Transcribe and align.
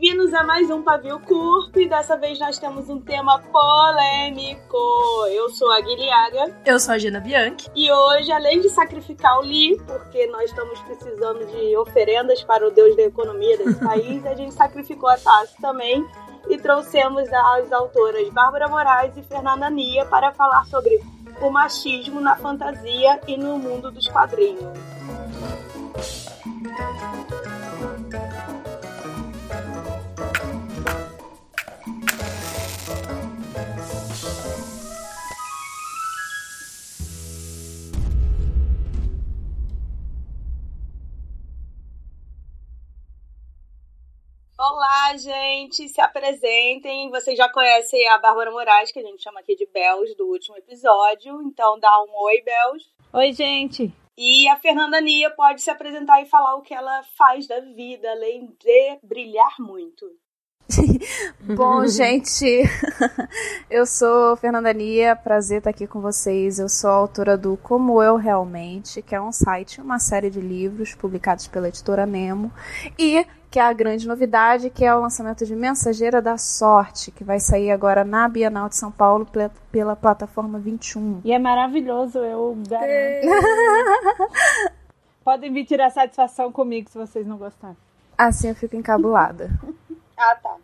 Bem-vindos 0.00 0.32
a 0.32 0.42
mais 0.42 0.70
um 0.70 0.80
Pavio 0.80 1.20
Curto 1.20 1.78
e 1.78 1.86
dessa 1.86 2.16
vez 2.16 2.38
nós 2.38 2.58
temos 2.58 2.88
um 2.88 2.98
tema 3.02 3.38
polêmico. 3.38 4.78
Eu 5.30 5.50
sou 5.50 5.70
a 5.70 5.78
Guilhaga. 5.78 6.56
Eu 6.64 6.80
sou 6.80 6.94
a 6.94 6.98
Gina 6.98 7.20
Bianchi. 7.20 7.70
E 7.76 7.92
hoje, 7.92 8.32
além 8.32 8.62
de 8.62 8.70
sacrificar 8.70 9.38
o 9.38 9.42
Li, 9.42 9.78
porque 9.86 10.26
nós 10.28 10.48
estamos 10.48 10.80
precisando 10.80 11.44
de 11.44 11.76
oferendas 11.76 12.42
para 12.42 12.66
o 12.66 12.70
deus 12.70 12.96
da 12.96 13.02
economia 13.02 13.58
desse 13.58 13.74
país, 13.84 14.24
a 14.24 14.34
gente 14.34 14.54
sacrificou 14.54 15.10
a 15.10 15.18
Tassi 15.18 15.60
também 15.60 16.02
e 16.48 16.56
trouxemos 16.56 17.30
as 17.30 17.70
autoras 17.70 18.26
Bárbara 18.30 18.68
Moraes 18.68 19.14
e 19.18 19.22
Fernanda 19.22 19.68
Nia 19.68 20.06
para 20.06 20.32
falar 20.32 20.64
sobre 20.64 20.98
o 21.42 21.50
machismo 21.50 22.22
na 22.22 22.36
fantasia 22.36 23.20
e 23.28 23.36
no 23.36 23.58
mundo 23.58 23.90
dos 23.90 24.08
quadrinhos. 24.08 24.64
Olá, 45.10 45.16
gente, 45.16 45.88
se 45.88 46.00
apresentem. 46.00 47.10
Vocês 47.10 47.36
já 47.36 47.50
conhecem 47.50 48.08
a 48.10 48.18
Bárbara 48.18 48.52
Moraes, 48.52 48.92
que 48.92 49.00
a 49.00 49.02
gente 49.02 49.20
chama 49.20 49.40
aqui 49.40 49.56
de 49.56 49.66
Bels, 49.66 50.14
do 50.16 50.28
último 50.28 50.56
episódio. 50.56 51.42
Então 51.42 51.80
dá 51.80 51.90
um 52.04 52.26
oi, 52.26 52.40
Bels. 52.42 52.84
Oi, 53.14 53.32
gente. 53.32 53.92
E 54.16 54.48
a 54.48 54.56
Fernanda 54.58 55.00
Nia 55.00 55.28
pode 55.30 55.62
se 55.62 55.68
apresentar 55.68 56.22
e 56.22 56.26
falar 56.26 56.54
o 56.54 56.62
que 56.62 56.72
ela 56.72 57.02
faz 57.18 57.48
da 57.48 57.58
vida, 57.58 58.08
além 58.08 58.54
de 58.56 58.98
brilhar 59.02 59.56
muito. 59.58 60.06
Bom, 61.56 61.84
gente, 61.88 62.62
eu 63.68 63.84
sou 63.86 64.36
Fernanda 64.36 64.72
Nia, 64.72 65.16
prazer 65.16 65.58
estar 65.58 65.70
aqui 65.70 65.88
com 65.88 66.00
vocês. 66.00 66.60
Eu 66.60 66.68
sou 66.68 66.88
autora 66.88 67.36
do 67.36 67.56
Como 67.56 68.00
Eu 68.00 68.14
Realmente, 68.14 69.02
que 69.02 69.16
é 69.16 69.20
um 69.20 69.32
site, 69.32 69.80
uma 69.80 69.98
série 69.98 70.30
de 70.30 70.40
livros 70.40 70.94
publicados 70.94 71.48
pela 71.48 71.66
editora 71.66 72.06
Nemo. 72.06 72.52
E 72.96 73.26
que 73.50 73.58
é 73.58 73.62
a 73.62 73.72
grande 73.72 74.06
novidade, 74.06 74.70
que 74.70 74.84
é 74.84 74.94
o 74.94 75.00
lançamento 75.00 75.44
de 75.44 75.56
Mensageira 75.56 76.22
da 76.22 76.38
Sorte, 76.38 77.10
que 77.10 77.24
vai 77.24 77.40
sair 77.40 77.72
agora 77.72 78.04
na 78.04 78.28
Bienal 78.28 78.68
de 78.68 78.76
São 78.76 78.92
Paulo 78.92 79.26
pela, 79.26 79.50
pela 79.72 79.96
plataforma 79.96 80.60
21. 80.60 81.22
E 81.24 81.32
é 81.32 81.38
maravilhoso, 81.38 82.20
eu 82.20 82.56
garanto. 82.68 83.26
Podem 85.24 85.52
vir 85.52 85.66
tirar 85.66 85.90
satisfação 85.90 86.52
comigo 86.52 86.88
se 86.88 86.96
vocês 86.96 87.26
não 87.26 87.36
gostarem. 87.36 87.76
Assim 88.16 88.50
eu 88.50 88.54
fico 88.54 88.76
encabulada. 88.76 89.50
ah, 90.16 90.36
tá. 90.36 90.56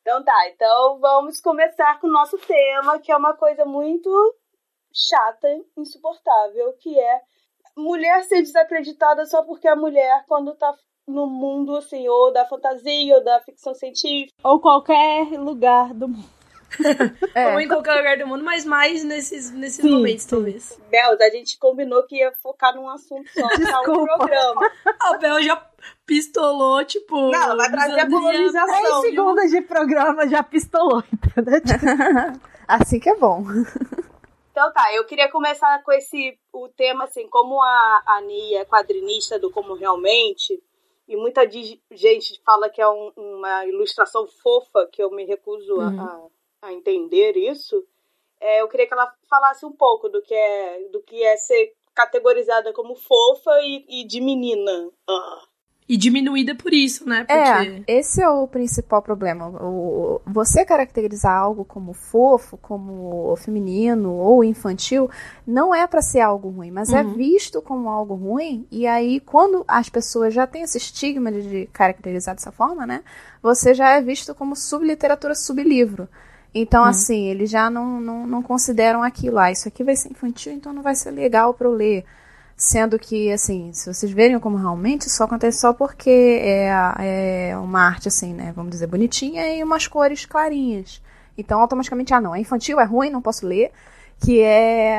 então 0.00 0.24
tá, 0.24 0.48
então 0.48 0.98
vamos 1.00 1.38
começar 1.40 2.00
com 2.00 2.06
o 2.06 2.12
nosso 2.12 2.38
tema, 2.38 2.98
que 2.98 3.12
é 3.12 3.16
uma 3.16 3.34
coisa 3.34 3.66
muito 3.66 4.10
chata, 4.90 5.48
insuportável, 5.76 6.72
que 6.80 6.98
é 6.98 7.20
mulher 7.76 8.22
ser 8.24 8.42
desacreditada 8.42 9.26
só 9.26 9.42
porque 9.42 9.68
é 9.68 9.74
mulher 9.74 10.24
quando 10.26 10.54
tá 10.54 10.74
no 11.06 11.26
mundo, 11.26 11.76
assim, 11.76 12.08
ou 12.08 12.32
da 12.32 12.44
fantasia, 12.46 13.14
ou 13.14 13.24
da 13.24 13.40
ficção 13.40 13.74
científica. 13.74 14.34
Ou 14.42 14.60
qualquer 14.60 15.28
lugar 15.38 15.94
do 15.94 16.08
mundo. 16.08 16.36
é. 17.34 17.52
Ou 17.52 17.60
em 17.60 17.68
qualquer 17.68 17.94
lugar 17.94 18.18
do 18.18 18.26
mundo, 18.26 18.44
mas 18.44 18.64
mais 18.64 19.04
nesses, 19.04 19.52
nesses 19.52 19.80
sim, 19.80 19.90
momentos, 19.90 20.24
sim. 20.24 20.30
talvez. 20.30 20.80
Bel, 20.90 21.16
a 21.20 21.30
gente 21.30 21.58
combinou 21.58 22.02
que 22.04 22.16
ia 22.16 22.32
focar 22.42 22.74
num 22.74 22.88
assunto 22.88 23.28
só, 23.32 23.46
Desculpa. 23.48 23.92
um 23.92 24.04
programa. 24.04 24.70
A 25.00 25.16
Bel 25.16 25.42
já 25.42 25.64
pistolou, 26.04 26.84
tipo. 26.84 27.30
Não, 27.30 27.56
vai 27.56 27.70
trazer 27.70 28.00
a 28.00 28.06
polarização. 28.10 28.82
10 28.82 29.00
segundos 29.00 29.50
de 29.50 29.62
programa 29.62 30.28
já 30.28 30.42
pistolou, 30.42 31.04
entendeu? 31.12 31.60
assim 32.66 32.98
que 32.98 33.10
é 33.10 33.14
bom. 33.16 33.44
Então 34.56 34.72
tá, 34.72 34.90
eu 34.94 35.04
queria 35.04 35.30
começar 35.30 35.82
com 35.84 35.92
esse 35.92 36.40
o 36.50 36.66
tema 36.66 37.04
assim, 37.04 37.28
como 37.28 37.62
a 37.62 38.02
Ani 38.06 38.54
é 38.54 38.64
quadrinista 38.64 39.38
do 39.38 39.50
Como 39.50 39.74
Realmente, 39.74 40.58
e 41.06 41.14
muita 41.14 41.42
gente 41.46 42.40
fala 42.42 42.70
que 42.70 42.80
é 42.80 42.88
um, 42.88 43.12
uma 43.14 43.66
ilustração 43.66 44.26
fofa, 44.26 44.88
que 44.90 45.02
eu 45.02 45.10
me 45.10 45.26
recuso 45.26 45.74
uhum. 45.74 46.00
a, 46.00 46.68
a, 46.68 46.72
entender 46.72 47.36
isso. 47.36 47.86
É, 48.40 48.62
eu 48.62 48.68
queria 48.68 48.86
que 48.86 48.94
ela 48.94 49.12
falasse 49.28 49.66
um 49.66 49.72
pouco 49.72 50.08
do 50.08 50.22
que 50.22 50.34
é, 50.34 50.88
do 50.88 51.02
que 51.02 51.22
é 51.22 51.36
ser 51.36 51.74
categorizada 51.94 52.72
como 52.72 52.96
fofa 52.96 53.60
e, 53.60 53.84
e 53.86 54.04
de 54.06 54.22
menina. 54.22 54.90
Ah. 55.06 55.44
E 55.88 55.96
diminuída 55.96 56.52
por 56.52 56.74
isso, 56.74 57.08
né? 57.08 57.20
Porque... 57.20 57.84
É, 57.86 57.98
esse 57.98 58.20
é 58.20 58.28
o 58.28 58.48
principal 58.48 59.00
problema. 59.00 59.48
O, 59.48 60.20
você 60.26 60.64
caracterizar 60.64 61.32
algo 61.32 61.64
como 61.64 61.92
fofo, 61.92 62.56
como 62.56 63.36
feminino 63.36 64.12
ou 64.12 64.42
infantil, 64.42 65.08
não 65.46 65.72
é 65.72 65.86
para 65.86 66.02
ser 66.02 66.20
algo 66.20 66.48
ruim, 66.48 66.72
mas 66.72 66.92
é 66.92 67.02
uhum. 67.02 67.12
é 67.12 67.14
visto 67.14 67.62
como 67.62 67.88
algo 67.88 68.14
ruim. 68.14 68.66
E 68.68 68.84
aí, 68.84 69.20
quando 69.20 69.64
as 69.68 69.88
pessoas 69.88 70.34
já 70.34 70.44
têm 70.44 70.62
esse 70.62 70.76
estigma 70.76 71.30
de 71.30 71.66
caracterizar 71.72 72.34
dessa 72.34 72.50
forma, 72.50 72.84
né? 72.84 73.04
Você 73.40 73.72
já 73.72 73.90
é 73.90 74.02
visto 74.02 74.34
como 74.34 74.56
subliteratura, 74.56 75.36
sublivro. 75.36 76.08
Então, 76.52 76.82
uhum. 76.82 76.88
assim, 76.88 77.26
eles 77.26 77.48
já 77.48 77.70
não, 77.70 78.00
não, 78.00 78.26
não 78.26 78.42
consideram 78.42 79.04
aquilo. 79.04 79.38
Ah, 79.38 79.52
isso 79.52 79.68
aqui 79.68 79.84
vai 79.84 79.94
ser 79.94 80.10
infantil, 80.10 80.52
então 80.52 80.72
não 80.72 80.82
vai 80.82 80.96
ser 80.96 81.12
legal 81.12 81.54
para 81.54 81.68
eu 81.68 81.72
ler. 81.72 82.04
Sendo 82.56 82.98
que, 82.98 83.30
assim, 83.30 83.70
se 83.74 83.92
vocês 83.92 84.10
verem 84.10 84.40
como 84.40 84.56
realmente, 84.56 85.08
isso 85.08 85.22
acontece 85.22 85.60
só 85.60 85.74
porque 85.74 86.40
é, 86.40 86.70
é 87.50 87.58
uma 87.58 87.82
arte, 87.82 88.08
assim, 88.08 88.32
né, 88.32 88.50
vamos 88.56 88.70
dizer, 88.70 88.86
bonitinha 88.86 89.54
e 89.54 89.62
umas 89.62 89.86
cores 89.86 90.24
clarinhas. 90.24 91.02
Então, 91.36 91.60
automaticamente, 91.60 92.14
ah, 92.14 92.20
não, 92.20 92.34
é 92.34 92.40
infantil, 92.40 92.80
é 92.80 92.84
ruim, 92.84 93.10
não 93.10 93.20
posso 93.20 93.46
ler. 93.46 93.70
Que 94.18 94.40
é. 94.40 94.98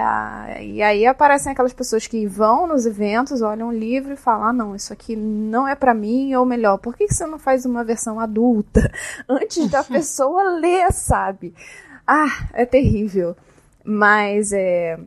E 0.62 0.79
aí 0.84 1.07
aparecem 1.07 1.51
aquelas 1.51 1.73
pessoas 1.73 2.06
que 2.06 2.28
vão 2.28 2.68
nos 2.68 2.85
eventos, 2.85 3.41
olham 3.41 3.69
o 3.69 3.74
livro 3.74 4.13
e 4.13 4.16
falam: 4.16 4.50
ah, 4.50 4.53
não, 4.53 4.75
isso 4.75 4.94
aqui 4.94 5.16
não 5.16 5.68
é 5.68 5.74
para 5.74 5.91
mim, 5.91 6.35
ou 6.35 6.45
melhor, 6.45 6.78
por 6.78 6.95
que 6.95 7.07
você 7.07 7.25
não 7.25 7.39
faz 7.39 7.66
uma 7.66 7.84
versão 7.84 8.19
adulta 8.19 8.91
antes 9.28 9.68
da 9.72 9.81
pessoa 9.84 10.59
ler, 10.59 10.91
sabe? 10.94 11.56
Ah, 12.06 12.50
é 12.53 12.63
terrível. 12.63 13.35
Mas 13.84 14.51
é 14.53 15.00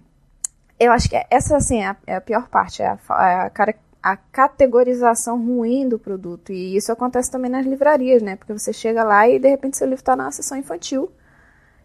eu 0.81 0.93
acho 0.93 1.11
que 1.11 1.27
essa, 1.31 1.59
assim, 1.59 1.83
é 1.83 1.89
a, 1.89 1.97
é 2.07 2.15
a 2.17 2.21
pior 2.23 2.49
parte, 2.49 2.83
é 2.83 2.87
a, 2.87 2.93
é 2.93 3.35
a, 3.45 3.75
a, 4.03 4.17
categorização 4.17 5.39
ruim 5.39 5.87
do 5.87 5.99
produto. 5.99 6.53
E 6.53 6.75
isso 6.75 6.91
acontece 6.91 7.31
também 7.31 7.51
nas 7.51 7.67
livrarias, 7.67 8.23
né? 8.23 8.35
Porque 8.35 8.55
você 8.55 8.73
chega 8.73 9.05
lá 9.05 9.29
e, 9.29 9.39
de 9.39 9.47
repente, 9.47 9.77
seu 9.77 9.87
livro 9.87 10.01
está 10.01 10.17
na 10.17 10.31
sessão 10.31 10.57
infantil. 10.57 11.13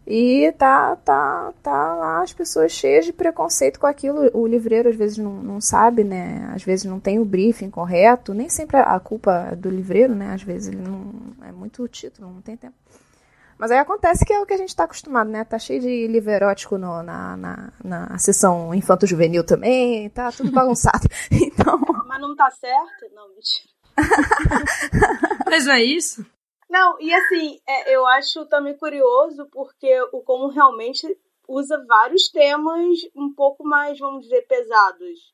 E 0.07 0.51
tá, 0.57 0.95
tá, 0.97 1.51
tá 1.63 1.95
lá 1.95 2.21
as 2.21 2.31
pessoas 2.31 2.71
cheias 2.71 3.05
de 3.05 3.11
preconceito 3.11 3.79
com 3.79 3.87
aquilo. 3.87 4.29
O 4.33 4.47
livreiro, 4.47 4.87
às 4.87 4.95
vezes, 4.95 5.17
não, 5.17 5.33
não 5.33 5.59
sabe, 5.59 6.03
né? 6.03 6.49
Às 6.53 6.63
vezes 6.63 6.85
não 6.85 6.99
tem 6.99 7.19
o 7.19 7.25
briefing 7.25 7.69
correto. 7.69 8.33
Nem 8.33 8.47
sempre 8.47 8.77
a 8.77 8.99
culpa 8.99 9.49
é 9.51 9.55
do 9.55 9.69
livreiro, 9.69 10.15
né? 10.15 10.33
Às 10.33 10.43
vezes 10.43 10.69
ele 10.69 10.81
não... 10.81 11.11
É 11.45 11.51
muito 11.51 11.85
título, 11.87 12.31
não 12.31 12.41
tem 12.41 12.55
tempo. 12.55 12.75
Mas 13.57 13.71
aí 13.71 13.77
acontece 13.77 14.25
que 14.25 14.33
é 14.33 14.39
o 14.39 14.45
que 14.45 14.53
a 14.53 14.57
gente 14.57 14.69
está 14.69 14.83
acostumado, 14.83 15.29
né? 15.29 15.43
Tá 15.45 15.57
cheio 15.57 15.79
de 15.79 16.07
livro 16.07 16.29
erótico 16.31 16.77
no, 16.77 17.01
na, 17.01 17.37
na, 17.37 17.73
na 17.83 18.17
sessão 18.17 18.73
infanto-juvenil 18.73 19.45
também, 19.45 20.09
tá 20.09 20.31
tudo 20.31 20.51
bagunçado. 20.51 21.07
então... 21.31 21.79
Mas 22.05 22.21
não 22.21 22.35
tá 22.35 22.49
certo? 22.51 23.13
Não, 23.13 23.29
mentira. 23.29 23.75
Mas 25.49 25.65
não 25.65 25.73
é 25.73 25.83
isso? 25.83 26.25
Não, 26.69 26.99
e 26.99 27.13
assim, 27.13 27.59
é, 27.65 27.95
eu 27.95 28.05
acho 28.05 28.45
também 28.47 28.75
curioso 28.75 29.47
porque 29.51 30.01
o 30.11 30.21
como 30.21 30.49
realmente 30.49 31.07
usa 31.47 31.81
vários 31.87 32.29
temas 32.29 32.99
um 33.15 33.33
pouco 33.33 33.63
mais, 33.63 33.97
vamos 33.99 34.23
dizer, 34.23 34.45
pesados. 34.47 35.33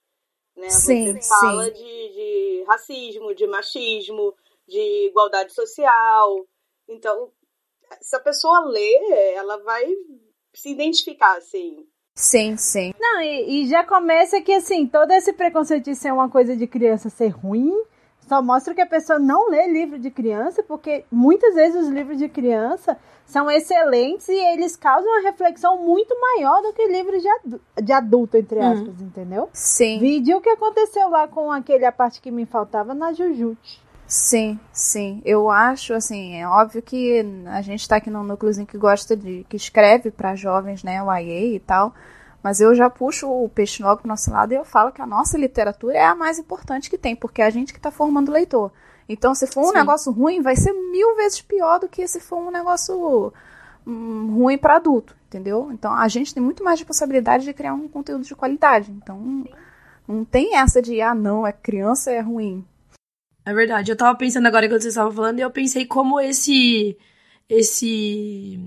Né? 0.56 0.70
Sim, 0.70 1.14
Você 1.14 1.28
fala 1.28 1.66
sim. 1.66 1.74
De, 1.74 1.80
de 1.80 2.64
racismo, 2.68 3.34
de 3.34 3.48
machismo, 3.48 4.36
de 4.68 5.08
igualdade 5.08 5.54
social. 5.54 6.46
Então, 6.88 7.32
se 8.02 8.16
a 8.16 8.20
pessoa 8.20 8.66
lê, 8.66 9.34
ela 9.36 9.58
vai 9.64 9.86
se 10.54 10.70
identificar, 10.70 11.38
assim. 11.38 11.86
Sim, 12.16 12.58
sim. 12.58 12.94
Não, 13.00 13.22
e, 13.22 13.64
e, 13.64 13.68
já 13.68 13.84
começa 13.84 14.42
que, 14.42 14.54
assim, 14.54 14.86
todo 14.86 15.12
esse 15.12 15.34
preconceito 15.34 15.86
de 15.86 15.96
ser 15.96 16.12
uma 16.12 16.30
coisa 16.30 16.56
de 16.56 16.68
criança 16.68 17.10
ser 17.10 17.30
ruim, 17.30 17.74
só 18.28 18.42
mostra 18.42 18.74
que 18.74 18.82
a 18.82 18.86
pessoa 18.86 19.18
não 19.18 19.50
lê 19.50 19.68
livro 19.68 19.98
de 19.98 20.12
criança, 20.12 20.62
porque 20.64 21.06
muitas 21.12 21.56
vezes 21.56 21.84
os 21.84 21.90
livros 21.90 22.18
de 22.18 22.30
criança 22.30 22.98
são 23.26 23.50
excelentes 23.50 24.28
e 24.28 24.36
eles 24.36 24.76
causam 24.76 25.10
uma 25.10 25.22
reflexão 25.22 25.78
muito 25.78 26.14
maior 26.20 26.62
do 26.62 26.74
que 26.74 26.86
livros 26.88 27.22
de, 27.22 27.30
adu 27.30 27.62
de 27.82 27.94
adulto, 27.94 28.38
entre 28.38 28.60
hum. 28.60 28.72
aspas, 28.72 29.02
hum. 29.02 29.06
entendeu? 29.06 29.50
Sim. 29.54 30.00
Vídeo 30.00 30.38
o 30.38 30.42
que 30.42 30.50
aconteceu 30.50 31.10
lá 31.10 31.28
com 31.28 31.52
aquele 31.52 31.86
a 31.86 31.92
parte 31.92 32.22
que 32.22 32.30
me 32.30 32.46
faltava 32.46 32.94
na 32.94 33.14
Jujutsu. 33.14 33.82
Sim, 34.12 34.60
sim. 34.74 35.22
Eu 35.24 35.50
acho, 35.50 35.94
assim, 35.94 36.36
é 36.36 36.46
óbvio 36.46 36.82
que 36.82 37.26
a 37.46 37.62
gente 37.62 37.80
está 37.80 37.96
aqui 37.96 38.10
no 38.10 38.24
núcleozinho 38.24 38.68
que 38.68 38.78
gosta 38.78 39.16
de. 39.16 39.46
que 39.48 39.56
escreve 39.56 40.12
para 40.12 40.36
jovens, 40.36 40.84
né, 40.84 41.02
o 41.02 41.10
IA 41.16 41.56
e 41.56 41.60
tal. 41.62 41.94
Mas 42.44 42.60
eu 42.60 42.76
já 42.76 42.90
puxo 42.90 43.32
o 43.32 43.48
peixe 43.48 43.82
logo 43.82 44.02
pro 44.02 44.10
nosso 44.10 44.30
lado 44.30 44.52
e 44.52 44.56
eu 44.56 44.66
falo 44.66 44.92
que 44.92 45.02
a 45.02 45.08
nossa 45.08 45.38
literatura 45.38 45.96
é 45.96 46.04
a 46.04 46.14
mais 46.14 46.38
importante 46.38 46.90
que 46.90 46.98
tem, 46.98 47.16
porque 47.16 47.42
é 47.42 47.46
a 47.46 47.50
gente 47.50 47.72
que 47.72 47.80
está 47.80 47.90
formando 47.90 48.28
o 48.28 48.34
leitor. 48.34 48.70
Então, 49.08 49.34
se 49.34 49.48
for 49.48 49.62
um 49.62 49.70
Sim. 49.70 49.76
negócio 49.76 50.12
ruim, 50.12 50.42
vai 50.42 50.58
ser 50.58 50.74
mil 50.74 51.16
vezes 51.16 51.42
pior 51.42 51.80
do 51.80 51.88
que 51.88 52.06
se 52.06 52.20
for 52.20 52.36
um 52.36 52.52
negócio 52.52 53.32
hum, 53.88 54.36
ruim 54.36 54.58
para 54.58 54.76
adulto, 54.76 55.16
entendeu? 55.26 55.70
Então, 55.72 55.94
a 55.94 56.10
gente 56.10 56.34
tem 56.34 56.44
muito 56.44 56.66
mais 56.66 56.82
responsabilidade 56.82 57.46
de 57.46 57.54
criar 57.54 57.74
um 57.74 57.88
conteúdo 57.88 58.26
de 58.26 58.36
qualidade. 58.36 58.92
Então, 58.92 59.46
não 60.06 60.26
tem 60.26 60.58
essa 60.58 60.82
de, 60.82 61.00
ah, 61.00 61.16
não, 61.16 61.48
é 61.48 61.54
criança, 61.54 62.12
é 62.12 62.20
ruim. 62.20 62.66
É 63.52 63.54
verdade. 63.54 63.92
Eu 63.92 63.98
tava 63.98 64.18
pensando 64.18 64.46
agora 64.48 64.66
quando 64.70 64.82
vocês 64.82 64.94
estavam 64.94 65.12
falando 65.12 65.40
e 65.40 65.42
eu 65.42 65.52
pensei 65.52 65.86
como 65.86 66.22
esse. 66.22 66.98
esse 67.50 68.58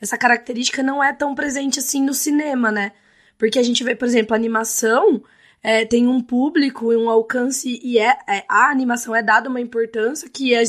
essa 0.00 0.16
característica 0.16 0.82
não 0.82 1.04
é 1.04 1.12
tão 1.12 1.34
presente 1.34 1.78
assim 1.78 2.02
no 2.02 2.14
cinema, 2.14 2.72
né? 2.72 2.92
Porque 3.36 3.58
a 3.58 3.62
gente 3.62 3.84
vê, 3.84 3.94
por 3.94 4.06
exemplo, 4.08 4.34
animação 4.34 5.22
é, 5.62 5.84
tem 5.84 6.08
um 6.08 6.22
público 6.22 6.90
e 6.90 6.96
um 6.96 7.10
alcance, 7.10 7.78
e 7.82 7.98
é, 7.98 8.16
é, 8.26 8.44
a 8.48 8.70
animação 8.70 9.14
é 9.14 9.22
dada 9.22 9.48
uma 9.48 9.60
importância 9.60 10.28
que 10.28 10.54
a, 10.54 10.60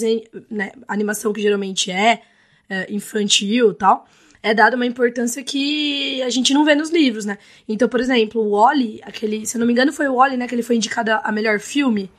né, 0.50 0.72
a 0.88 0.94
animação 0.94 1.32
que 1.32 1.42
geralmente 1.42 1.92
é, 1.92 2.22
é 2.70 2.94
infantil 2.94 3.74
tal, 3.74 4.06
é 4.44 4.54
dada 4.54 4.76
uma 4.76 4.86
importância 4.86 5.44
que 5.44 6.22
a 6.24 6.30
gente 6.30 6.54
não 6.54 6.66
vê 6.66 6.76
nos 6.76 6.90
livros, 6.90 7.26
né? 7.26 7.38
Então, 7.70 7.88
por 7.88 8.02
exemplo, 8.02 8.42
o 8.42 8.52
Wally, 8.52 9.00
aquele, 9.04 9.46
se 9.46 9.56
eu 9.56 9.60
não 9.60 9.68
me 9.68 9.74
engano, 9.74 9.94
foi 9.94 10.08
o 10.10 10.16
Wally, 10.16 10.36
né, 10.38 10.48
que 10.48 10.56
ele 10.56 10.64
foi 10.64 10.76
indicado 10.76 11.12
a 11.12 11.32
melhor 11.32 11.60
filme 11.60 12.12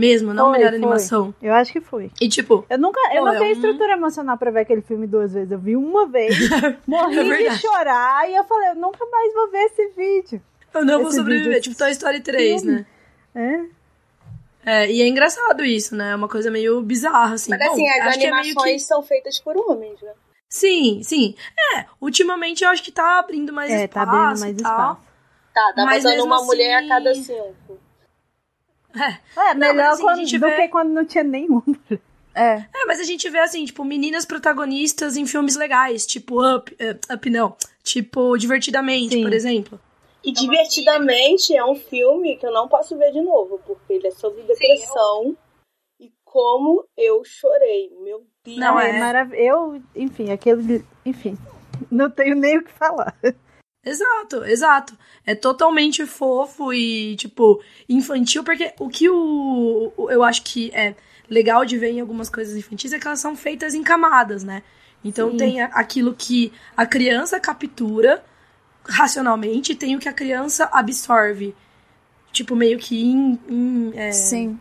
mesmo, 0.00 0.34
não 0.34 0.46
foi, 0.46 0.58
melhor 0.58 0.70
foi. 0.70 0.78
animação. 0.78 1.34
Eu 1.42 1.52
acho 1.54 1.72
que 1.72 1.80
foi. 1.80 2.10
E 2.20 2.28
tipo. 2.28 2.64
Eu 2.68 2.78
nunca. 2.78 3.00
Eu 3.14 3.24
não 3.24 3.34
é 3.34 3.38
tenho 3.38 3.50
um... 3.50 3.52
estrutura 3.52 3.92
emocional 3.92 4.36
pra 4.38 4.50
ver 4.50 4.60
aquele 4.60 4.82
filme 4.82 5.06
duas 5.06 5.32
vezes. 5.32 5.50
Eu 5.50 5.58
vi 5.58 5.76
uma 5.76 6.06
vez, 6.06 6.34
morri 6.86 7.46
é 7.46 7.50
de 7.50 7.58
chorar 7.58 8.28
e 8.28 8.34
eu 8.34 8.44
falei, 8.44 8.70
eu 8.70 8.76
nunca 8.76 9.04
mais 9.06 9.34
vou 9.34 9.50
ver 9.50 9.64
esse 9.64 9.88
vídeo. 9.88 10.42
Eu 10.72 10.84
não 10.84 10.94
esse 10.94 11.02
vou 11.02 11.12
sobreviver. 11.12 11.54
Vídeo, 11.54 11.62
tipo 11.62 11.76
Toy 11.76 11.90
Story 11.90 12.20
3, 12.20 12.62
filme. 12.62 12.76
né? 12.76 12.86
É. 13.34 13.80
É, 14.62 14.90
e 14.90 15.00
é 15.02 15.08
engraçado 15.08 15.64
isso, 15.64 15.96
né? 15.96 16.12
É 16.12 16.14
uma 16.14 16.28
coisa 16.28 16.50
meio 16.50 16.82
bizarra, 16.82 17.34
assim. 17.34 17.50
Mas 17.50 17.60
assim, 17.62 17.82
Bom, 17.82 18.08
as 18.08 18.16
é 18.16 18.28
animações 18.28 18.82
que... 18.82 18.88
são 18.88 19.02
feitas 19.02 19.40
por 19.40 19.56
homens, 19.56 20.00
né? 20.02 20.12
Sim, 20.48 21.00
sim. 21.02 21.34
É, 21.74 21.86
ultimamente 22.00 22.64
eu 22.64 22.70
acho 22.70 22.82
que 22.82 22.90
tá 22.90 23.20
abrindo 23.20 23.52
mais 23.52 23.70
é, 23.70 23.84
espaço. 23.84 23.94
Tá 23.94 24.02
abrindo 24.02 24.40
mais 24.40 24.56
espaço. 24.56 25.00
Tá, 25.54 25.72
tá 25.74 25.84
mas 25.84 26.02
botando 26.02 26.24
uma 26.24 26.36
assim... 26.36 26.46
mulher 26.46 26.84
a 26.84 26.88
cada 26.88 27.14
cinco. 27.14 27.78
É, 28.94 29.50
é 29.50 29.54
melhor 29.54 29.92
assim, 29.92 30.02
quando, 30.02 30.24
do 30.24 30.38
vê... 30.40 30.56
que 30.56 30.68
quando 30.68 30.90
não 30.90 31.04
tinha 31.04 31.24
nenhum. 31.24 31.62
É. 32.34 32.58
é, 32.58 32.86
mas 32.86 33.00
a 33.00 33.04
gente 33.04 33.28
vê 33.28 33.40
assim, 33.40 33.64
tipo, 33.64 33.84
meninas 33.84 34.24
protagonistas 34.24 35.16
em 35.16 35.26
filmes 35.26 35.56
legais, 35.56 36.06
tipo 36.06 36.40
Up, 36.40 36.72
uh, 36.74 37.14
Up 37.14 37.28
não, 37.28 37.56
tipo 37.82 38.36
Divertidamente, 38.38 39.14
Sim. 39.14 39.22
por 39.22 39.32
exemplo. 39.32 39.80
E 40.22 40.32
Divertidamente 40.32 41.56
é 41.56 41.64
um 41.64 41.74
filme 41.74 42.36
que 42.36 42.46
eu 42.46 42.52
não 42.52 42.68
posso 42.68 42.96
ver 42.96 43.10
de 43.10 43.20
novo, 43.20 43.60
porque 43.66 43.94
ele 43.94 44.06
é 44.06 44.10
sobre 44.10 44.42
depressão 44.42 45.22
Sim, 45.24 45.36
eu... 45.98 46.06
e 46.06 46.12
como 46.24 46.86
eu 46.96 47.24
chorei, 47.24 47.90
meu 48.00 48.24
Deus. 48.44 48.58
Não, 48.58 48.78
é, 48.78 48.90
é 48.90 49.00
maravilhoso. 49.00 49.42
Eu, 49.42 49.82
enfim, 49.96 50.30
aquele, 50.30 50.84
enfim, 51.04 51.36
não 51.90 52.10
tenho 52.10 52.36
nem 52.36 52.58
o 52.58 52.64
que 52.64 52.72
falar. 52.72 53.16
Exato, 53.84 54.44
exato. 54.44 54.98
É 55.24 55.34
totalmente 55.34 56.04
fofo 56.04 56.72
e, 56.72 57.16
tipo, 57.16 57.62
infantil, 57.88 58.44
porque 58.44 58.74
o 58.78 58.88
que 58.88 59.08
o, 59.08 59.92
o, 59.96 60.10
eu 60.10 60.22
acho 60.22 60.42
que 60.42 60.70
é 60.74 60.94
legal 61.28 61.64
de 61.64 61.78
ver 61.78 61.90
em 61.90 62.00
algumas 62.00 62.28
coisas 62.28 62.56
infantis 62.56 62.92
é 62.92 62.98
que 62.98 63.06
elas 63.06 63.20
são 63.20 63.34
feitas 63.34 63.72
em 63.74 63.82
camadas, 63.82 64.44
né? 64.44 64.62
Então 65.02 65.30
Sim. 65.30 65.36
tem 65.36 65.62
aquilo 65.62 66.14
que 66.14 66.52
a 66.76 66.84
criança 66.84 67.40
captura 67.40 68.22
racionalmente, 68.84 69.74
tem 69.74 69.96
o 69.96 69.98
que 69.98 70.08
a 70.08 70.12
criança 70.12 70.68
absorve, 70.72 71.54
tipo, 72.32 72.54
meio 72.56 72.78
que 72.78 73.00
in, 73.00 73.38
in, 73.48 73.92
é, 73.94 74.12
Sim. 74.12 74.58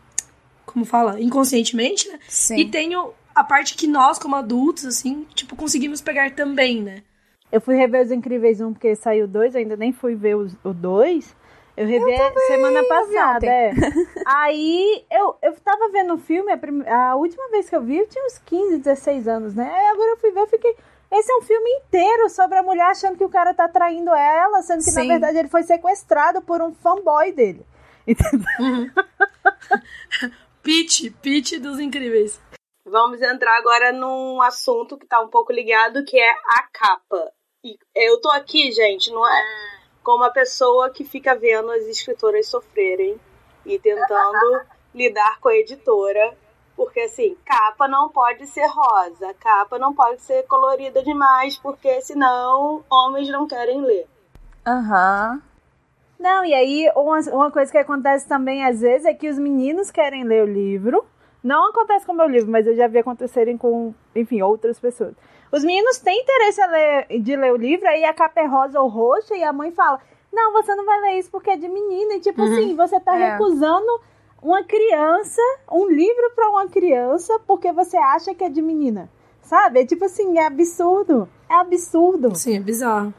Como 0.66 0.86
fala? 0.86 1.20
Inconscientemente, 1.20 2.08
né? 2.08 2.20
Sim. 2.28 2.58
E 2.58 2.70
tem 2.70 2.96
o, 2.96 3.14
a 3.34 3.44
parte 3.44 3.74
que 3.76 3.88
nós, 3.88 4.20
como 4.20 4.36
adultos, 4.36 4.86
assim, 4.86 5.26
tipo, 5.34 5.56
conseguimos 5.56 6.00
pegar 6.00 6.32
também, 6.32 6.82
né? 6.82 7.04
Eu 7.52 7.60
fui 7.60 7.76
rever 7.76 8.04
Os 8.04 8.12
Incríveis 8.12 8.62
1 8.62 8.74
porque 8.74 8.96
saiu 8.96 9.28
dois, 9.28 9.56
ainda 9.56 9.76
nem 9.76 9.92
fui 9.92 10.16
ver 10.16 10.36
os, 10.36 10.54
o 10.64 10.74
2. 10.74 11.36
Eu 11.76 11.88
revi 11.88 12.12
eu 12.12 12.34
semana 12.48 12.84
passada, 12.84 13.46
é. 13.46 13.72
Aí 14.28 15.06
eu, 15.10 15.38
eu 15.42 15.56
tava 15.62 15.90
vendo 15.90 16.14
o 16.14 16.18
filme, 16.18 16.52
a, 16.52 16.58
prim... 16.58 16.86
a, 16.86 17.16
última 17.16 17.50
vez 17.50 17.70
que 17.70 17.76
eu 17.76 17.82
vi, 17.82 18.00
eu 18.00 18.08
tinha 18.08 18.26
uns 18.26 18.38
15, 18.40 18.80
16 18.80 19.28
anos, 19.30 19.56
né? 19.56 19.72
Aí 19.74 19.88
agora 19.88 20.12
eu 20.12 20.18
fui 20.18 20.32
ver, 20.32 20.42
eu 20.42 20.48
fiquei. 20.48 20.76
Esse 21.10 21.32
é 21.32 21.38
um 21.38 21.42
filme 21.42 21.70
inteiro 21.78 22.30
sobre 22.30 22.58
a 22.58 22.64
mulher 22.64 22.92
achando 22.92 23.18
que 23.18 23.24
o 23.24 23.30
cara 23.30 23.54
tá 23.54 23.68
traindo 23.68 24.14
ela, 24.14 24.62
sendo 24.62 24.84
que 24.84 24.92
Sim. 24.92 25.08
na 25.08 25.14
verdade 25.14 25.38
ele 25.38 25.48
foi 25.48 25.64
sequestrado 25.64 26.42
por 26.42 26.62
um 26.62 26.74
fanboy 26.74 27.32
dele. 27.32 27.66
Entendeu? 28.06 28.48
Uhum. 28.60 28.92
pitch, 30.62 31.12
pitch 31.22 31.60
dos 31.60 31.80
incríveis. 31.80 32.42
Vamos 32.86 33.22
entrar 33.22 33.58
agora 33.58 33.92
num 33.92 34.42
assunto 34.42 34.98
que 34.98 35.06
tá 35.06 35.22
um 35.22 35.30
pouco 35.30 35.54
ligado, 35.54 36.04
que 36.04 36.20
é 36.20 36.30
a 36.30 36.64
capa. 36.74 37.32
E 37.64 37.78
eu 37.94 38.22
tô 38.22 38.30
aqui, 38.30 38.72
gente, 38.72 39.12
não 39.12 39.28
é 39.28 39.44
como 40.02 40.24
uma 40.24 40.32
pessoa 40.32 40.90
que 40.90 41.04
fica 41.04 41.36
vendo 41.36 41.70
as 41.72 41.86
escritoras 41.86 42.48
sofrerem 42.48 43.20
e 43.66 43.78
tentando 43.78 44.62
lidar 44.96 45.40
com 45.40 45.50
a 45.50 45.56
editora. 45.56 46.38
Porque, 46.76 47.02
assim, 47.02 47.36
capa 47.46 47.90
não 47.90 48.08
pode 48.08 48.48
ser 48.48 48.66
rosa, 48.66 49.34
capa 49.34 49.78
não 49.78 49.94
pode 49.94 50.22
ser 50.22 50.44
colorida 50.44 51.04
demais, 51.04 51.58
porque 51.58 52.00
senão 52.00 52.86
homens 52.90 53.28
não 53.28 53.46
querem 53.46 53.82
ler. 53.82 54.08
Aham. 54.66 55.34
Uhum. 55.34 55.50
Não, 56.18 56.44
e 56.44 56.54
aí 56.54 56.92
uma, 56.96 57.20
uma 57.32 57.52
coisa 57.52 57.72
que 57.72 57.78
acontece 57.78 58.28
também 58.28 58.66
às 58.66 58.82
vezes 58.82 59.06
é 59.06 59.14
que 59.14 59.30
os 59.30 59.40
meninos 59.40 59.90
querem 59.90 60.26
ler 60.26 60.44
o 60.44 60.54
livro. 60.54 61.06
Não 61.42 61.70
acontece 61.70 62.06
com 62.06 62.12
o 62.12 62.16
meu 62.16 62.28
livro, 62.28 62.52
mas 62.52 62.68
eu 62.68 62.76
já 62.76 62.88
vi 62.88 63.00
acontecerem 63.00 63.58
com, 63.58 63.94
enfim, 64.14 64.42
outras 64.42 64.78
pessoas. 64.78 65.14
Os 65.52 65.64
meninos 65.64 65.98
têm 65.98 66.22
interesse 66.22 66.66
ler, 66.68 67.22
de 67.22 67.36
ler 67.36 67.52
o 67.52 67.58
livro, 67.58 67.88
aí 67.88 68.04
a 68.06 68.14
capa 68.14 68.42
é 68.42 68.46
rosa 68.46 68.80
ou 68.80 68.88
roxa, 68.88 69.36
e 69.36 69.44
a 69.44 69.52
mãe 69.52 69.72
fala: 69.72 70.00
Não, 70.32 70.54
você 70.54 70.76
não 70.76 70.86
vai 70.86 71.02
ler 71.02 71.20
isso 71.20 71.32
porque 71.32 71.50
é 71.50 71.58
de 71.58 71.68
menina. 71.68 72.16
E 72.16 72.20
tipo 72.20 72.42
uhum. 72.42 72.54
assim, 72.54 72.76
você 72.76 73.00
tá 73.00 73.18
é. 73.18 73.32
recusando 73.32 74.02
uma 74.42 74.64
criança, 74.64 75.42
um 75.72 75.88
livro 75.88 76.32
para 76.36 76.50
uma 76.50 76.68
criança, 76.68 77.40
porque 77.48 77.72
você 77.72 77.98
acha 77.98 78.34
que 78.34 78.44
é 78.44 78.50
de 78.50 78.62
menina. 78.62 79.10
Sabe? 79.42 79.82
É 79.82 79.86
tipo 79.86 80.06
assim, 80.06 80.38
é 80.38 80.46
absurdo. 80.46 81.28
É 81.50 81.56
absurdo. 81.56 82.36
Sim, 82.36 82.58
é 82.58 82.60
bizarro. 82.60 83.14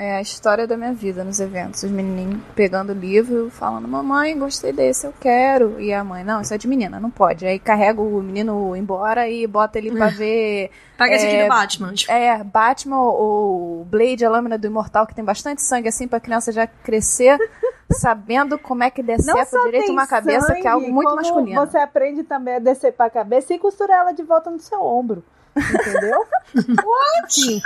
É 0.00 0.16
a 0.16 0.20
história 0.22 0.66
da 0.66 0.78
minha 0.78 0.94
vida 0.94 1.22
nos 1.22 1.40
eventos. 1.40 1.82
Os 1.82 1.90
menininhos 1.90 2.40
pegando 2.54 2.88
o 2.88 2.94
livro, 2.94 3.50
falando: 3.50 3.86
Mamãe, 3.86 4.38
gostei 4.38 4.72
desse, 4.72 5.06
eu 5.06 5.12
quero. 5.20 5.78
E 5.78 5.92
a 5.92 6.02
mãe: 6.02 6.24
Não, 6.24 6.40
isso 6.40 6.54
é 6.54 6.56
de 6.56 6.66
menina, 6.66 6.98
não 6.98 7.10
pode. 7.10 7.44
Aí 7.44 7.58
carrega 7.58 8.00
o 8.00 8.22
menino 8.22 8.74
embora 8.74 9.28
e 9.28 9.46
bota 9.46 9.76
ele 9.76 9.90
pra 9.90 10.08
ver. 10.08 10.70
Paga 10.96 11.12
é, 11.12 11.16
esse 11.16 11.26
aqui 11.26 11.42
do 11.42 11.48
Batman. 11.48 11.92
Tipo. 11.92 12.12
É, 12.12 12.42
Batman 12.42 13.02
ou 13.02 13.84
Blade, 13.84 14.24
a 14.24 14.30
lâmina 14.30 14.56
do 14.56 14.66
imortal, 14.66 15.06
que 15.06 15.14
tem 15.14 15.22
bastante 15.22 15.60
sangue 15.60 15.88
assim 15.88 16.08
pra 16.08 16.18
criança 16.18 16.50
já 16.50 16.66
crescer. 16.66 17.38
sabendo 17.92 18.56
como 18.56 18.84
é 18.84 18.90
que 18.90 19.02
decepa 19.02 19.64
direito 19.64 19.90
uma 19.90 20.06
cabeça, 20.06 20.46
sangue, 20.46 20.62
que 20.62 20.66
é 20.66 20.70
algo 20.70 20.90
muito 20.90 21.14
masculino. 21.14 21.60
Você 21.60 21.76
aprende 21.76 22.22
também 22.22 22.54
a 22.54 22.58
decepar 22.58 23.08
a 23.08 23.10
cabeça 23.10 23.52
e 23.52 23.58
costurar 23.58 23.98
ela 23.98 24.12
de 24.12 24.22
volta 24.22 24.48
no 24.48 24.60
seu 24.60 24.80
ombro. 24.80 25.22
Entendeu? 25.54 26.24
What? 26.86 27.62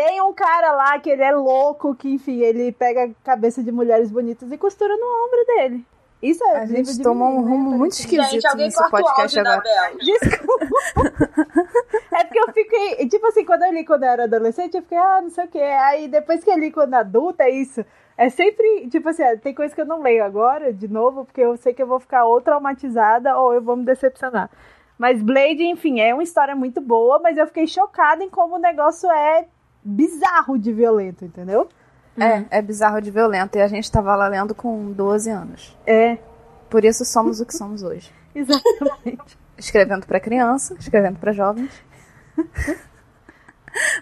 Tem 0.00 0.18
um 0.22 0.32
cara 0.32 0.72
lá 0.72 0.98
que 0.98 1.10
ele 1.10 1.22
é 1.22 1.30
louco, 1.30 1.94
que, 1.94 2.08
enfim, 2.08 2.40
ele 2.40 2.72
pega 2.72 3.04
a 3.04 3.10
cabeça 3.22 3.62
de 3.62 3.70
mulheres 3.70 4.10
bonitas 4.10 4.50
e 4.50 4.56
costura 4.56 4.96
no 4.96 5.26
ombro 5.26 5.44
dele. 5.44 5.84
Isso 6.22 6.42
é 6.42 6.56
A 6.56 6.64
gente 6.64 7.02
tomou 7.02 7.28
um 7.28 7.42
né? 7.44 7.50
rumo 7.50 7.70
né? 7.72 7.76
muito 7.76 7.92
esquisito 7.92 8.30
gente, 8.30 8.56
nesse 8.56 8.90
podcast 8.90 9.38
agora. 9.38 9.62
Desculpa. 9.98 10.66
é 12.16 12.24
porque 12.24 12.40
eu 12.40 12.52
fiquei. 12.54 13.08
Tipo 13.10 13.26
assim, 13.26 13.44
quando 13.44 13.64
eu 13.64 13.74
li 13.74 13.84
quando 13.84 14.04
eu 14.04 14.08
era 14.08 14.24
adolescente, 14.24 14.74
eu 14.74 14.82
fiquei, 14.82 14.96
ah, 14.96 15.20
não 15.20 15.28
sei 15.28 15.44
o 15.44 15.48
quê. 15.48 15.58
Aí 15.58 16.08
depois 16.08 16.42
que 16.42 16.48
eu 16.48 16.58
li 16.58 16.70
quando 16.70 16.94
adulta, 16.94 17.44
é 17.44 17.50
isso. 17.50 17.84
É 18.16 18.30
sempre, 18.30 18.88
tipo 18.88 19.06
assim, 19.06 19.22
tem 19.42 19.54
coisa 19.54 19.74
que 19.74 19.82
eu 19.82 19.86
não 19.86 20.00
leio 20.00 20.24
agora, 20.24 20.72
de 20.72 20.88
novo, 20.88 21.26
porque 21.26 21.42
eu 21.42 21.58
sei 21.58 21.74
que 21.74 21.82
eu 21.82 21.86
vou 21.86 22.00
ficar 22.00 22.24
ou 22.24 22.40
traumatizada 22.40 23.36
ou 23.36 23.52
eu 23.52 23.60
vou 23.60 23.76
me 23.76 23.84
decepcionar. 23.84 24.48
Mas 24.96 25.22
Blade, 25.22 25.62
enfim, 25.62 26.00
é 26.00 26.14
uma 26.14 26.22
história 26.22 26.56
muito 26.56 26.80
boa, 26.80 27.18
mas 27.18 27.36
eu 27.36 27.46
fiquei 27.46 27.66
chocada 27.66 28.24
em 28.24 28.30
como 28.30 28.56
o 28.56 28.58
negócio 28.58 29.10
é 29.10 29.46
bizarro 29.84 30.58
de 30.58 30.72
violento, 30.72 31.24
entendeu? 31.24 31.68
É, 32.18 32.38
uhum. 32.38 32.46
é 32.50 32.62
bizarro 32.62 33.00
de 33.00 33.10
violento. 33.10 33.56
E 33.56 33.62
a 33.62 33.68
gente 33.68 33.90
tava 33.90 34.14
lá 34.14 34.28
lendo 34.28 34.54
com 34.54 34.92
12 34.92 35.30
anos. 35.30 35.76
É. 35.86 36.18
Por 36.68 36.84
isso 36.84 37.04
somos 37.04 37.40
o 37.40 37.46
que 37.46 37.54
somos 37.54 37.82
hoje. 37.82 38.12
Exatamente. 38.34 39.38
escrevendo 39.58 40.06
para 40.06 40.20
criança, 40.20 40.74
escrevendo 40.78 41.18
para 41.18 41.32
jovens. 41.32 41.70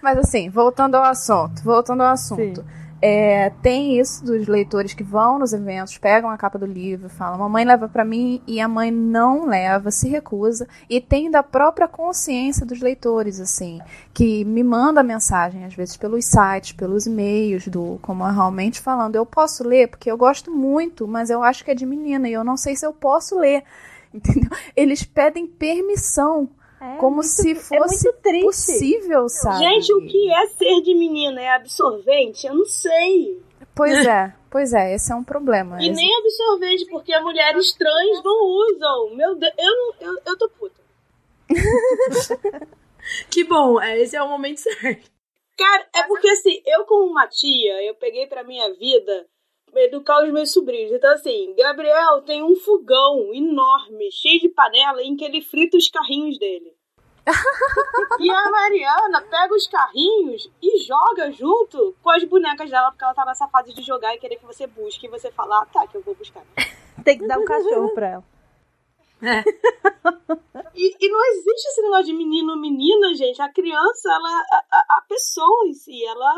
Mas 0.02 0.18
assim, 0.18 0.48
voltando 0.48 0.94
ao 0.96 1.04
assunto, 1.04 1.62
voltando 1.62 2.02
ao 2.02 2.12
assunto. 2.12 2.62
Sim. 2.62 2.87
É, 3.00 3.50
tem 3.62 4.00
isso 4.00 4.24
dos 4.24 4.48
leitores 4.48 4.92
que 4.92 5.04
vão 5.04 5.38
nos 5.38 5.52
eventos, 5.52 5.96
pegam 5.98 6.28
a 6.28 6.36
capa 6.36 6.58
do 6.58 6.66
livro, 6.66 7.08
falam: 7.08 7.38
mamãe 7.38 7.64
leva 7.64 7.88
para 7.88 8.04
mim 8.04 8.42
e 8.46 8.60
a 8.60 8.66
mãe 8.66 8.90
não 8.90 9.46
leva, 9.46 9.90
se 9.90 10.08
recusa. 10.08 10.66
E 10.90 11.00
tem 11.00 11.30
da 11.30 11.42
própria 11.42 11.86
consciência 11.86 12.66
dos 12.66 12.80
leitores, 12.80 13.38
assim, 13.38 13.80
que 14.12 14.44
me 14.44 14.64
manda 14.64 15.02
mensagem, 15.02 15.64
às 15.64 15.74
vezes 15.74 15.96
pelos 15.96 16.24
sites, 16.24 16.72
pelos 16.72 17.06
e-mails, 17.06 17.68
do 17.68 17.98
como 18.02 18.26
é 18.26 18.32
realmente 18.32 18.80
falando: 18.80 19.14
eu 19.14 19.24
posso 19.24 19.62
ler 19.62 19.88
porque 19.88 20.10
eu 20.10 20.16
gosto 20.16 20.50
muito, 20.50 21.06
mas 21.06 21.30
eu 21.30 21.42
acho 21.42 21.64
que 21.64 21.70
é 21.70 21.74
de 21.74 21.86
menina 21.86 22.28
e 22.28 22.32
eu 22.32 22.42
não 22.42 22.56
sei 22.56 22.74
se 22.74 22.84
eu 22.84 22.92
posso 22.92 23.38
ler. 23.38 23.62
entendeu? 24.12 24.50
Eles 24.74 25.04
pedem 25.04 25.46
permissão. 25.46 26.48
É, 26.80 26.96
como 26.96 27.16
muito, 27.16 27.26
se 27.26 27.52
é 27.52 27.54
fosse 27.54 28.08
é 28.08 28.40
possível, 28.42 29.28
sabe? 29.28 29.58
Gente, 29.58 29.92
o 29.92 30.06
que 30.06 30.32
é 30.32 30.46
ser 30.46 30.80
de 30.82 30.94
menina? 30.94 31.40
É 31.40 31.50
absorvente? 31.50 32.46
Eu 32.46 32.54
não 32.54 32.64
sei. 32.64 33.42
Pois 33.74 33.94
é, 34.06 34.32
pois 34.50 34.72
é, 34.72 34.94
esse 34.94 35.12
é 35.12 35.14
um 35.14 35.24
problema. 35.24 35.82
E 35.82 35.90
nem 35.90 36.08
absorvente, 36.18 36.86
porque 36.86 37.18
mulheres 37.20 37.72
trans 37.72 38.22
não 38.22 38.44
usam. 38.44 39.16
Meu 39.16 39.34
Deus, 39.34 39.52
eu, 39.58 39.94
eu, 40.08 40.18
eu 40.26 40.38
tô 40.38 40.48
puta. 40.50 40.80
que 43.30 43.44
bom, 43.44 43.80
é, 43.80 43.98
esse 43.98 44.16
é 44.16 44.22
o 44.22 44.28
momento 44.28 44.58
certo. 44.58 45.10
Cara, 45.56 45.88
é 45.92 46.02
porque 46.04 46.28
assim, 46.28 46.62
eu 46.64 46.84
como 46.84 47.10
uma 47.10 47.26
tia, 47.26 47.82
eu 47.82 47.94
peguei 47.96 48.28
pra 48.28 48.44
minha 48.44 48.72
vida 48.74 49.26
educar 49.74 50.24
os 50.24 50.32
meus 50.32 50.52
sobrinhos. 50.52 50.92
Então, 50.92 51.12
assim, 51.12 51.54
Gabriel 51.56 52.22
tem 52.22 52.42
um 52.42 52.56
fogão 52.56 53.32
enorme, 53.32 54.10
cheio 54.10 54.40
de 54.40 54.48
panela, 54.48 55.02
em 55.02 55.16
que 55.16 55.24
ele 55.24 55.40
frita 55.40 55.76
os 55.76 55.88
carrinhos 55.88 56.38
dele. 56.38 56.76
e 58.20 58.30
a 58.30 58.50
Mariana 58.50 59.20
pega 59.22 59.54
os 59.54 59.66
carrinhos 59.66 60.50
e 60.62 60.82
joga 60.82 61.30
junto 61.30 61.94
com 62.02 62.10
as 62.10 62.24
bonecas 62.24 62.70
dela, 62.70 62.90
porque 62.90 63.04
ela 63.04 63.14
tá 63.14 63.24
nessa 63.26 63.46
fase 63.48 63.74
de 63.74 63.82
jogar 63.82 64.14
e 64.14 64.18
querer 64.18 64.36
que 64.36 64.46
você 64.46 64.66
busque. 64.66 65.06
E 65.06 65.10
você 65.10 65.30
fala, 65.30 65.62
ah, 65.62 65.66
tá, 65.66 65.86
que 65.86 65.96
eu 65.96 66.02
vou 66.02 66.14
buscar. 66.14 66.42
tem 67.04 67.18
que 67.18 67.26
dar 67.26 67.38
um 67.38 67.44
cachorro 67.44 67.94
pra 67.94 68.08
ela. 68.08 68.24
É. 69.20 69.42
e, 70.74 70.96
e, 71.00 71.10
não 71.10 71.24
existe 71.32 71.68
esse 71.68 71.82
negócio 71.82 72.04
de 72.04 72.12
menino 72.12 72.56
menina, 72.56 73.14
gente. 73.14 73.42
A 73.42 73.52
criança, 73.52 74.12
ela, 74.12 74.42
a, 74.70 74.96
a 74.98 75.04
pessoa 75.08 75.66
em 75.66 75.74
si, 75.74 76.04
ela 76.04 76.34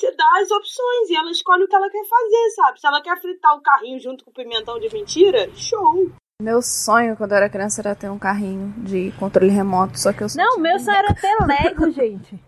te 0.00 0.10
dá 0.16 0.40
as 0.40 0.50
opções 0.50 1.10
e 1.10 1.16
ela 1.16 1.30
escolhe 1.30 1.64
o 1.64 1.68
que 1.68 1.76
ela 1.76 1.90
quer 1.90 2.04
fazer, 2.04 2.50
sabe? 2.56 2.80
Se 2.80 2.86
ela 2.86 3.02
quer 3.02 3.20
fritar 3.20 3.54
o 3.54 3.60
carrinho 3.60 4.00
junto 4.00 4.24
com 4.24 4.30
o 4.30 4.34
pimentão 4.34 4.80
de 4.80 4.90
mentira, 4.92 5.50
show. 5.54 6.10
Meu 6.42 6.62
sonho 6.62 7.16
quando 7.16 7.32
eu 7.32 7.36
era 7.36 7.50
criança 7.50 7.82
era 7.82 7.94
ter 7.94 8.08
um 8.08 8.18
carrinho 8.18 8.72
de 8.78 9.12
controle 9.18 9.50
remoto, 9.50 10.00
só 10.00 10.10
que 10.10 10.22
eu 10.22 10.28
Não, 10.34 10.58
meu 10.58 10.78
sonho 10.78 10.96
era 10.96 11.14
ter 11.14 11.36
Lego, 11.44 11.90
gente. 11.92 12.42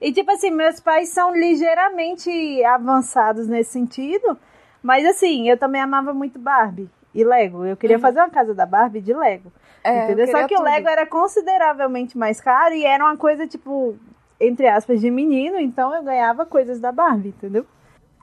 E 0.00 0.12
tipo 0.12 0.30
assim, 0.30 0.50
meus 0.50 0.78
pais 0.80 1.08
são 1.08 1.34
ligeiramente 1.34 2.62
avançados 2.64 3.48
nesse 3.48 3.72
sentido, 3.72 4.38
mas 4.82 5.04
assim, 5.06 5.48
eu 5.48 5.56
também 5.56 5.80
amava 5.80 6.12
muito 6.12 6.38
Barbie 6.38 6.90
e 7.14 7.24
Lego. 7.24 7.64
Eu 7.64 7.76
queria 7.76 7.96
uhum. 7.96 8.02
fazer 8.02 8.20
uma 8.20 8.30
casa 8.30 8.54
da 8.54 8.66
Barbie 8.66 9.00
de 9.00 9.14
Lego. 9.14 9.50
É, 9.82 10.04
entendeu? 10.04 10.26
Só 10.26 10.46
que 10.46 10.54
tudo. 10.54 10.60
o 10.60 10.64
Lego 10.64 10.88
era 10.88 11.06
consideravelmente 11.06 12.18
mais 12.18 12.40
caro 12.40 12.74
e 12.74 12.84
era 12.84 13.02
uma 13.02 13.16
coisa, 13.16 13.46
tipo, 13.46 13.98
entre 14.40 14.68
aspas, 14.68 15.00
de 15.00 15.10
menino, 15.10 15.58
então 15.58 15.94
eu 15.94 16.02
ganhava 16.02 16.46
coisas 16.46 16.80
da 16.80 16.92
Barbie, 16.92 17.28
entendeu? 17.28 17.66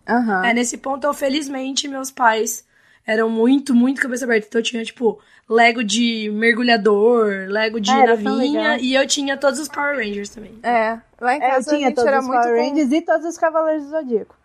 Uhum. 0.07 0.43
É, 0.43 0.53
nesse 0.53 0.77
ponto, 0.77 1.05
eu, 1.05 1.13
felizmente, 1.13 1.87
meus 1.87 2.11
pais 2.11 2.65
eram 3.05 3.29
muito, 3.29 3.73
muito 3.73 4.01
cabeça 4.01 4.25
aberta. 4.25 4.47
Então 4.47 4.59
eu 4.59 4.63
tinha, 4.63 4.83
tipo, 4.83 5.19
Lego 5.47 5.83
de 5.83 6.29
mergulhador, 6.33 7.47
Lego 7.47 7.79
de 7.79 7.91
é, 7.91 8.07
navinha, 8.07 8.77
e 8.79 8.95
eu 8.95 9.05
tinha 9.07 9.37
todos 9.37 9.59
os 9.59 9.67
Power 9.67 9.97
Rangers 9.97 10.29
também. 10.29 10.57
É, 10.63 10.99
lá 11.19 11.35
em 11.35 11.39
casa 11.39 11.71
é, 11.71 11.73
eu 11.73 11.77
tinha 11.77 11.93
todos 11.93 12.13
os 12.13 12.27
Power 12.27 12.63
Rangers 12.63 12.89
com... 12.89 12.95
e 12.95 13.01
todos 13.01 13.25
os 13.25 13.37
Cavaleiros 13.37 13.83
do 13.83 13.89
Zodíaco. 13.89 14.35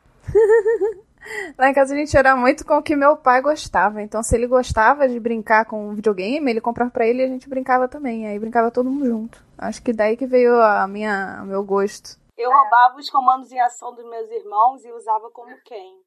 Lá 1.59 1.69
em 1.69 1.75
casa 1.75 1.95
a 1.95 1.97
gente 1.97 2.17
era 2.17 2.35
muito 2.35 2.65
com 2.65 2.79
o 2.79 2.83
que 2.83 2.97
meu 2.97 3.17
pai 3.17 3.41
gostava. 3.41 4.03
Então, 4.03 4.23
se 4.23 4.35
ele 4.35 4.47
gostava 4.47 5.09
de 5.09 5.21
brincar 5.21 5.65
com 5.65 5.95
videogame, 5.95 6.51
ele 6.51 6.61
comprava 6.61 6.91
para 6.91 7.07
ele 7.07 7.23
e 7.23 7.25
a 7.25 7.29
gente 7.29 7.49
brincava 7.49 7.89
também. 7.89 8.27
Aí 8.27 8.39
brincava 8.39 8.71
todo 8.71 8.91
mundo 8.91 9.07
junto. 9.07 9.45
Acho 9.59 9.83
que 9.83 9.93
daí 9.93 10.17
que 10.17 10.27
veio 10.27 10.61
a 10.61 10.87
minha, 10.89 11.41
o 11.43 11.47
meu 11.47 11.63
gosto. 11.63 12.19
Eu 12.37 12.51
roubava 12.51 12.97
os 12.97 13.11
comandos 13.11 13.53
em 13.53 13.61
ação 13.61 13.95
dos 13.95 14.09
meus 14.09 14.31
irmãos 14.31 14.85
e 14.85 14.93
usava 14.93 15.31
como 15.31 15.55
quem. 15.65 16.01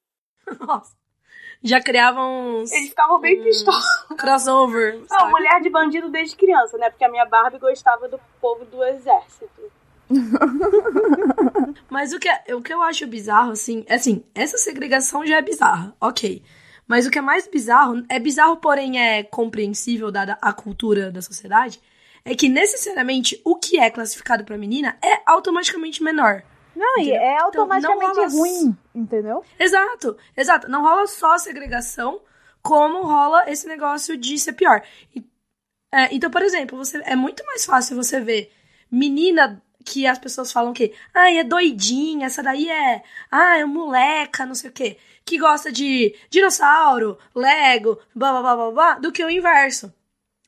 Nossa. 0.59 0.95
Já 1.63 1.81
criavam 1.81 2.61
uns. 2.61 2.71
Eles 2.71 2.89
ficavam 2.89 3.19
bem 3.19 3.39
um, 3.39 3.43
pistolas. 3.43 3.85
Crossover. 4.17 5.01
Não, 5.09 5.29
mulher 5.29 5.61
de 5.61 5.69
bandido 5.69 6.09
desde 6.09 6.35
criança, 6.35 6.77
né? 6.77 6.89
Porque 6.89 7.05
a 7.05 7.09
minha 7.09 7.25
Barbie 7.25 7.59
gostava 7.59 8.09
do 8.09 8.19
povo 8.41 8.65
do 8.65 8.83
exército. 8.83 9.71
Mas 11.89 12.13
o 12.13 12.19
que, 12.19 12.29
é, 12.29 12.55
o 12.55 12.61
que 12.61 12.73
eu 12.73 12.81
acho 12.81 13.07
bizarro, 13.07 13.51
assim, 13.51 13.83
é 13.87 13.95
assim, 13.95 14.23
essa 14.33 14.57
segregação 14.57 15.25
já 15.25 15.37
é 15.37 15.41
bizarra, 15.41 15.95
ok. 15.99 16.43
Mas 16.87 17.05
o 17.05 17.11
que 17.11 17.19
é 17.19 17.21
mais 17.21 17.47
bizarro, 17.47 18.03
é 18.09 18.19
bizarro, 18.19 18.57
porém 18.57 18.99
é 18.99 19.23
compreensível 19.23 20.11
dada 20.11 20.37
a 20.41 20.51
cultura 20.51 21.11
da 21.11 21.21
sociedade, 21.21 21.79
é 22.25 22.35
que 22.35 22.49
necessariamente 22.49 23.39
o 23.43 23.55
que 23.55 23.79
é 23.79 23.89
classificado 23.89 24.43
para 24.43 24.57
menina 24.57 24.97
é 25.03 25.21
automaticamente 25.25 26.03
menor. 26.03 26.43
Não, 26.75 26.97
entendeu? 26.97 27.13
e 27.13 27.17
é 27.17 27.35
então, 27.35 27.45
automaticamente 27.45 28.11
então, 28.11 28.29
rola... 28.29 28.29
ruim, 28.29 28.77
entendeu? 28.95 29.43
Exato, 29.59 30.17
exato. 30.35 30.69
Não 30.69 30.81
rola 30.81 31.05
só 31.07 31.37
segregação, 31.37 32.21
como 32.61 33.03
rola 33.03 33.49
esse 33.49 33.67
negócio 33.67 34.17
de 34.17 34.37
ser 34.39 34.53
pior. 34.53 34.81
E, 35.15 35.23
é, 35.91 36.13
então, 36.15 36.31
por 36.31 36.41
exemplo, 36.41 36.77
você, 36.77 37.01
é 37.05 37.15
muito 37.15 37.45
mais 37.45 37.65
fácil 37.65 37.95
você 37.95 38.19
ver 38.19 38.51
menina 38.89 39.61
que 39.85 40.07
as 40.07 40.17
pessoas 40.17 40.51
falam 40.51 40.73
que, 40.73 40.93
ah, 41.13 41.31
é 41.31 41.43
doidinha, 41.43 42.25
essa 42.25 42.41
daí 42.41 42.69
é, 42.69 43.03
ah, 43.31 43.57
é 43.57 43.65
moleca, 43.65 44.45
não 44.45 44.55
sei 44.55 44.69
o 44.69 44.73
quê, 44.73 44.97
que 45.25 45.37
gosta 45.37 45.71
de 45.71 46.15
dinossauro, 46.29 47.17
Lego, 47.35 47.99
blá 48.15 48.31
blá 48.31 48.41
blá 48.41 48.55
blá 48.55 48.71
blá, 48.71 48.93
do 48.99 49.11
que 49.11 49.23
o 49.23 49.29
inverso. 49.29 49.93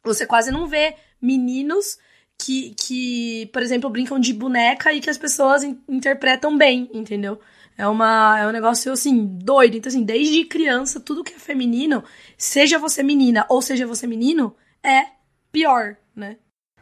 Você 0.04 0.26
quase 0.26 0.52
não 0.52 0.68
vê 0.68 0.96
meninos 1.22 1.98
que, 2.38 2.76
que, 2.76 3.50
por 3.54 3.62
exemplo, 3.62 3.90
brincam 3.90 4.20
de 4.20 4.34
boneca 4.34 4.94
e 4.94 5.00
que 5.00 5.10
as 5.10 5.18
pessoas 5.18 5.64
in 5.64 5.82
interpretam 5.88 6.58
bem, 6.58 6.90
entendeu? 6.94 7.40
É, 7.78 7.88
uma, 7.88 8.40
é 8.40 8.48
um 8.48 8.52
negócio, 8.52 8.92
assim, 8.92 9.26
doido. 9.26 9.76
Então, 9.76 9.90
assim, 9.90 10.04
desde 10.04 10.46
criança, 10.46 11.00
tudo 11.00 11.24
que 11.24 11.34
é 11.34 11.40
feminino, 11.40 12.04
seja 12.38 12.80
você 12.80 13.04
menina 13.04 13.46
ou 13.50 13.62
seja 13.62 13.86
você 13.88 14.08
menino, 14.08 14.56
é 14.84 15.08
pior, 15.52 15.98
né? 16.16 16.38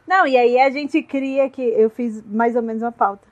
Não, 0.06 0.26
e 0.26 0.36
aí 0.36 0.58
a 0.58 0.70
gente 0.70 1.02
cria 1.02 1.48
que 1.48 1.62
eu 1.62 1.88
fiz 1.90 2.22
mais 2.26 2.54
ou 2.54 2.62
menos 2.62 2.82
uma 2.82 2.92
pauta. 2.92 3.26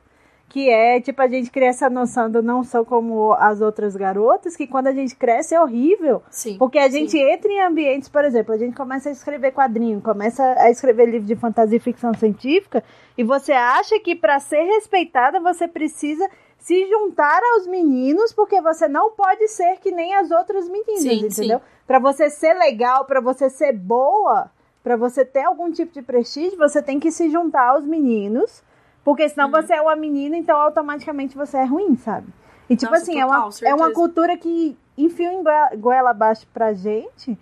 Que 0.48 0.68
é, 0.68 1.00
tipo, 1.00 1.22
a 1.22 1.28
gente 1.28 1.50
cria 1.50 1.68
essa 1.68 1.88
noção 1.88 2.30
do 2.30 2.42
não 2.42 2.62
sou 2.62 2.84
como 2.84 3.32
as 3.32 3.62
outras 3.62 3.96
garotas, 3.96 4.54
que 4.54 4.66
quando 4.66 4.86
a 4.86 4.92
gente 4.92 5.16
cresce 5.16 5.54
é 5.54 5.60
horrível. 5.60 6.22
Sim. 6.30 6.58
Porque 6.58 6.78
a 6.78 6.90
gente 6.90 7.12
sim. 7.12 7.22
entra 7.22 7.50
em 7.50 7.62
ambientes, 7.62 8.10
por 8.10 8.22
exemplo, 8.22 8.54
a 8.54 8.58
gente 8.58 8.76
começa 8.76 9.08
a 9.08 9.12
escrever 9.12 9.52
quadrinho, 9.52 10.02
começa 10.02 10.42
a 10.58 10.70
escrever 10.70 11.06
livro 11.06 11.26
de 11.26 11.36
fantasia 11.36 11.78
e 11.78 11.80
ficção 11.80 12.12
científica, 12.12 12.84
e 13.16 13.24
você 13.24 13.52
acha 13.52 13.98
que 14.00 14.14
para 14.14 14.38
ser 14.40 14.62
respeitada 14.64 15.40
você 15.40 15.66
precisa 15.66 16.28
se 16.58 16.86
juntar 16.86 17.40
aos 17.54 17.66
meninos, 17.66 18.32
porque 18.32 18.60
você 18.60 18.86
não 18.86 19.12
pode 19.12 19.48
ser 19.48 19.78
que 19.78 19.90
nem 19.90 20.14
as 20.14 20.30
outras 20.30 20.68
meninas, 20.68 21.02
sim, 21.02 21.26
entendeu? 21.26 21.60
Para 21.86 21.98
você 21.98 22.30
ser 22.30 22.54
legal, 22.54 23.04
para 23.04 23.20
você 23.20 23.50
ser 23.50 23.72
boa, 23.72 24.50
para 24.82 24.96
você 24.96 25.24
ter 25.24 25.42
algum 25.42 25.70
tipo 25.70 25.92
de 25.92 26.02
prestígio, 26.02 26.58
você 26.58 26.82
tem 26.82 26.98
que 26.98 27.10
se 27.10 27.30
juntar 27.30 27.68
aos 27.68 27.84
meninos, 27.84 28.62
porque 29.04 29.28
senão 29.28 29.46
uhum. 29.46 29.52
você 29.52 29.74
é 29.74 29.80
uma 29.80 29.96
menina, 29.96 30.36
então 30.36 30.60
automaticamente 30.60 31.36
você 31.36 31.58
é 31.58 31.64
ruim, 31.64 31.96
sabe? 31.96 32.26
E 32.68 32.76
tipo 32.76 32.90
Nossa, 32.90 33.02
assim, 33.02 33.20
total, 33.20 33.50
é, 33.62 33.68
uma, 33.68 33.68
é 33.70 33.74
uma 33.74 33.92
cultura 33.92 34.36
que 34.36 34.76
enfia 34.96 35.32
em 35.32 35.42
goela 35.78 36.10
abaixo 36.10 36.46
pra 36.52 36.72
gente 36.72 37.38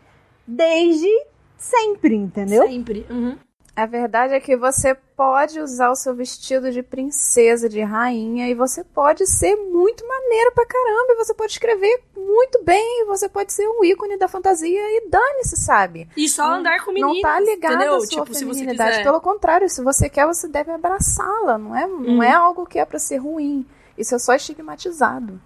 desde 0.47 1.09
sempre, 1.57 2.15
entendeu? 2.15 2.67
Sempre. 2.67 3.07
Uhum. 3.09 3.37
A 3.81 3.87
verdade 3.87 4.35
é 4.35 4.41
que 4.41 4.55
você 4.59 4.95
pode 4.95 5.59
usar 5.59 5.91
o 5.91 5.95
seu 5.95 6.15
vestido 6.15 6.71
de 6.71 6.83
princesa, 6.83 7.67
de 7.67 7.81
rainha, 7.81 8.47
e 8.47 8.53
você 8.53 8.85
pode 8.85 9.27
ser 9.27 9.57
muito 9.57 10.07
maneiro 10.07 10.53
pra 10.53 10.67
caramba, 10.67 11.15
e 11.15 11.17
você 11.17 11.33
pode 11.33 11.53
escrever 11.53 12.05
muito 12.15 12.63
bem, 12.63 13.01
e 13.01 13.07
você 13.07 13.27
pode 13.27 13.55
ser 13.55 13.67
um 13.67 13.83
ícone 13.83 14.19
da 14.19 14.29
fantasia, 14.29 14.79
e 14.79 15.09
dane-se, 15.09 15.57
sabe? 15.57 16.07
E 16.15 16.29
só 16.29 16.43
andar 16.43 16.85
com 16.85 16.93
meninas, 16.93 17.15
Não 17.15 17.23
tá 17.23 17.41
ligado 17.41 17.75
entendeu? 17.77 17.95
à 17.95 18.01
sua 18.01 18.25
tipo, 18.25 18.39
feminilidade. 18.39 19.03
Pelo 19.03 19.19
contrário, 19.19 19.67
se 19.67 19.83
você 19.83 20.11
quer, 20.11 20.27
você 20.27 20.47
deve 20.47 20.71
abraçá-la, 20.71 21.57
não 21.57 21.75
é, 21.75 21.87
hum. 21.87 22.17
não 22.17 22.23
é 22.23 22.33
algo 22.33 22.67
que 22.67 22.79
é 22.79 22.85
para 22.85 22.99
ser 22.99 23.17
ruim. 23.17 23.67
Isso 23.97 24.15
é 24.15 24.19
só 24.19 24.35
estigmatizado. 24.35 25.41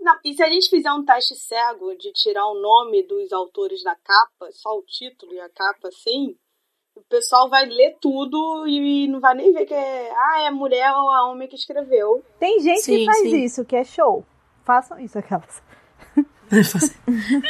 Não, 0.00 0.16
e 0.24 0.32
se 0.32 0.44
a 0.44 0.48
gente 0.48 0.70
fizer 0.70 0.92
um 0.92 1.04
teste 1.04 1.34
cego 1.34 1.92
de 1.96 2.12
tirar 2.12 2.46
o 2.46 2.54
nome 2.54 3.02
dos 3.02 3.32
autores 3.32 3.82
da 3.82 3.96
capa, 3.96 4.48
só 4.52 4.78
o 4.78 4.82
título 4.82 5.34
e 5.34 5.40
a 5.40 5.48
capa 5.48 5.88
assim, 5.88 6.36
o 6.98 7.08
pessoal 7.08 7.48
vai 7.48 7.66
ler 7.66 7.96
tudo 8.00 8.66
e 8.66 9.06
não 9.08 9.20
vai 9.20 9.34
nem 9.34 9.52
ver 9.52 9.66
que 9.66 9.74
é, 9.74 10.10
ah, 10.10 10.42
é 10.42 10.50
mulher 10.50 10.92
ou 10.92 11.10
a 11.10 11.30
homem 11.30 11.48
que 11.48 11.56
escreveu. 11.56 12.24
Tem 12.38 12.60
gente 12.60 12.82
sim, 12.82 12.98
que 12.98 13.04
faz 13.06 13.18
sim. 13.18 13.44
isso, 13.44 13.64
que 13.64 13.76
é 13.76 13.84
show. 13.84 14.24
Façam 14.64 14.98
isso, 14.98 15.18
aquelas. 15.18 15.62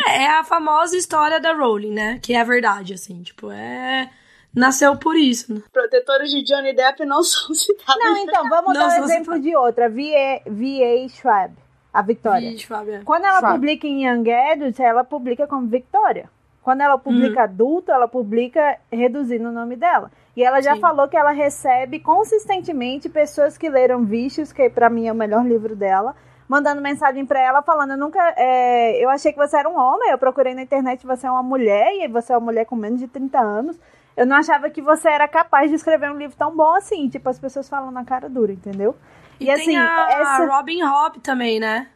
é, 0.08 0.24
é 0.24 0.30
a 0.38 0.44
famosa 0.44 0.96
história 0.96 1.40
da 1.40 1.52
Rowling, 1.52 1.92
né? 1.92 2.18
Que 2.22 2.34
é 2.34 2.40
a 2.40 2.44
verdade, 2.44 2.94
assim, 2.94 3.22
tipo, 3.22 3.50
é 3.50 4.10
nasceu 4.54 4.96
por 4.96 5.16
isso. 5.16 5.54
Né? 5.54 5.62
Protetores 5.72 6.30
de 6.30 6.42
Johnny 6.42 6.74
Depp 6.74 7.04
não 7.04 7.22
são 7.24 7.54
citados. 7.54 8.04
Não, 8.04 8.16
então, 8.18 8.48
vamos 8.48 8.74
não 8.74 8.88
dar 8.88 9.00
um 9.00 9.04
exemplo 9.04 9.34
citados. 9.34 9.42
de 9.42 9.56
outra. 9.56 9.88
V.A. 9.88 11.08
Schwab, 11.08 11.54
a 11.92 12.02
Victoria. 12.02 12.58
Schwab, 12.58 12.90
é. 12.90 13.02
Quando 13.04 13.24
ela 13.24 13.38
Schwab. 13.38 13.54
publica 13.54 13.86
em 13.86 14.06
Young 14.06 14.30
Adult, 14.30 14.80
ela 14.80 15.04
publica 15.04 15.46
como 15.46 15.66
Victoria. 15.66 16.28
Quando 16.68 16.82
ela 16.82 16.98
publica 16.98 17.38
uhum. 17.38 17.44
adulto, 17.44 17.90
ela 17.90 18.06
publica 18.06 18.76
reduzindo 18.92 19.48
o 19.48 19.52
nome 19.52 19.74
dela. 19.74 20.10
E 20.36 20.44
ela 20.44 20.60
já 20.60 20.74
Sim. 20.74 20.82
falou 20.82 21.08
que 21.08 21.16
ela 21.16 21.30
recebe 21.30 21.98
consistentemente 21.98 23.08
pessoas 23.08 23.56
que 23.56 23.70
leram 23.70 24.04
Vicious, 24.04 24.52
que 24.52 24.68
para 24.68 24.90
mim 24.90 25.06
é 25.06 25.12
o 25.12 25.14
melhor 25.14 25.46
livro 25.46 25.74
dela, 25.74 26.14
mandando 26.46 26.82
mensagem 26.82 27.24
pra 27.24 27.40
ela 27.40 27.62
falando, 27.62 27.92
eu 27.92 27.96
nunca. 27.96 28.20
É, 28.36 29.02
eu 29.02 29.08
achei 29.08 29.32
que 29.32 29.38
você 29.38 29.56
era 29.56 29.66
um 29.66 29.78
homem, 29.78 30.10
eu 30.10 30.18
procurei 30.18 30.52
na 30.52 30.60
internet 30.60 31.06
você 31.06 31.26
é 31.26 31.30
uma 31.30 31.42
mulher, 31.42 31.90
e 32.02 32.06
você 32.06 32.34
é 32.34 32.36
uma 32.36 32.44
mulher 32.44 32.66
com 32.66 32.76
menos 32.76 33.00
de 33.00 33.08
30 33.08 33.40
anos. 33.40 33.80
Eu 34.14 34.26
não 34.26 34.36
achava 34.36 34.68
que 34.68 34.82
você 34.82 35.08
era 35.08 35.26
capaz 35.26 35.70
de 35.70 35.76
escrever 35.76 36.10
um 36.10 36.18
livro 36.18 36.36
tão 36.36 36.54
bom 36.54 36.74
assim. 36.74 37.08
Tipo, 37.08 37.30
as 37.30 37.38
pessoas 37.38 37.66
falam 37.66 37.90
na 37.90 38.04
cara 38.04 38.28
dura, 38.28 38.52
entendeu? 38.52 38.94
E, 39.40 39.46
e 39.46 39.50
assim, 39.50 39.74
a 39.74 40.06
essa... 40.10 40.44
Robin 40.44 40.82
Hobb 40.82 41.18
também, 41.20 41.58
né? 41.58 41.86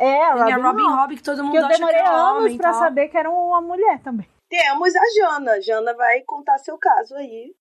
É, 0.00 0.30
Robin, 0.32 0.62
Robin 0.62 0.82
Hobb, 0.82 1.16
que 1.16 1.22
todo 1.22 1.44
mundo 1.44 1.52
que 1.52 1.58
eu 1.58 1.66
acha 1.66 1.76
demorei 1.76 2.00
que 2.00 2.02
é 2.02 2.08
anos 2.08 2.42
homem 2.42 2.56
pra 2.56 2.70
tal. 2.70 2.80
saber 2.80 3.08
que 3.08 3.18
era 3.18 3.30
uma 3.30 3.60
mulher 3.60 4.00
também. 4.00 4.26
Temos 4.48 4.94
a 4.96 5.02
Jana. 5.14 5.60
Jana 5.60 5.94
vai 5.94 6.22
contar 6.22 6.56
seu 6.58 6.78
caso 6.78 7.14
aí. 7.14 7.54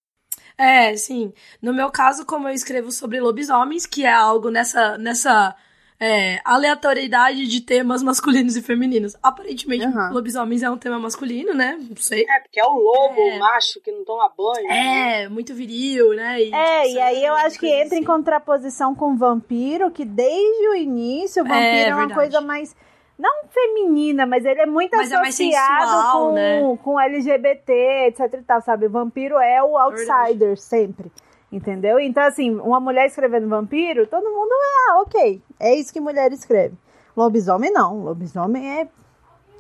É, 0.57 0.95
sim. 0.95 1.33
No 1.61 1.73
meu 1.73 1.91
caso, 1.91 2.25
como 2.25 2.47
eu 2.47 2.53
escrevo 2.53 2.91
sobre 2.91 3.19
lobisomens, 3.19 3.85
que 3.85 4.05
é 4.05 4.11
algo 4.13 4.49
nessa, 4.49 4.97
nessa 4.97 5.53
é, 5.99 6.39
aleatoriedade 6.45 7.45
de 7.47 7.61
temas 7.61 8.01
masculinos 8.01 8.55
e 8.55 8.61
femininos. 8.61 9.15
Aparentemente, 9.21 9.85
Uhum. 9.85 10.13
lobisomens 10.13 10.63
é 10.63 10.69
um 10.69 10.77
tema 10.77 10.97
masculino, 10.97 11.53
né? 11.53 11.77
Não 11.89 11.95
sei. 11.97 12.25
É, 12.29 12.39
porque 12.39 12.59
é 12.59 12.65
o 12.65 12.73
lobo, 12.73 13.19
É. 13.19 13.35
o 13.35 13.39
macho 13.39 13.81
que 13.81 13.91
não 13.91 14.05
toma 14.05 14.31
banho. 14.37 14.67
né? 14.67 15.23
É, 15.23 15.29
muito 15.29 15.53
viril, 15.53 16.13
né? 16.15 16.41
E, 16.41 16.53
É, 16.53 16.83
tipo, 16.83 16.95
e 16.95 16.99
aí 17.01 17.25
eu 17.25 17.33
acho 17.35 17.59
que 17.59 17.67
entra 17.67 17.95
em 17.95 17.97
assim. 17.99 18.03
contraposição 18.05 18.95
com 18.95 19.11
o 19.13 19.17
vampiro, 19.17 19.91
que 19.91 20.05
desde 20.05 20.67
o 20.69 20.75
início 20.75 21.43
o 21.43 21.45
vampiro 21.45 21.65
é, 21.65 21.87
uma 21.89 21.97
verdade. 22.07 22.13
coisa 22.13 22.41
mais. 22.41 22.75
Não 23.17 23.43
feminina, 23.49 24.25
mas 24.25 24.45
ele 24.45 24.61
é 24.61 24.65
muito 24.65 24.95
Mas 24.95 25.11
é 25.11 25.15
associado 25.17 25.85
sensual, 25.91 26.27
com, 26.29 26.31
né? 26.33 26.77
com 26.81 26.97
LGBT, 26.99 27.73
etc 28.07 28.33
e 28.35 28.43
tal, 28.43 28.61
sabe? 28.61 28.85
O 28.85 28.89
vampiro 28.89 29.37
é 29.37 29.61
o 29.61 29.77
outsider 29.77 30.55
sempre. 30.57 31.11
Entendeu? 31.51 31.99
Então, 31.99 32.23
assim, 32.23 32.55
uma 32.55 32.79
mulher 32.79 33.07
escrevendo 33.07 33.47
vampiro, 33.47 34.05
todo 34.05 34.23
mundo 34.23 34.51
ah, 34.51 35.01
ok. 35.01 35.41
É 35.59 35.73
isso 35.75 35.91
que 35.91 35.99
mulher 35.99 36.31
escreve. 36.31 36.75
Lobisomem 37.17 37.71
não. 37.71 38.03
Lobisomem 38.03 38.79
é. 38.81 38.87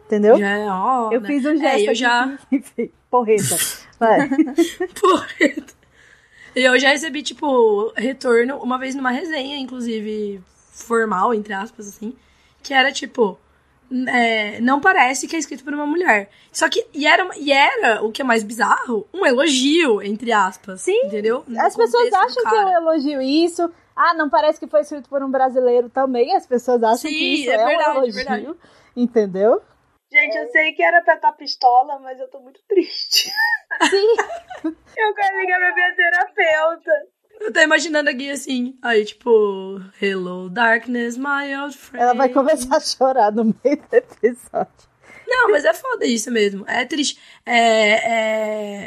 Entendeu? 0.05 0.37
Já 0.37 0.49
é, 0.49 0.67
ó, 0.67 1.11
eu 1.11 1.21
né? 1.21 1.27
fiz 1.27 1.45
um 1.45 1.55
gesto. 1.57 1.87
É, 1.87 1.91
eu 1.91 1.95
já. 1.95 2.37
que- 2.49 2.91
Porreta. 3.09 3.57
Vai. 3.99 4.29
Porra. 4.99 5.27
E 6.55 6.63
eu 6.63 6.79
já 6.79 6.89
recebi, 6.89 7.21
tipo, 7.21 7.91
retorno 7.95 8.57
uma 8.57 8.77
vez 8.77 8.95
numa 8.95 9.11
resenha, 9.11 9.57
inclusive, 9.57 10.41
formal, 10.71 11.33
entre 11.33 11.53
aspas, 11.53 11.87
assim, 11.87 12.13
que 12.61 12.73
era 12.73 12.91
tipo. 12.91 13.37
É, 14.07 14.59
não 14.61 14.79
parece 14.79 15.27
que 15.27 15.35
é 15.35 15.39
escrito 15.39 15.63
por 15.63 15.73
uma 15.73 15.85
mulher. 15.85 16.29
Só 16.51 16.69
que. 16.69 16.85
E 16.93 17.05
era, 17.07 17.27
e 17.37 17.51
era 17.51 18.03
o 18.03 18.11
que 18.11 18.21
é 18.21 18.25
mais 18.25 18.43
bizarro, 18.43 19.07
um 19.13 19.25
elogio, 19.25 20.01
entre 20.01 20.31
aspas. 20.31 20.81
Sim, 20.81 21.05
Entendeu? 21.05 21.43
No 21.47 21.59
As 21.61 21.75
pessoas 21.75 22.11
acham 22.13 22.43
que 22.43 22.55
eu 22.55 22.65
cara. 22.65 22.71
elogio 22.81 23.21
isso. 23.21 23.71
Ah, 23.95 24.13
não 24.13 24.29
parece 24.29 24.59
que 24.59 24.67
foi 24.67 24.81
escrito 24.81 25.09
por 25.09 25.21
um 25.23 25.29
brasileiro 25.29 25.89
também. 25.89 26.35
As 26.35 26.45
pessoas 26.47 26.81
acham 26.83 26.97
Sim, 26.97 27.09
que 27.09 27.41
isso 27.41 27.51
é 27.51 27.55
é, 27.55 27.65
verdade, 27.65 27.89
um 27.89 27.93
elogio. 28.03 28.11
é 28.21 28.23
verdade. 28.23 28.55
Entendeu? 28.95 29.61
Gente, 30.11 30.35
eu 30.37 30.47
sei 30.49 30.71
que 30.73 30.81
era 30.81 31.01
pra 31.03 31.15
estar 31.15 31.31
pistola, 31.33 31.99
mas 31.99 32.19
eu 32.19 32.27
tô 32.29 32.39
muito 32.39 32.59
triste. 32.67 33.29
Sim. 33.89 34.15
Eu 34.97 35.13
quero 35.13 35.37
ligar 35.39 35.57
pra 35.59 35.73
minha 35.75 35.95
terapeuta. 35.95 36.91
Eu 37.39 37.53
tô 37.53 37.59
imaginando 37.61 38.09
aqui 38.09 38.29
assim. 38.29 38.75
Aí, 38.81 39.05
tipo, 39.05 39.81
Hello, 40.01 40.49
darkness, 40.49 41.17
my 41.17 41.55
old 41.61 41.75
friend. 41.77 42.03
Ela 42.03 42.13
vai 42.13 42.29
começar 42.29 42.75
a 42.77 42.79
chorar 42.79 43.31
no 43.31 43.45
meio 43.63 43.77
do 43.77 43.93
episódio. 43.93 44.89
Não, 45.27 45.51
mas 45.51 45.63
é 45.63 45.73
foda 45.73 46.05
isso 46.05 46.31
mesmo. 46.31 46.65
É 46.67 46.85
triste. 46.85 47.19
É, 47.45 47.91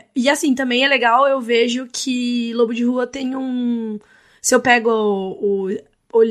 é... 0.00 0.04
E 0.14 0.28
assim, 0.28 0.54
também 0.54 0.84
é 0.84 0.88
legal, 0.88 1.26
eu 1.28 1.40
vejo 1.40 1.86
que 1.92 2.52
Lobo 2.54 2.74
de 2.74 2.84
Rua 2.84 3.06
tem 3.06 3.34
um. 3.36 3.98
Se 4.40 4.54
eu 4.54 4.60
pego 4.60 4.90
o. 4.90 5.70
o- 6.12 6.22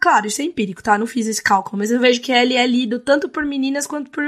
Claro, 0.00 0.26
isso 0.26 0.40
é 0.42 0.44
empírico, 0.44 0.82
tá? 0.82 0.96
Não 0.98 1.06
fiz 1.06 1.26
esse 1.26 1.42
cálculo, 1.42 1.78
mas 1.78 1.90
eu 1.90 2.00
vejo 2.00 2.20
que 2.20 2.32
ele 2.32 2.54
é 2.54 2.66
lido 2.66 2.98
tanto 2.98 3.28
por 3.28 3.44
meninas 3.44 3.86
quanto 3.86 4.10
por. 4.10 4.24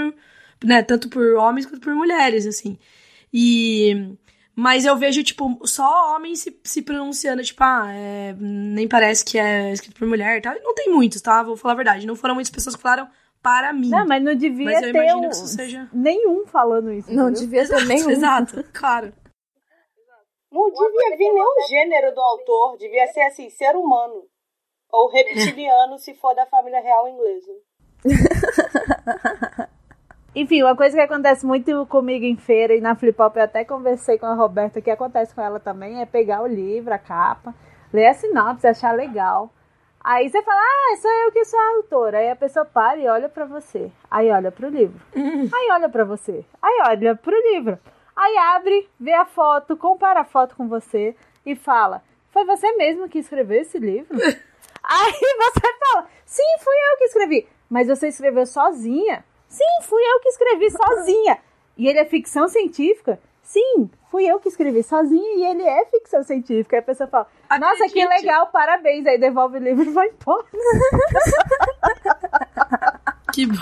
Né, 0.65 0.83
tanto 0.83 1.09
por 1.09 1.35
homens 1.35 1.67
quanto 1.67 1.81
por 1.81 1.95
mulheres, 1.95 2.47
assim. 2.47 2.79
E. 3.33 4.13
Mas 4.59 4.87
eu 4.87 4.97
vejo, 4.97 5.23
tipo, 5.23 5.61
só 5.67 6.15
homens 6.17 6.41
se, 6.41 6.61
se 6.65 6.81
pronunciando, 6.81 7.43
tipo, 7.43 7.63
ah, 7.63 7.93
é, 7.93 8.33
nem 8.41 8.89
parece 8.89 9.23
que 9.23 9.39
é 9.39 9.71
escrito 9.71 9.99
por 9.99 10.09
mulher 10.09 10.39
e 10.39 10.41
tal. 10.41 10.57
E 10.57 10.61
não 10.61 10.75
tem 10.75 10.91
muitos, 10.91 11.21
tá? 11.21 11.43
Vou 11.43 11.59
falar 11.59 11.75
a 11.75 11.77
verdade. 11.77 12.07
Não 12.07 12.17
foram 12.17 12.35
muitas 12.35 12.51
pessoas 12.51 12.75
que 12.75 12.81
falaram 12.81 13.07
para 13.43 13.71
mim. 13.75 13.91
Não, 13.91 14.07
mas 14.07 14.23
não 14.25 14.35
devia 14.35 14.65
Mas 14.65 14.83
eu 14.83 14.93
ter 14.93 15.15
um- 15.15 15.21
que 15.21 15.27
isso 15.29 15.47
seja- 15.47 15.89
nenhum 15.93 16.47
falando 16.47 16.91
isso. 16.91 17.13
Não 17.13 17.29
entendeu? 17.29 17.49
devia 17.49 17.69
ter 17.69 17.85
nenhum. 17.87 18.09
Exato, 18.11 18.65
claro. 18.73 19.13
Não 20.51 20.71
devia 20.71 21.17
vir 21.19 21.33
nenhum 21.35 21.69
gênero 21.69 22.15
do 22.15 22.21
autor. 22.21 22.79
Devia 22.79 23.07
ser 23.09 23.21
assim, 23.23 23.51
ser 23.51 23.77
humano. 23.77 24.25
Ou 24.91 25.11
reptiliano, 25.11 25.99
se 25.99 26.15
for 26.15 26.35
da 26.35 26.47
família 26.47 26.81
real 26.81 27.07
inglesa. 27.09 27.53
Enfim, 30.37 30.63
uma 30.63 30.77
coisa 30.77 30.95
que 30.95 31.03
acontece 31.03 31.47
muito 31.47 31.87
comigo 31.87 32.27
em 32.27 32.37
feira 32.37 32.75
e 32.75 32.81
na 32.83 32.95
Flip 32.95 33.19
Hop, 33.23 33.35
eu 33.39 33.45
até 33.45 33.65
conversei 33.65 34.19
com 34.19 34.27
a 34.27 34.35
Roberta, 34.35 34.83
que 34.83 34.91
acontece 34.91 35.35
com 35.35 35.41
ela 35.41 35.59
também, 35.59 36.03
é 36.03 36.05
pegar 36.05 36.43
o 36.43 36.47
livro, 36.47 36.93
a 36.93 36.99
capa, 36.99 37.55
ler 37.91 38.09
a 38.09 38.13
sinopse, 38.13 38.67
achar 38.67 38.95
legal. 38.95 39.51
Aí 39.99 40.29
você 40.29 40.43
fala, 40.43 40.61
ah, 40.61 40.97
sou 41.01 41.11
eu 41.11 41.33
que 41.33 41.43
sou 41.47 41.59
a 41.59 41.69
autora. 41.77 42.19
Aí 42.19 42.31
a 42.31 42.37
pessoa 42.37 42.67
para 42.67 42.99
e 42.99 43.09
olha 43.09 43.31
pra 43.31 43.47
você. 43.47 43.91
Aí 44.11 44.31
olha 44.31 44.53
pro 44.53 44.69
livro. 44.69 45.01
Aí 45.55 45.71
olha 45.73 45.89
pra 45.89 46.05
você. 46.05 46.45
Aí 46.61 46.83
olha 46.87 47.17
pro 47.17 47.35
livro. 47.55 47.79
Aí 48.15 48.37
abre, 48.37 48.91
vê 49.01 49.15
a 49.15 49.25
foto, 49.25 49.75
compara 49.75 50.21
a 50.21 50.25
foto 50.25 50.55
com 50.55 50.69
você 50.69 51.17
e 51.47 51.57
fala: 51.57 52.03
Foi 52.31 52.45
você 52.45 52.71
mesmo 52.73 53.09
que 53.09 53.21
escreveu 53.21 53.63
esse 53.63 53.79
livro? 53.79 54.17
Aí 54.85 55.13
você 55.13 55.75
fala: 55.81 56.07
Sim, 56.27 56.59
fui 56.63 56.75
eu 56.75 56.99
que 56.99 57.05
escrevi. 57.05 57.49
Mas 57.71 57.89
você 57.89 58.09
escreveu 58.09 58.45
sozinha? 58.45 59.25
Sim, 59.49 59.65
fui 59.83 60.03
eu 60.03 60.21
que 60.21 60.29
escrevi 60.29 60.71
sozinha. 60.71 61.39
E 61.77 61.89
ele 61.89 61.99
é 61.99 62.05
ficção 62.05 62.49
científica? 62.49 63.21
Sim, 63.43 63.91
fui 64.11 64.27
eu 64.27 64.41
que 64.41 64.49
escrevi 64.49 64.83
sozinha 64.83 65.37
e 65.37 65.45
ele 65.45 65.63
é 65.63 65.85
ficção 65.87 66.23
científica. 66.23 66.77
Aí 66.77 66.81
a 66.81 66.85
pessoa 66.85 67.09
fala: 67.09 67.29
Nossa, 67.61 67.89
que 67.89 68.05
legal, 68.05 68.49
parabéns. 68.49 69.07
Aí 69.07 69.19
devolve 69.19 69.59
o 69.59 69.63
livro 69.63 69.85
e 69.85 69.93
vai 69.93 70.09
embora. 70.09 70.47
Que 73.33 73.45
bom. 73.45 73.57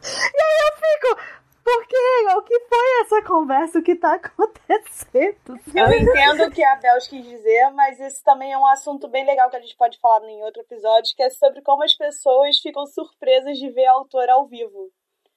Fico, 0.00 1.16
por 1.62 1.86
quê? 1.86 1.96
O 2.34 2.42
que 2.42 2.58
foi 2.60 3.00
essa 3.02 3.22
conversa? 3.22 3.78
O 3.78 3.82
que 3.82 3.94
tá 3.94 4.14
acontecendo? 4.14 5.60
Eu 5.74 5.92
entendo 5.92 6.44
o 6.44 6.50
que 6.50 6.64
a 6.64 6.76
Bels 6.76 7.06
quis 7.06 7.22
dizer, 7.22 7.70
mas 7.72 8.00
esse 8.00 8.24
também 8.24 8.52
é 8.52 8.58
um 8.58 8.66
assunto 8.66 9.06
bem 9.08 9.26
legal 9.26 9.50
que 9.50 9.56
a 9.56 9.60
gente 9.60 9.76
pode 9.76 10.00
falar 10.00 10.26
em 10.28 10.42
outro 10.42 10.62
episódio, 10.62 11.14
que 11.14 11.22
é 11.22 11.28
sobre 11.28 11.60
como 11.60 11.84
as 11.84 11.94
pessoas 11.94 12.58
ficam 12.58 12.86
surpresas 12.86 13.58
de 13.58 13.68
ver 13.70 13.84
a 13.84 13.92
autora 13.92 14.32
ao 14.32 14.46
vivo. 14.46 14.90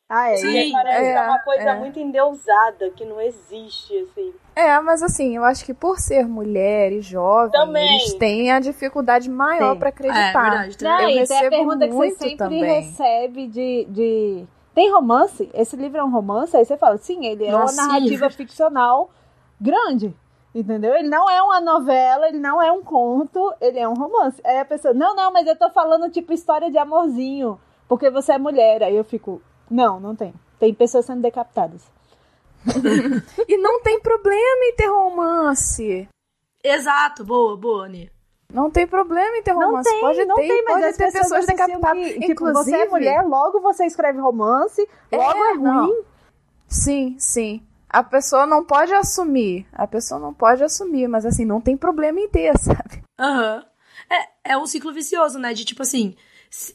Ah, 0.08 0.30
é. 0.32 0.36
Sim. 0.38 0.52
Porque 0.54 0.72
parece 0.72 1.00
que 1.00 1.18
é 1.18 1.22
uma 1.22 1.36
é, 1.36 1.40
coisa 1.40 1.70
é. 1.70 1.76
muito 1.80 2.00
endeusada, 2.00 2.90
que 2.92 3.06
não 3.06 3.20
existe, 3.20 3.98
assim. 3.98 4.34
É, 4.56 4.80
mas 4.80 5.02
assim, 5.02 5.36
eu 5.36 5.44
acho 5.44 5.66
que 5.66 5.74
por 5.74 6.00
ser 6.00 6.28
mulher 6.28 6.92
e 6.92 7.02
jovem, 7.02 7.52
Também. 7.52 7.96
eles 7.96 8.14
têm 8.14 8.52
a 8.52 8.60
dificuldade 8.60 9.30
maior 9.30 9.72
Tem. 9.72 9.80
pra 9.80 9.88
É, 9.88 9.92
acreditar. 9.92 10.42
verdade. 10.50 10.84
Não, 10.84 11.00
Eu 11.02 11.10
e 11.24 11.28
tem 11.28 11.38
a 11.46 11.50
pergunta 11.50 11.88
que 11.88 11.94
você 11.94 12.16
sempre 12.16 12.38
também. 12.38 12.64
recebe 12.64 13.48
de, 13.48 13.86
de. 13.90 14.46
Tem 14.76 14.92
romance? 14.92 15.50
Esse 15.54 15.76
livro 15.76 15.98
é 15.98 16.04
um 16.04 16.12
romance? 16.12 16.56
Aí 16.56 16.64
você 16.66 16.78
fala, 16.78 16.98
sim, 16.98 17.26
ele 17.26 17.46
é 17.46 17.52
Nossa, 17.52 17.82
uma 17.82 17.88
narrativa 17.94 18.30
ficcional 18.30 19.10
grande. 19.60 20.14
Entendeu? 20.54 20.94
Ele 20.96 21.10
não 21.10 21.30
é 21.30 21.42
uma 21.42 21.60
novela, 21.60 22.30
ele 22.30 22.40
não 22.40 22.62
é 22.62 22.72
um 22.72 22.82
conto, 22.82 23.54
ele 23.60 23.78
é 23.80 23.88
um 23.90 23.94
romance. 23.94 24.40
Aí 24.46 24.58
a 24.60 24.64
pessoa, 24.64 24.94
não, 24.94 25.14
não, 25.14 25.34
mas 25.34 25.46
eu 25.48 25.56
tô 25.58 25.70
falando 25.70 26.10
tipo 26.10 26.32
história 26.32 26.72
de 26.72 26.78
amorzinho, 26.78 27.60
porque 27.90 28.10
você 28.10 28.34
é 28.34 28.38
mulher. 28.38 28.82
Aí 28.84 28.96
eu 28.96 29.04
fico, 29.04 29.42
não, 29.70 30.00
não 30.00 30.16
tem. 30.16 30.34
Tem 30.60 30.74
pessoas 30.74 31.06
sendo 31.06 31.22
decapitadas. 31.22 31.82
E 33.48 33.58
não 33.58 33.82
tem 33.82 34.00
problema 34.00 34.66
em 34.66 34.76
ter 34.76 34.88
romance. 34.88 36.08
Exato, 36.64 37.24
boa, 37.24 37.56
boa, 37.56 37.86
Ani. 37.86 38.12
Não 38.52 38.72
tem 38.72 38.88
problema 38.88 39.38
em 39.38 39.44
ter 39.44 39.54
Não 39.54 39.68
romance. 39.68 39.90
tem, 39.90 40.00
pode 40.02 40.26
não 40.26 40.36
ter, 40.36 40.48
tem, 40.48 40.64
mas 40.64 40.74
pode 40.82 40.98
ter 40.98 41.06
pessoas 41.06 41.24
pessoas 41.24 41.44
associam 41.50 41.68
decapitadas. 41.68 42.04
que, 42.08 42.14
tipo, 42.20 42.32
Inclusive, 42.32 42.78
você 42.78 42.84
é 42.84 42.90
mulher, 42.90 43.22
logo 43.26 43.60
você 43.62 43.86
escreve 43.86 44.20
romance, 44.20 44.88
logo 45.12 45.44
é, 45.44 45.54
não. 45.56 45.86
ruim. 45.88 46.04
Sim, 46.68 47.16
sim. 47.20 47.64
A 47.90 48.04
pessoa 48.04 48.46
não 48.46 48.64
pode 48.66 48.94
assumir. 48.94 49.68
A 49.74 49.86
pessoa 49.88 50.20
não 50.20 50.34
pode 50.34 50.64
assumir, 50.64 51.08
mas 51.08 51.26
assim, 51.26 51.46
não 51.46 51.62
tem 51.62 51.78
problema 51.78 52.20
em 52.20 52.30
ter, 52.30 52.58
sabe? 52.60 53.04
Aham. 53.20 53.64
É, 54.10 54.54
é 54.54 54.58
um 54.58 54.66
ciclo 54.66 54.94
vicioso, 54.94 55.38
né? 55.40 55.54
De 55.54 55.66
tipo 55.66 55.82
assim, 55.82 56.16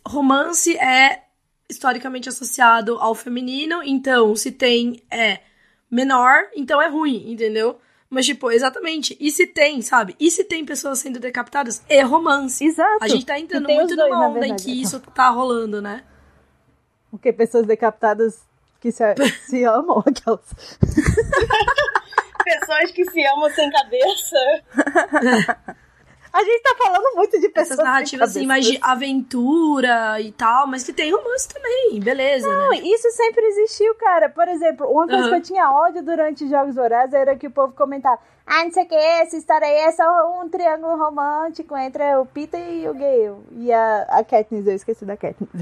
romance 0.07 0.77
é 0.77 1.23
historicamente 1.71 2.29
associado 2.29 2.97
ao 2.99 3.15
feminino, 3.15 3.83
então 3.83 4.35
se 4.35 4.53
tem 4.53 5.03
é 5.11 5.41
menor, 5.91 6.45
então 6.55 6.81
é 6.81 6.89
ruim, 6.89 7.31
entendeu? 7.31 7.79
Mas, 8.09 8.27
tipo, 8.27 8.51
exatamente. 8.51 9.17
E 9.21 9.31
se 9.31 9.47
tem, 9.47 9.81
sabe? 9.81 10.17
E 10.19 10.31
se 10.33 10.43
tem 10.43 10.65
pessoas 10.65 10.99
sendo 10.99 11.21
decapitadas, 11.21 11.81
é 11.89 12.03
romance. 12.03 12.65
Exato. 12.65 12.99
A 13.05 13.07
gente 13.07 13.25
tá 13.25 13.39
entrando 13.39 13.69
muito 13.69 13.95
dois, 13.95 14.11
numa 14.11 14.29
onda 14.29 14.47
em 14.49 14.57
que 14.57 14.83
isso 14.83 14.99
tá 15.15 15.29
rolando, 15.31 15.81
né? 15.81 16.03
Porque 17.09 17.33
pessoas 17.33 17.67
decapitadas 17.67 18.41
que 18.81 18.91
se, 18.91 19.05
se 19.47 19.63
amam, 19.65 20.03
aquelas. 20.05 20.41
Pessoas 22.43 22.91
que 22.91 23.05
se 23.11 23.25
amam 23.27 23.51
sem 23.51 23.71
cabeça. 23.71 24.37
A 26.33 26.45
gente 26.45 26.63
tá 26.63 26.75
falando 26.79 27.17
muito 27.17 27.41
de 27.41 27.49
pessoas. 27.49 27.73
Essas 27.73 27.85
narrativas 27.85 28.31
assim, 28.37 28.47
mais 28.47 28.65
de 28.65 28.79
aventura 28.81 30.21
e 30.21 30.31
tal, 30.33 30.67
mas 30.67 30.85
que 30.85 30.93
tem 30.93 31.13
romance 31.13 31.49
também, 31.49 32.01
beleza. 32.01 32.49
Não, 32.49 32.71
né? 32.71 32.79
isso 32.79 33.11
sempre 33.11 33.45
existiu, 33.47 33.95
cara. 33.97 34.29
Por 34.29 34.47
exemplo, 34.49 34.87
uma 34.89 35.07
coisa 35.07 35.25
Uhum. 35.25 35.31
que 35.31 35.37
eu 35.37 35.43
tinha 35.43 35.71
ódio 35.71 36.03
durante 36.03 36.49
Jogos 36.49 36.75
Vorazes 36.77 37.15
era 37.15 37.37
que 37.37 37.49
o 37.49 37.51
povo 37.51 37.73
comentava: 37.75 38.19
Ah, 38.47 38.65
não 38.65 38.73
sei 38.73 38.85
o 38.85 38.89
que, 38.89 38.95
essa 38.95 39.37
história 39.37 39.67
aí 39.67 39.75
é 39.75 39.93
só 39.93 40.05
um 40.41 40.49
triângulo 40.49 40.97
romântico 40.97 41.77
entre 41.77 42.15
o 42.17 42.25
Peter 42.27 42.61
e 42.61 42.89
o 42.89 42.95
Gale. 42.95 43.35
E 43.57 43.73
a, 43.73 44.03
a 44.11 44.25
Katniss, 44.25 44.67
eu 44.67 44.75
esqueci 44.75 45.05
da 45.05 45.17
Katniss. 45.17 45.51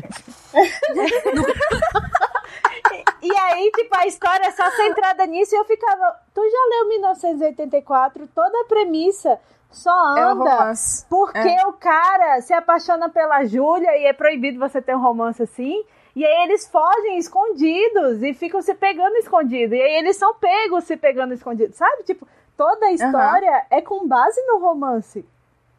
E 3.20 3.36
aí, 3.36 3.70
tipo, 3.72 3.94
a 3.96 4.06
história 4.06 4.46
é 4.46 4.50
só 4.52 4.70
centrada 4.70 5.26
nisso 5.26 5.54
e 5.54 5.58
eu 5.58 5.64
ficava. 5.64 6.16
Tu 6.32 6.40
já 6.40 6.76
leu 6.76 6.88
1984? 6.88 8.28
Toda 8.28 8.60
a 8.60 8.64
premissa 8.64 9.38
só 9.70 10.16
É 10.16 10.22
anda 10.22 10.34
romance. 10.50 11.06
porque 11.08 11.56
o 11.66 11.72
cara 11.74 12.40
se 12.40 12.52
apaixona 12.52 13.08
pela 13.08 13.44
Júlia 13.44 13.96
e 13.98 14.06
é 14.06 14.12
proibido 14.12 14.58
você 14.58 14.80
ter 14.82 14.96
um 14.96 15.00
romance 15.00 15.42
assim. 15.42 15.84
E 16.16 16.24
aí 16.24 16.44
eles 16.44 16.66
fogem 16.66 17.16
escondidos 17.18 18.22
e 18.22 18.34
ficam 18.34 18.60
se 18.60 18.74
pegando 18.74 19.14
escondido. 19.18 19.74
E 19.74 19.80
aí 19.80 19.94
eles 19.98 20.16
são 20.16 20.34
pegos 20.34 20.84
se 20.84 20.96
pegando 20.96 21.32
escondido, 21.34 21.72
sabe? 21.74 22.02
Tipo, 22.02 22.26
toda 22.56 22.86
a 22.86 22.92
história 22.92 23.66
é 23.70 23.80
com 23.80 24.06
base 24.08 24.40
no 24.46 24.58
romance. 24.58 25.24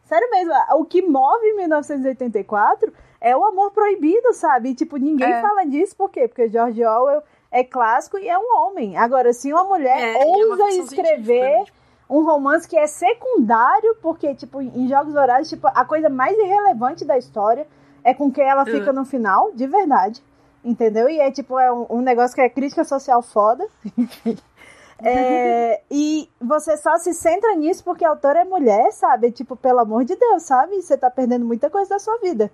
Sério 0.04 0.28
mesmo, 0.30 0.52
o 0.76 0.84
que 0.84 1.02
move 1.02 1.52
1984 1.54 2.92
é 3.20 3.36
o 3.36 3.44
amor 3.44 3.70
proibido, 3.72 4.32
sabe? 4.32 4.70
E, 4.70 4.74
tipo, 4.74 4.96
ninguém 4.96 5.30
É. 5.32 5.40
fala 5.42 5.64
disso, 5.66 5.94
por 5.96 6.10
quê? 6.10 6.26
Porque 6.26 6.48
George 6.48 6.82
Orwell 6.84 7.22
é 7.50 7.62
clássico 7.62 8.18
e 8.18 8.28
é 8.28 8.38
um 8.38 8.56
homem. 8.56 8.96
Agora, 8.96 9.32
se 9.32 9.52
uma 9.52 9.64
mulher 9.64 9.98
É, 9.98 10.12
e 10.12 10.16
é 10.16 10.24
uma 10.24 10.46
ousa 10.48 10.68
escrever 10.68 11.24
científica, 11.26 11.62
né? 11.74 11.79
Um 12.10 12.24
romance 12.24 12.66
que 12.66 12.76
é 12.76 12.88
secundário, 12.88 13.96
porque, 14.02 14.34
tipo, 14.34 14.60
em 14.60 14.88
Jogos 14.88 15.14
Horários, 15.14 15.48
tipo, 15.48 15.68
a 15.68 15.84
coisa 15.84 16.08
mais 16.08 16.36
irrelevante 16.36 17.04
da 17.04 17.16
história 17.16 17.68
é 18.02 18.12
com 18.12 18.32
quem 18.32 18.44
ela 18.44 18.64
fica 18.64 18.92
no 18.92 19.04
final, 19.04 19.52
de 19.52 19.66
verdade. 19.68 20.20
Entendeu? 20.64 21.08
E 21.08 21.20
é, 21.20 21.30
tipo, 21.30 21.58
é 21.58 21.72
um, 21.72 21.86
um 21.88 22.00
negócio 22.00 22.34
que 22.34 22.40
é 22.40 22.48
crítica 22.48 22.84
social 22.84 23.22
foda. 23.22 23.66
É, 25.02 25.80
e 25.90 26.28
você 26.38 26.76
só 26.76 26.98
se 26.98 27.14
centra 27.14 27.56
nisso 27.56 27.82
porque 27.82 28.04
a 28.04 28.10
autora 28.10 28.40
é 28.40 28.44
mulher, 28.44 28.92
sabe? 28.92 29.32
Tipo, 29.32 29.56
pelo 29.56 29.78
amor 29.78 30.04
de 30.04 30.14
Deus, 30.14 30.42
sabe? 30.42 30.82
Você 30.82 30.94
tá 30.94 31.08
perdendo 31.08 31.46
muita 31.46 31.70
coisa 31.70 31.88
da 31.88 31.98
sua 31.98 32.18
vida. 32.18 32.50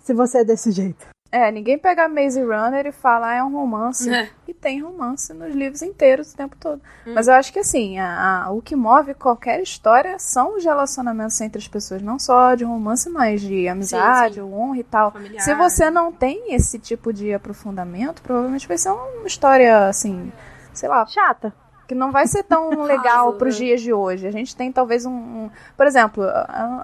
Se 0.00 0.12
você 0.12 0.40
é 0.40 0.44
desse 0.44 0.70
jeito. 0.72 1.15
É, 1.36 1.52
ninguém 1.52 1.78
pega 1.78 2.08
Maze 2.08 2.40
Runner 2.42 2.86
e 2.86 2.92
fala, 2.92 3.28
ah, 3.28 3.34
é 3.34 3.44
um 3.44 3.52
romance. 3.52 4.08
É. 4.08 4.30
E 4.48 4.54
tem 4.54 4.80
romance 4.80 5.34
nos 5.34 5.54
livros 5.54 5.82
inteiros 5.82 6.32
o 6.32 6.36
tempo 6.36 6.56
todo. 6.58 6.80
Mas 7.04 7.28
eu 7.28 7.34
acho 7.34 7.52
que 7.52 7.58
assim, 7.58 7.98
a- 7.98 8.44
a- 8.46 8.50
o 8.52 8.62
que 8.62 8.74
move 8.74 9.12
qualquer 9.12 9.60
história 9.60 10.18
são 10.18 10.56
os 10.56 10.64
relacionamentos 10.64 11.38
entre 11.42 11.58
as 11.58 11.68
pessoas, 11.68 12.00
não 12.00 12.18
só 12.18 12.54
de 12.54 12.64
romance, 12.64 13.10
mas 13.10 13.40
de 13.42 13.68
amizade, 13.68 14.36
sim. 14.36 14.40
honra 14.40 14.78
e 14.78 14.84
tal. 14.84 15.12
Familiar. 15.12 15.42
Se 15.42 15.54
você 15.54 15.90
não 15.90 16.10
tem 16.10 16.54
esse 16.54 16.78
tipo 16.78 17.12
de 17.12 17.34
aprofundamento, 17.34 18.22
provavelmente 18.22 18.66
vai 18.66 18.78
ser 18.78 18.90
uma 18.90 19.26
história 19.26 19.88
assim, 19.88 20.32
sei 20.72 20.88
lá, 20.88 21.04
Chata. 21.06 21.52
Que 21.86 21.94
não 21.94 22.10
vai 22.10 22.26
ser 22.26 22.42
tão 22.42 22.70
legal 22.84 23.26
Raso, 23.26 23.38
pros 23.38 23.54
né? 23.58 23.66
dias 23.66 23.80
de 23.80 23.92
hoje. 23.92 24.26
A 24.26 24.30
gente 24.30 24.54
tem 24.56 24.72
talvez 24.72 25.06
um. 25.06 25.12
um- 25.12 25.50
por 25.76 25.86
exemplo, 25.86 26.24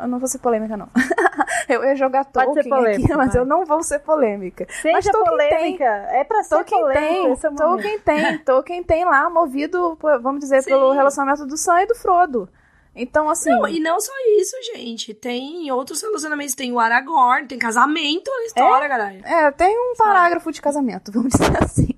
eu 0.02 0.08
não 0.08 0.18
vou 0.18 0.28
ser 0.28 0.38
polêmica, 0.38 0.76
não. 0.76 0.88
eu 1.68 1.84
ia 1.84 1.96
jogar 1.96 2.24
Tolkien 2.24 2.68
polêmica, 2.68 3.04
aqui, 3.04 3.14
mas 3.16 3.32
vai. 3.32 3.40
eu 3.42 3.44
não 3.44 3.64
vou 3.64 3.82
ser 3.82 3.98
polêmica. 4.00 4.66
Mas 4.68 5.04
Seja 5.04 5.12
Tolkien 5.12 5.30
polêmica. 5.30 5.84
É 5.84 6.24
pra 6.24 6.42
ser 6.42 6.54
Tolkien 6.56 6.80
polêmica. 6.80 7.00
tem, 7.08 7.32
é. 7.32 7.56
Tolkien 7.56 7.98
tem, 8.00 8.38
Tolkien 8.38 8.82
tem 8.84 9.04
lá, 9.04 9.28
movido, 9.30 9.98
vamos 10.22 10.40
dizer, 10.40 10.62
Sim. 10.62 10.70
pelo 10.70 10.92
relacionamento 10.92 11.46
do 11.46 11.56
Sam 11.56 11.82
e 11.82 11.86
do 11.86 11.94
Frodo. 11.94 12.48
Então, 12.94 13.30
assim. 13.30 13.48
Não, 13.50 13.66
e 13.66 13.80
não 13.80 13.98
só 13.98 14.12
isso, 14.38 14.54
gente. 14.74 15.14
Tem 15.14 15.72
outros 15.72 16.02
relacionamentos. 16.02 16.54
Tem 16.54 16.70
o 16.70 16.78
Aragorn, 16.78 17.46
tem 17.46 17.58
casamento 17.58 18.30
na 18.30 18.44
história, 18.44 18.86
caralho. 18.88 19.24
É, 19.24 19.50
tem 19.50 19.74
um 19.78 19.94
parágrafo 19.96 20.52
de 20.52 20.60
casamento, 20.60 21.10
vamos 21.10 21.32
dizer 21.32 21.62
assim. 21.64 21.88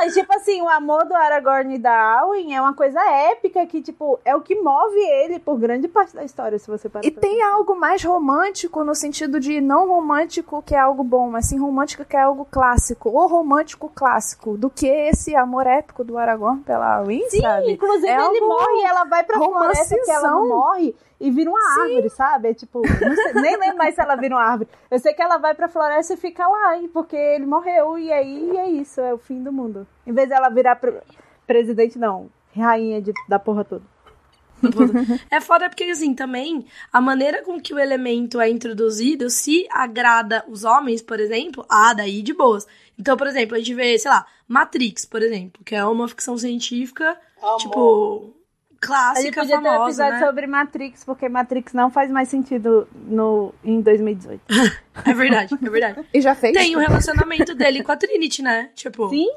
Mas 0.00 0.14
tipo 0.14 0.32
assim, 0.34 0.62
o 0.62 0.68
amor 0.68 1.04
do 1.04 1.14
Aragorn 1.14 1.74
e 1.74 1.78
da 1.78 1.92
Arwen 1.92 2.54
é 2.56 2.60
uma 2.60 2.72
coisa 2.74 2.98
épica 3.30 3.66
que, 3.66 3.82
tipo, 3.82 4.18
é 4.24 4.34
o 4.34 4.40
que 4.40 4.54
move 4.54 4.96
ele 4.98 5.38
por 5.38 5.58
grande 5.58 5.88
parte 5.88 6.14
da 6.14 6.24
história, 6.24 6.58
se 6.58 6.66
você 6.70 6.88
parar 6.88 7.04
E 7.04 7.10
tem 7.10 7.36
pensar. 7.36 7.52
algo 7.54 7.74
mais 7.74 8.02
romântico 8.02 8.82
no 8.82 8.94
sentido 8.94 9.38
de 9.38 9.60
não 9.60 9.88
romântico 9.88 10.62
que 10.62 10.74
é 10.74 10.78
algo 10.78 11.04
bom, 11.04 11.28
mas 11.30 11.46
sim 11.48 11.58
romântico 11.58 12.04
que 12.04 12.16
é 12.16 12.22
algo 12.22 12.46
clássico, 12.50 13.10
ou 13.10 13.26
romântico 13.26 13.90
clássico, 13.94 14.56
do 14.56 14.70
que 14.70 14.86
esse 14.86 15.36
amor 15.36 15.66
épico 15.66 16.02
do 16.02 16.16
Aragorn 16.16 16.60
pela 16.62 16.86
Arwen, 16.96 17.28
Sim, 17.28 17.42
sabe? 17.42 17.72
inclusive 17.72 18.08
É 18.08 18.26
ele 18.26 18.40
morre 18.40 18.80
e 18.80 18.84
ela 18.84 19.04
vai 19.04 19.22
pra 19.22 19.36
floresta 19.38 19.96
que 20.02 20.10
ela 20.10 20.30
não 20.30 20.48
morre 20.48 20.96
e 21.20 21.30
vira 21.30 21.50
uma 21.50 21.82
árvore, 21.82 22.08
sabe? 22.10 22.48
É 22.48 22.54
tipo, 22.54 22.80
não 22.80 23.14
sei- 23.14 23.32
nem 23.34 23.56
lembro 23.58 23.76
mais 23.78 23.94
se 23.94 24.00
ela 24.00 24.16
vira 24.16 24.34
uma 24.34 24.42
árvore. 24.44 24.68
Eu 24.90 24.98
sei 24.98 25.12
que 25.12 25.20
ela 25.22 25.36
vai 25.38 25.54
pra 25.54 25.68
floresta 25.68 26.14
e 26.14 26.16
fica 26.16 26.46
lá, 26.48 26.78
e 26.78 26.88
porque 26.88 27.16
ele 27.16 27.44
morreu, 27.46 27.98
e 27.98 28.10
aí 28.12 28.56
é 28.56 28.68
isso, 28.70 29.00
é 29.00 29.12
o 29.12 29.18
fim 29.18 29.42
do 29.42 29.52
mundo. 29.52 29.86
Em 30.06 30.12
vez 30.12 30.28
dela 30.28 30.48
virar 30.48 30.76
pre- 30.76 31.00
presidente, 31.46 31.98
não, 31.98 32.30
rainha 32.56 33.00
de- 33.02 33.12
da 33.28 33.38
porra 33.38 33.64
toda. 33.64 33.84
É 35.30 35.40
foda 35.40 35.68
porque, 35.70 35.84
assim, 35.84 36.14
também 36.14 36.66
a 36.92 37.00
maneira 37.00 37.42
com 37.42 37.58
que 37.58 37.72
o 37.72 37.78
elemento 37.78 38.38
é 38.40 38.48
introduzido, 38.50 39.30
se 39.30 39.66
agrada 39.70 40.44
os 40.48 40.64
homens, 40.64 41.00
por 41.00 41.18
exemplo, 41.18 41.64
ah, 41.68 41.94
daí 41.94 42.20
de 42.22 42.34
boas. 42.34 42.66
Então, 42.98 43.16
por 43.16 43.26
exemplo, 43.26 43.54
a 43.56 43.58
gente 43.58 43.72
vê, 43.72 43.98
sei 43.98 44.10
lá, 44.10 44.26
Matrix, 44.46 45.06
por 45.06 45.22
exemplo, 45.22 45.62
que 45.64 45.74
é 45.74 45.82
uma 45.84 46.06
ficção 46.06 46.36
científica, 46.36 47.16
Amor. 47.42 47.56
tipo, 47.56 48.34
A 48.82 48.86
clássica, 48.86 49.40
podia 49.42 49.60
ter 49.60 49.68
um 49.68 49.72
famosa, 49.72 49.84
episódio 50.04 50.12
né? 50.12 50.26
sobre 50.26 50.46
Matrix, 50.46 51.04
porque 51.04 51.28
Matrix 51.28 51.72
não 51.72 51.90
faz 51.90 52.10
mais 52.10 52.28
sentido 52.28 52.88
no, 53.06 53.54
em 53.64 53.80
2018. 53.80 54.40
É 55.02 55.14
verdade, 55.14 55.54
é 55.54 55.70
verdade. 55.70 56.06
E 56.12 56.20
já 56.20 56.34
fez? 56.34 56.52
Tem 56.52 56.76
o 56.76 56.78
relacionamento 56.78 57.54
dele 57.54 57.82
com 57.82 57.90
a 57.90 57.96
Trinity, 57.96 58.42
né? 58.42 58.70
Tipo, 58.74 59.08
Sim, 59.08 59.28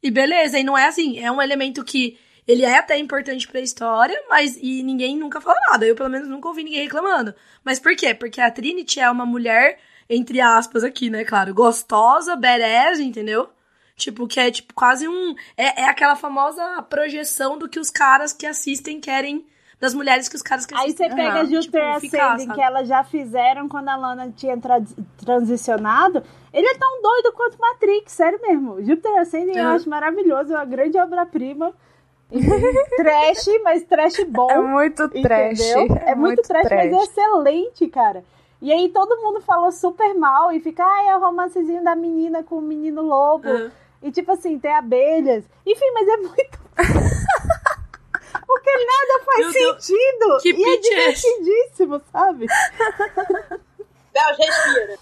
E 0.00 0.08
beleza, 0.08 0.56
e 0.56 0.62
não 0.62 0.78
é 0.78 0.86
assim, 0.86 1.18
é 1.18 1.32
um 1.32 1.42
elemento 1.42 1.84
que 1.84 2.16
ele 2.46 2.64
é 2.64 2.78
até 2.78 2.96
importante 2.96 3.46
pra 3.48 3.60
história, 3.60 4.16
mas 4.28 4.56
e 4.60 4.82
ninguém 4.82 5.16
nunca 5.16 5.40
fala 5.40 5.58
nada. 5.70 5.86
Eu, 5.86 5.94
pelo 5.94 6.08
menos, 6.08 6.28
nunca 6.28 6.48
ouvi 6.48 6.62
ninguém 6.62 6.82
reclamando. 6.82 7.34
Mas 7.64 7.78
por 7.80 7.94
quê? 7.96 8.14
Porque 8.14 8.40
a 8.40 8.50
Trinity 8.50 9.00
é 9.00 9.10
uma 9.10 9.26
mulher, 9.26 9.78
entre 10.08 10.40
aspas 10.40 10.84
aqui, 10.84 11.10
né, 11.10 11.24
claro, 11.24 11.54
gostosa, 11.54 12.36
badass, 12.36 13.00
entendeu? 13.00 13.48
Tipo, 14.00 14.26
que 14.26 14.40
é 14.40 14.50
tipo 14.50 14.72
quase 14.74 15.06
um. 15.06 15.34
É, 15.56 15.82
é 15.82 15.84
aquela 15.84 16.16
famosa 16.16 16.82
projeção 16.82 17.58
do 17.58 17.68
que 17.68 17.78
os 17.78 17.90
caras 17.90 18.32
que 18.32 18.46
assistem 18.46 19.00
querem. 19.00 19.46
Das 19.78 19.94
mulheres 19.94 20.28
que 20.28 20.36
os 20.36 20.42
caras 20.42 20.66
que 20.66 20.74
Aí 20.74 20.80
assistem. 20.80 21.08
você 21.08 21.14
pega 21.16 21.40
Aham, 21.40 21.44
Jupiter 21.46 22.00
tipo, 22.00 22.16
Ascending, 22.18 22.48
que 22.50 22.60
elas 22.60 22.86
já 22.86 23.02
fizeram 23.02 23.66
quando 23.66 23.88
a 23.88 23.96
Lana 23.96 24.30
tinha 24.36 24.58
tra- 24.58 24.82
transicionado. 25.24 26.22
Ele 26.52 26.66
é 26.66 26.74
tão 26.76 27.00
doido 27.00 27.32
quanto 27.32 27.58
Matrix, 27.58 28.12
sério 28.12 28.38
mesmo. 28.42 28.82
Jupiter 28.82 29.18
Ascending 29.20 29.56
eu 29.56 29.64
Aham. 29.64 29.76
acho 29.76 29.88
maravilhoso, 29.88 30.52
é 30.52 30.56
uma 30.56 30.64
grande 30.66 30.98
obra-prima. 30.98 31.72
Trash, 32.96 33.46
mas 33.64 33.82
trash 33.84 34.22
bom. 34.28 34.50
É 34.50 34.58
muito 34.60 35.08
trash. 35.08 35.60
entendeu? 35.60 35.96
É, 36.06 36.14
muito, 36.14 36.42
trash, 36.42 36.68
mas 36.70 36.92
é 36.92 37.02
excelente, 37.04 37.88
cara. 37.88 38.24
E 38.62 38.70
aí 38.70 38.90
todo 38.90 39.16
mundo 39.22 39.40
falou 39.40 39.72
super 39.72 40.14
mal 40.14 40.52
e 40.52 40.60
fica, 40.60 40.84
ai, 40.84 41.08
é 41.08 41.16
o 41.16 41.20
romancezinho 41.20 41.82
da 41.82 41.96
menina 41.96 42.42
com 42.42 42.56
o 42.56 42.62
menino 42.62 43.00
lobo. 43.02 43.48
Aham. 43.48 43.70
E 44.02 44.10
tipo 44.10 44.32
assim, 44.32 44.58
tem 44.58 44.74
abelhas. 44.74 45.44
Enfim, 45.66 45.90
mas 45.94 46.08
é 46.08 46.16
muito. 46.16 46.58
Porque 48.46 48.70
nada 48.70 49.24
faz 49.24 49.38
Meu 49.38 49.52
Deus, 49.52 49.84
sentido. 49.84 50.38
que 50.42 50.50
e 50.52 50.64
é 50.64 50.74
é 50.74 50.80
divertidíssimo, 50.80 52.02
sabe? 52.12 52.46
Bel, 54.12 54.36
respira. 54.38 54.98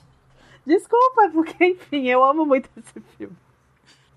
Desculpa, 0.67 1.25
é 1.25 1.29
porque, 1.31 1.65
enfim, 1.65 2.09
eu 2.09 2.23
amo 2.23 2.45
muito 2.45 2.69
esse 2.77 3.01
filme. 3.17 3.35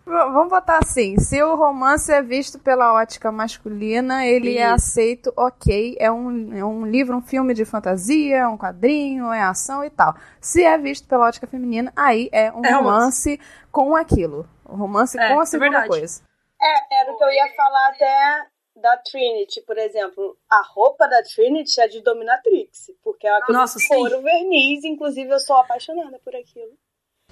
Vamos 0.05 0.49
botar 0.49 0.79
assim: 0.79 1.17
se 1.17 1.41
o 1.41 1.55
romance 1.55 2.11
é 2.11 2.21
visto 2.21 2.59
pela 2.59 2.93
ótica 2.93 3.31
masculina, 3.31 4.25
ele 4.25 4.57
é 4.57 4.65
aceito, 4.65 5.31
ok. 5.37 5.95
É 5.97 6.11
um, 6.11 6.53
é 6.57 6.65
um 6.65 6.85
livro, 6.85 7.15
um 7.15 7.21
filme 7.21 7.53
de 7.53 7.63
fantasia, 7.63 8.37
é 8.39 8.47
um 8.47 8.57
quadrinho, 8.57 9.31
é 9.31 9.41
ação 9.41 9.83
e 9.85 9.89
tal. 9.89 10.13
Se 10.41 10.63
é 10.63 10.77
visto 10.77 11.07
pela 11.07 11.27
ótica 11.27 11.47
feminina, 11.47 11.93
aí 11.95 12.27
é 12.33 12.51
um 12.51 12.65
É 12.65 12.71
romance. 12.73 12.81
romance 12.83 13.39
com 13.71 13.95
aquilo. 13.95 14.45
Romance 14.75 15.17
É, 15.19 15.27
com 15.33 15.39
a 15.39 15.43
é 15.43 15.45
segunda 15.45 15.69
verdade. 15.69 15.87
coisa. 15.89 16.23
É, 16.61 17.01
era 17.01 17.11
o 17.11 17.17
que 17.17 17.23
eu 17.23 17.29
ia 17.31 17.53
falar 17.55 17.87
até 17.89 18.45
da 18.75 18.97
Trinity, 18.97 19.61
por 19.61 19.77
exemplo. 19.77 20.37
A 20.49 20.61
roupa 20.73 21.07
da 21.07 21.21
Trinity 21.23 21.81
é 21.81 21.87
de 21.87 22.01
Dominatrix, 22.01 22.91
porque 23.03 23.27
é 23.27 23.31
aquele 23.37 23.57
Nossa, 23.57 23.79
sim. 23.79 23.87
couro 23.87 24.21
verniz, 24.21 24.83
inclusive 24.83 25.29
eu 25.31 25.39
sou 25.39 25.57
apaixonada 25.57 26.19
por 26.23 26.35
aquilo. 26.35 26.71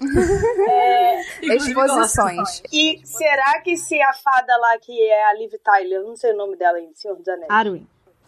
Gosto. 0.00 1.42
Exposições. 1.42 2.62
E 2.72 3.00
será 3.06 3.60
que 3.60 3.76
se 3.76 4.00
a 4.00 4.12
fada 4.14 4.56
lá, 4.56 4.78
que 4.78 5.00
é 5.10 5.24
a 5.28 5.34
Liv 5.34 5.52
Tyler, 5.62 6.00
eu 6.00 6.08
não 6.08 6.16
sei 6.16 6.32
o 6.32 6.36
nome 6.36 6.56
dela 6.56 6.78
ainda, 6.78 6.94
Senhor 6.94 7.16
dos 7.16 7.28
Anéis, 7.28 7.50
Arwen. 7.50 7.86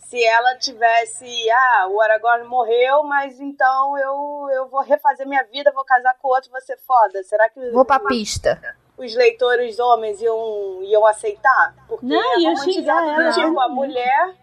se 0.09 0.23
ela 0.25 0.57
tivesse, 0.59 1.51
ah, 1.51 1.89
o 1.89 2.01
Aragorn 2.01 2.47
morreu, 2.47 3.03
mas 3.05 3.41
então 3.41 3.97
eu, 3.99 4.49
eu 4.55 4.69
vou 4.69 4.83
refazer 4.83 5.27
minha 5.27 5.43
vida, 5.45 5.73
vou 5.73 5.85
casar 5.85 6.15
com 6.21 6.29
outro, 6.29 6.51
vou 6.51 6.61
ser 6.61 6.79
foda. 6.87 7.23
Será 7.25 7.49
que 7.49 7.71
Vou 7.71 7.85
pra 7.85 8.01
pista. 8.01 8.61
Os 8.99 9.15
leitores 9.15 9.79
homens 9.79 10.21
iam, 10.21 10.81
iam 10.83 11.05
aceitar? 11.07 11.75
Porque 11.89 12.07
Não, 12.07 12.17
é 12.17 12.39
ia 12.41 12.51
romantizado 12.51 12.73
xingar 12.73 13.21
ela, 13.21 13.33
tipo, 13.33 13.61
a 13.61 13.69
mulher, 13.69 14.35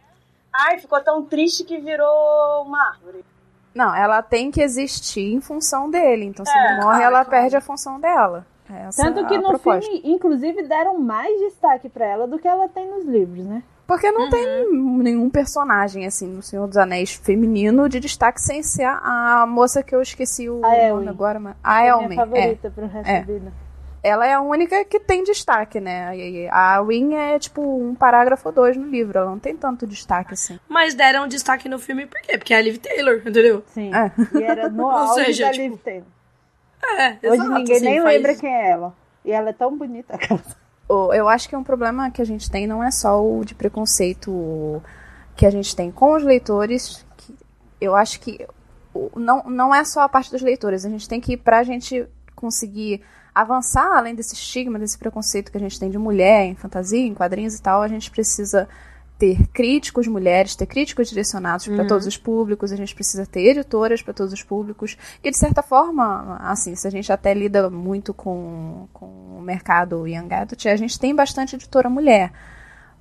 Ai, 0.52 0.80
ficou 0.80 1.00
tão 1.02 1.24
triste 1.24 1.64
que 1.64 1.78
virou 1.78 2.64
uma 2.66 2.90
árvore. 2.90 3.24
Não, 3.74 3.96
ela 3.96 4.22
tem 4.24 4.50
que 4.50 4.60
existir 4.62 5.32
em 5.32 5.40
função 5.40 5.90
dele. 5.90 6.26
Então, 6.26 6.44
se 6.44 6.52
É, 6.52 6.58
ele 6.58 6.74
morre, 6.78 6.82
claro, 6.84 7.02
ela 7.04 7.12
claro. 7.26 7.30
perde 7.30 7.56
a 7.56 7.62
função 7.62 8.00
dela. 8.00 8.46
Essa 8.68 9.04
Tanto 9.04 9.20
é 9.20 9.26
que 9.26 9.38
no 9.38 9.48
proposta. 9.50 9.82
filme, 9.82 10.02
inclusive, 10.04 10.64
deram 10.64 11.00
mais 11.00 11.40
destaque 11.40 11.88
pra 11.88 12.04
ela 12.06 12.28
do 12.28 12.40
que 12.40 12.48
ela 12.48 12.68
tem 12.68 12.88
nos 12.90 13.06
livros, 13.06 13.46
né? 13.46 13.62
Porque 13.88 14.12
não 14.12 14.24
Uhum. 14.24 14.30
tem 14.30 14.74
nenhum 15.04 15.30
personagem, 15.30 16.06
assim, 16.06 16.28
no 16.28 16.42
Senhor 16.42 16.68
dos 16.68 16.78
Anéis 16.78 17.14
feminino 17.14 17.88
de 17.88 18.00
destaque 18.00 18.42
sem 18.42 18.62
ser 18.64 18.84
a, 18.86 19.42
a 19.42 19.46
moça 19.48 19.82
que 19.84 19.96
eu 19.96 20.02
esqueci 20.02 20.50
o 20.50 20.58
A 20.66 20.70
nome 20.70 20.84
Elwin. 20.84 21.08
agora. 21.08 21.40
Mas... 21.40 21.56
A 21.64 21.84
É 21.84 21.90
a 21.90 21.94
Elmin, 21.94 22.08
minha 22.10 22.22
é. 22.22 22.26
favorita 22.26 22.72
pro 22.72 22.88
resto 22.88 23.10
É. 23.10 23.20
da 23.20 23.26
vida. 23.26 23.54
Ela 24.02 24.26
é 24.28 24.34
a 24.34 24.42
única 24.42 24.86
que 24.86 25.00
tem 25.00 25.24
destaque, 25.24 25.80
né? 25.80 26.48
A 26.52 26.82
Win 26.82 27.16
é, 27.16 27.38
tipo, 27.38 27.62
um 27.62 27.94
parágrafo 27.94 28.48
ou 28.48 28.54
dois 28.54 28.78
no 28.78 28.86
livro. 28.88 29.20
Ela 29.20 29.30
não 29.30 29.40
tem 29.40 29.56
tanto 29.58 29.86
destaque, 29.86 30.34
assim. 30.34 30.58
Mas 30.70 30.94
deram 30.94 31.28
destaque 31.28 31.68
no 31.68 31.78
filme 31.78 32.06
por 32.06 32.20
quê? 32.22 32.38
Porque 32.38 32.54
é 32.54 32.58
a 32.58 32.62
Liv 32.62 32.78
Taylor, 32.78 33.16
entendeu? 33.26 33.64
Sim. 33.68 33.92
É. 33.94 34.12
E 34.40 34.44
era 34.44 34.70
no 34.70 34.88
auge 34.90 35.26
seja, 35.26 35.46
da 35.48 35.52
tipo, 35.52 35.64
Liv 35.68 35.78
Taylor. 35.80 36.08
É, 36.82 37.10
Hoje 37.10 37.34
exato, 37.42 37.50
ninguém 37.54 37.76
assim, 37.76 37.86
nem 37.86 38.02
faz- 38.02 38.16
lembra 38.16 38.36
quem 38.36 38.56
é 38.56 38.70
ela. 38.72 38.96
E 39.26 39.32
ela 39.34 39.50
é 39.50 39.54
tão 39.54 39.78
bonita. 39.78 40.18
Eu 41.14 41.28
acho 41.30 41.48
que 41.48 41.56
um 41.56 41.64
problema 41.64 42.10
que 42.10 42.20
a 42.20 42.26
gente 42.26 42.50
tem 42.50 42.66
não 42.66 42.84
é 42.84 42.90
só 42.90 43.24
o 43.24 43.46
de 43.46 43.54
preconceito 43.54 44.82
que 45.36 45.46
a 45.46 45.52
gente 45.52 45.76
tem 45.76 45.92
com 45.92 46.14
os 46.16 46.24
leitores. 46.24 47.06
que 47.16 47.36
eu 47.80 47.96
acho 47.96 48.20
que 48.20 48.44
não, 49.16 49.44
não 49.44 49.76
é 49.76 49.84
só 49.84 50.02
a 50.02 50.10
parte 50.10 50.32
dos 50.32 50.42
leitores. 50.42 50.86
A 50.86 50.90
gente 50.90 51.08
tem 51.08 51.22
que, 51.22 51.38
pra 51.38 51.62
gente 51.62 52.08
conseguir 52.36 53.04
avançar 53.42 53.98
além 53.98 54.16
desse 54.16 54.34
estigma, 54.34 54.80
desse 54.80 54.98
preconceito 54.98 55.52
que 55.52 55.58
a 55.58 55.62
gente 55.62 55.80
tem 55.80 55.90
de 55.90 55.98
mulher 55.98 56.46
em 56.46 56.56
fantasia, 56.56 57.06
em 57.06 57.14
quadrinhos 57.14 57.56
e 57.56 57.62
tal, 57.62 57.82
a 57.82 57.88
gente 57.88 58.10
precisa 58.12 58.68
ter 59.20 59.48
críticos 59.48 60.08
mulheres, 60.08 60.56
ter 60.56 60.66
críticos 60.66 61.10
direcionados 61.10 61.68
para 61.68 61.86
todos 61.86 62.08
os 62.08 62.16
públicos, 62.16 62.72
a 62.72 62.78
gente 62.78 62.96
precisa 62.96 63.26
ter 63.26 63.42
editoras 63.50 64.02
para 64.02 64.14
todos 64.14 64.32
os 64.32 64.42
públicos, 64.42 64.98
e 65.22 65.30
de 65.30 65.38
certa 65.38 65.62
forma, 65.62 66.38
assim, 66.42 66.74
se 66.74 66.88
a 66.88 66.90
gente 66.90 67.12
até 67.12 67.34
lida 67.34 67.70
muito 67.70 68.14
com, 68.14 68.88
com 68.94 69.06
o 69.06 69.42
mercado 69.42 70.08
Young 70.08 70.34
Adult, 70.34 70.66
a 70.68 70.76
gente 70.78 70.98
tem 70.98 71.14
bastante 71.14 71.58
editora 71.58 71.90
mulher. 71.90 72.32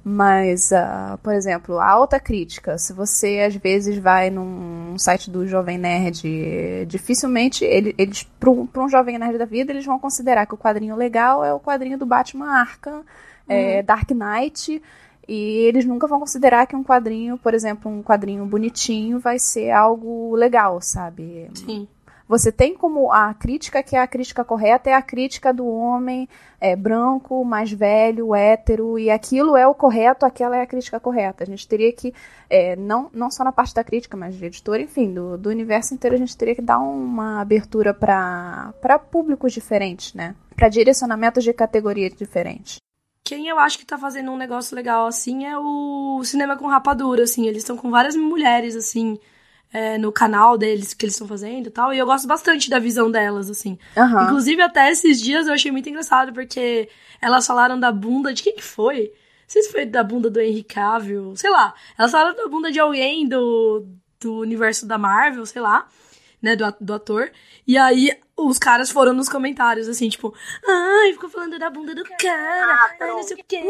Mas, 0.05 0.73
ah, 0.73 1.19
por 1.23 1.35
exemplo, 1.35 1.79
a 1.79 1.91
alta 1.91 2.19
crítica, 2.19 2.79
se 2.79 2.93
você 2.93 3.41
às 3.41 3.55
vezes 3.57 3.99
vai 3.99 4.31
num 4.31 4.97
site 4.99 5.31
do 5.31 5.47
Jovem 5.47 5.77
Nerd, 5.77 6.87
dificilmente 6.87 7.65
ele- 7.65 7.95
eles, 7.99 8.23
para 8.41 8.51
um, 8.51 8.89
Jovem 8.89 9.19
Nerd 9.19 9.37
da 9.37 9.45
vida, 9.45 9.71
eles 9.73 9.85
vão 9.85 9.99
considerar 9.99 10.47
que 10.47 10.55
o 10.55 10.59
quadrinho 10.59 10.97
legal 10.97 11.45
é 11.45 11.53
o 11.53 11.61
quadrinho 11.61 11.99
do 11.99 12.07
Batman 12.07 12.49
Arkham, 12.51 13.05
é, 13.49 13.83
Dark 13.83 14.11
Knight, 14.11 14.81
e 15.27 15.35
eles 15.67 15.85
nunca 15.85 16.07
vão 16.07 16.19
considerar 16.21 16.67
que 16.67 16.75
um 16.75 16.83
quadrinho, 16.83 17.37
por 17.37 17.53
exemplo, 17.53 17.91
um 17.91 18.03
quadrinho 18.03 18.47
bonitinho, 18.47 19.19
vai 19.19 19.39
ser 19.39 19.71
algo 19.73 20.35
legal, 20.35 20.81
sabe? 20.81 21.51
Sim. 21.55 21.87
Você 22.29 22.53
tem 22.53 22.75
como 22.75 23.11
a 23.11 23.33
crítica 23.33 23.83
que 23.83 23.97
é 23.97 24.01
a 24.01 24.07
crítica 24.07 24.45
correta 24.45 24.91
é 24.91 24.93
a 24.93 25.01
crítica 25.01 25.51
do 25.51 25.67
homem 25.67 26.29
é, 26.61 26.77
branco, 26.77 27.43
mais 27.43 27.73
velho, 27.73 28.35
hétero, 28.35 28.99
e 28.99 29.11
aquilo 29.11 29.57
é 29.57 29.67
o 29.67 29.75
correto, 29.75 30.27
aquela 30.27 30.55
é 30.55 30.61
a 30.61 30.67
crítica 30.67 31.01
correta. 31.01 31.43
A 31.43 31.47
gente 31.47 31.67
teria 31.67 31.91
que, 31.91 32.13
é, 32.51 32.77
não, 32.77 33.09
não 33.15 33.31
só 33.31 33.43
na 33.43 33.51
parte 33.51 33.75
da 33.75 33.83
crítica, 33.83 34.15
mas 34.15 34.37
de 34.37 34.45
editor, 34.45 34.79
enfim, 34.79 35.15
do, 35.15 35.39
do 35.39 35.49
universo 35.49 35.95
inteiro, 35.95 36.17
a 36.17 36.19
gente 36.19 36.37
teria 36.37 36.55
que 36.55 36.61
dar 36.61 36.79
uma 36.79 37.41
abertura 37.41 37.95
para 37.95 38.99
públicos 39.11 39.51
diferentes, 39.51 40.13
né? 40.13 40.35
Para 40.55 40.69
direcionamentos 40.69 41.43
de 41.43 41.55
categorias 41.55 42.13
diferentes. 42.15 42.77
Quem 43.25 43.49
eu 43.49 43.59
acho 43.59 43.79
que 43.79 43.87
tá 43.87 43.97
fazendo 43.97 44.31
um 44.31 44.37
negócio 44.37 44.75
legal 44.75 45.07
assim 45.07 45.47
é 45.47 45.57
o 45.59 46.23
Cinema 46.25 46.57
com 46.57 46.67
Rapadura, 46.67 47.25
assim. 47.25 47.47
Eles 47.47 47.59
estão 47.59 47.77
com 47.77 47.91
várias 47.91 48.17
mulheres, 48.17 48.75
assim, 48.77 49.19
é, 49.73 49.99
no 49.99 50.11
canal 50.11 50.57
deles 50.57 50.95
que 50.95 51.05
eles 51.05 51.15
estão 51.15 51.29
fazendo 51.29 51.67
e 51.67 51.71
tal. 51.71 51.93
E 51.93 51.99
eu 51.99 52.07
gosto 52.07 52.27
bastante 52.27 52.71
da 52.71 52.79
visão 52.79 53.11
delas, 53.11 53.51
assim. 53.51 53.79
Aham. 53.97 54.25
Inclusive, 54.25 54.63
até 54.63 54.91
esses 54.91 55.21
dias 55.21 55.47
eu 55.47 55.55
achei 55.55 55.71
muito 55.71 55.89
engraçado, 55.89 56.33
porque 56.33 56.89
elas 57.21 57.47
falaram 57.47 57.79
da 57.79 57.93
bunda 57.93 58.33
de 58.33 58.43
quem 58.43 58.55
que 58.55 58.65
foi? 58.65 59.13
Não 59.49 59.53
sei 59.53 59.63
se 59.63 59.73
foi 59.73 59.87
da 59.87 60.03
bunda 60.03 60.29
do 60.29 60.41
Henry 60.41 60.63
Cavill, 60.63 61.35
sei 61.37 61.51
lá. 61.51 61.75
Elas 61.99 62.11
falaram 62.11 62.37
da 62.37 62.49
bunda 62.49 62.71
de 62.71 62.79
alguém 62.79 63.27
do, 63.27 63.87
do 64.21 64.41
universo 64.41 64.87
da 64.87 64.99
Marvel, 64.99 65.45
sei 65.47 65.63
lá, 65.63 65.87
né, 66.41 66.55
do, 66.55 66.65
do 66.81 66.95
ator. 66.95 67.31
E 67.67 67.77
aí 67.77 68.11
os 68.37 68.59
caras 68.59 68.91
foram 68.91 69.13
nos 69.13 69.29
comentários, 69.29 69.89
assim, 69.89 70.09
tipo, 70.09 70.35
ai, 70.67 71.13
ficou 71.13 71.29
falando 71.29 71.59
da 71.59 71.69
bunda 71.69 71.95
do 71.95 72.05
cara, 72.05 72.97
ai, 73.01 73.09
não 73.09 73.23
sei 73.23 73.37
o 73.37 73.45
quê. 73.47 73.61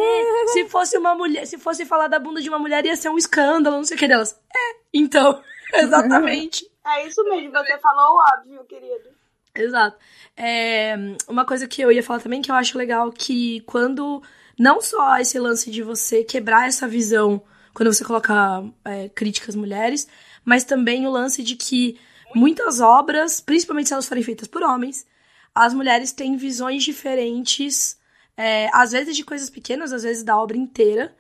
Se 0.53 0.69
fosse 0.69 0.99
uma 0.99 1.15
mulher, 1.15 1.47
se 1.47 1.57
fosse 1.57 1.87
falar 1.87 2.09
da 2.09 2.19
bunda 2.19 2.41
de 2.43 2.49
uma 2.49 2.59
mulher, 2.59 2.85
ia 2.85 2.97
ser 2.97 3.09
um 3.09 3.17
escândalo, 3.17 3.77
não 3.77 3.85
sei 3.85 3.97
o 3.97 3.99
que 3.99 4.09
delas. 4.09 4.39
É, 4.55 4.77
então, 4.93 5.41
exatamente. 5.81 6.69
É 6.87 7.07
isso 7.07 7.23
mesmo, 7.25 7.53
você 7.53 7.79
falou 7.79 8.17
o 8.17 8.23
óbvio, 8.37 8.65
querido. 8.65 9.11
Exato. 9.55 9.99
É, 10.37 10.95
uma 11.27 11.45
coisa 11.45 11.67
que 11.67 11.83
eu 11.83 11.91
ia 11.91 12.03
falar 12.03 12.21
também 12.21 12.41
que 12.41 12.51
eu 12.51 12.55
acho 12.55 12.79
legal 12.79 13.11
que 13.11 13.61
quando 13.63 14.23
não 14.59 14.81
só 14.81 15.19
esse 15.19 15.39
lance 15.39 15.71
de 15.71 15.83
você 15.83 16.23
quebrar 16.23 16.69
essa 16.69 16.87
visão 16.87 17.43
quando 17.79 17.93
você 17.93 18.05
coloca 18.05 18.65
é, 18.85 19.09
críticas 19.11 19.55
mulheres, 19.55 20.09
mas 20.45 20.65
também 20.65 21.07
o 21.07 21.11
lance 21.11 21.45
de 21.45 21.55
que 21.55 21.97
muitas 22.35 22.81
obras, 22.81 23.41
principalmente 23.41 23.87
se 23.87 23.93
elas 23.93 24.09
forem 24.09 24.25
feitas 24.25 24.49
por 24.49 24.65
homens, 24.65 25.07
as 25.55 25.73
mulheres 25.73 26.11
têm 26.11 26.37
visões 26.37 26.83
diferentes, 26.83 27.97
é, 28.37 28.69
às 28.73 28.91
vezes 28.91 29.15
de 29.17 29.25
coisas 29.25 29.49
pequenas, 29.49 29.93
às 29.93 30.03
vezes 30.03 30.25
da 30.25 30.37
obra 30.37 30.57
inteira, 30.57 31.17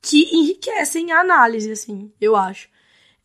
que 0.00 0.34
enriquecem 0.34 1.12
a 1.12 1.20
análise, 1.20 1.70
assim, 1.70 2.10
eu 2.18 2.34
acho. 2.34 2.70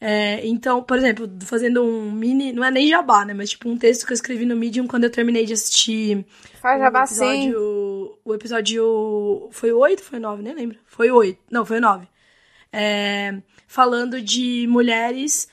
É, 0.05 0.45
então, 0.45 0.83
por 0.83 0.97
exemplo, 0.97 1.31
fazendo 1.45 1.81
um 1.81 2.11
mini. 2.11 2.51
Não 2.51 2.61
é 2.61 2.69
nem 2.69 2.89
jabá, 2.89 3.23
né? 3.23 3.33
Mas 3.33 3.51
tipo 3.51 3.69
um 3.69 3.77
texto 3.77 4.05
que 4.05 4.11
eu 4.11 4.15
escrevi 4.15 4.45
no 4.45 4.53
Medium 4.53 4.85
quando 4.85 5.05
eu 5.05 5.09
terminei 5.09 5.45
de 5.45 5.53
assistir. 5.53 6.25
Faz 6.61 6.77
o 6.77 6.83
jabá 6.83 7.05
sim. 7.05 7.23
episódio. 7.23 8.19
O 8.25 8.33
episódio. 8.33 9.47
Foi 9.51 9.71
o 9.71 9.79
8? 9.79 10.03
Foi 10.03 10.19
9? 10.19 10.43
Nem 10.43 10.53
lembro. 10.53 10.77
Foi 10.85 11.09
o 11.09 11.15
8. 11.15 11.39
Não, 11.49 11.65
foi 11.65 11.77
o 11.77 11.81
9. 11.81 12.05
É, 12.73 13.41
falando 13.65 14.21
de 14.21 14.67
mulheres 14.67 15.47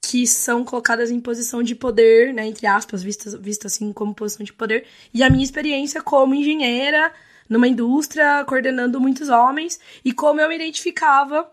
que 0.00 0.24
são 0.24 0.64
colocadas 0.64 1.10
em 1.10 1.18
posição 1.18 1.60
de 1.60 1.74
poder, 1.74 2.32
né? 2.32 2.46
Entre 2.46 2.64
aspas, 2.64 3.02
vistas 3.02 3.34
visto 3.34 3.66
assim 3.66 3.92
como 3.92 4.14
posição 4.14 4.44
de 4.44 4.52
poder. 4.52 4.86
E 5.12 5.24
a 5.24 5.28
minha 5.28 5.42
experiência 5.42 6.00
como 6.00 6.32
engenheira 6.32 7.12
numa 7.48 7.66
indústria, 7.66 8.44
coordenando 8.44 9.00
muitos 9.00 9.28
homens, 9.28 9.80
e 10.04 10.12
como 10.12 10.40
eu 10.40 10.48
me 10.48 10.54
identificava 10.54 11.50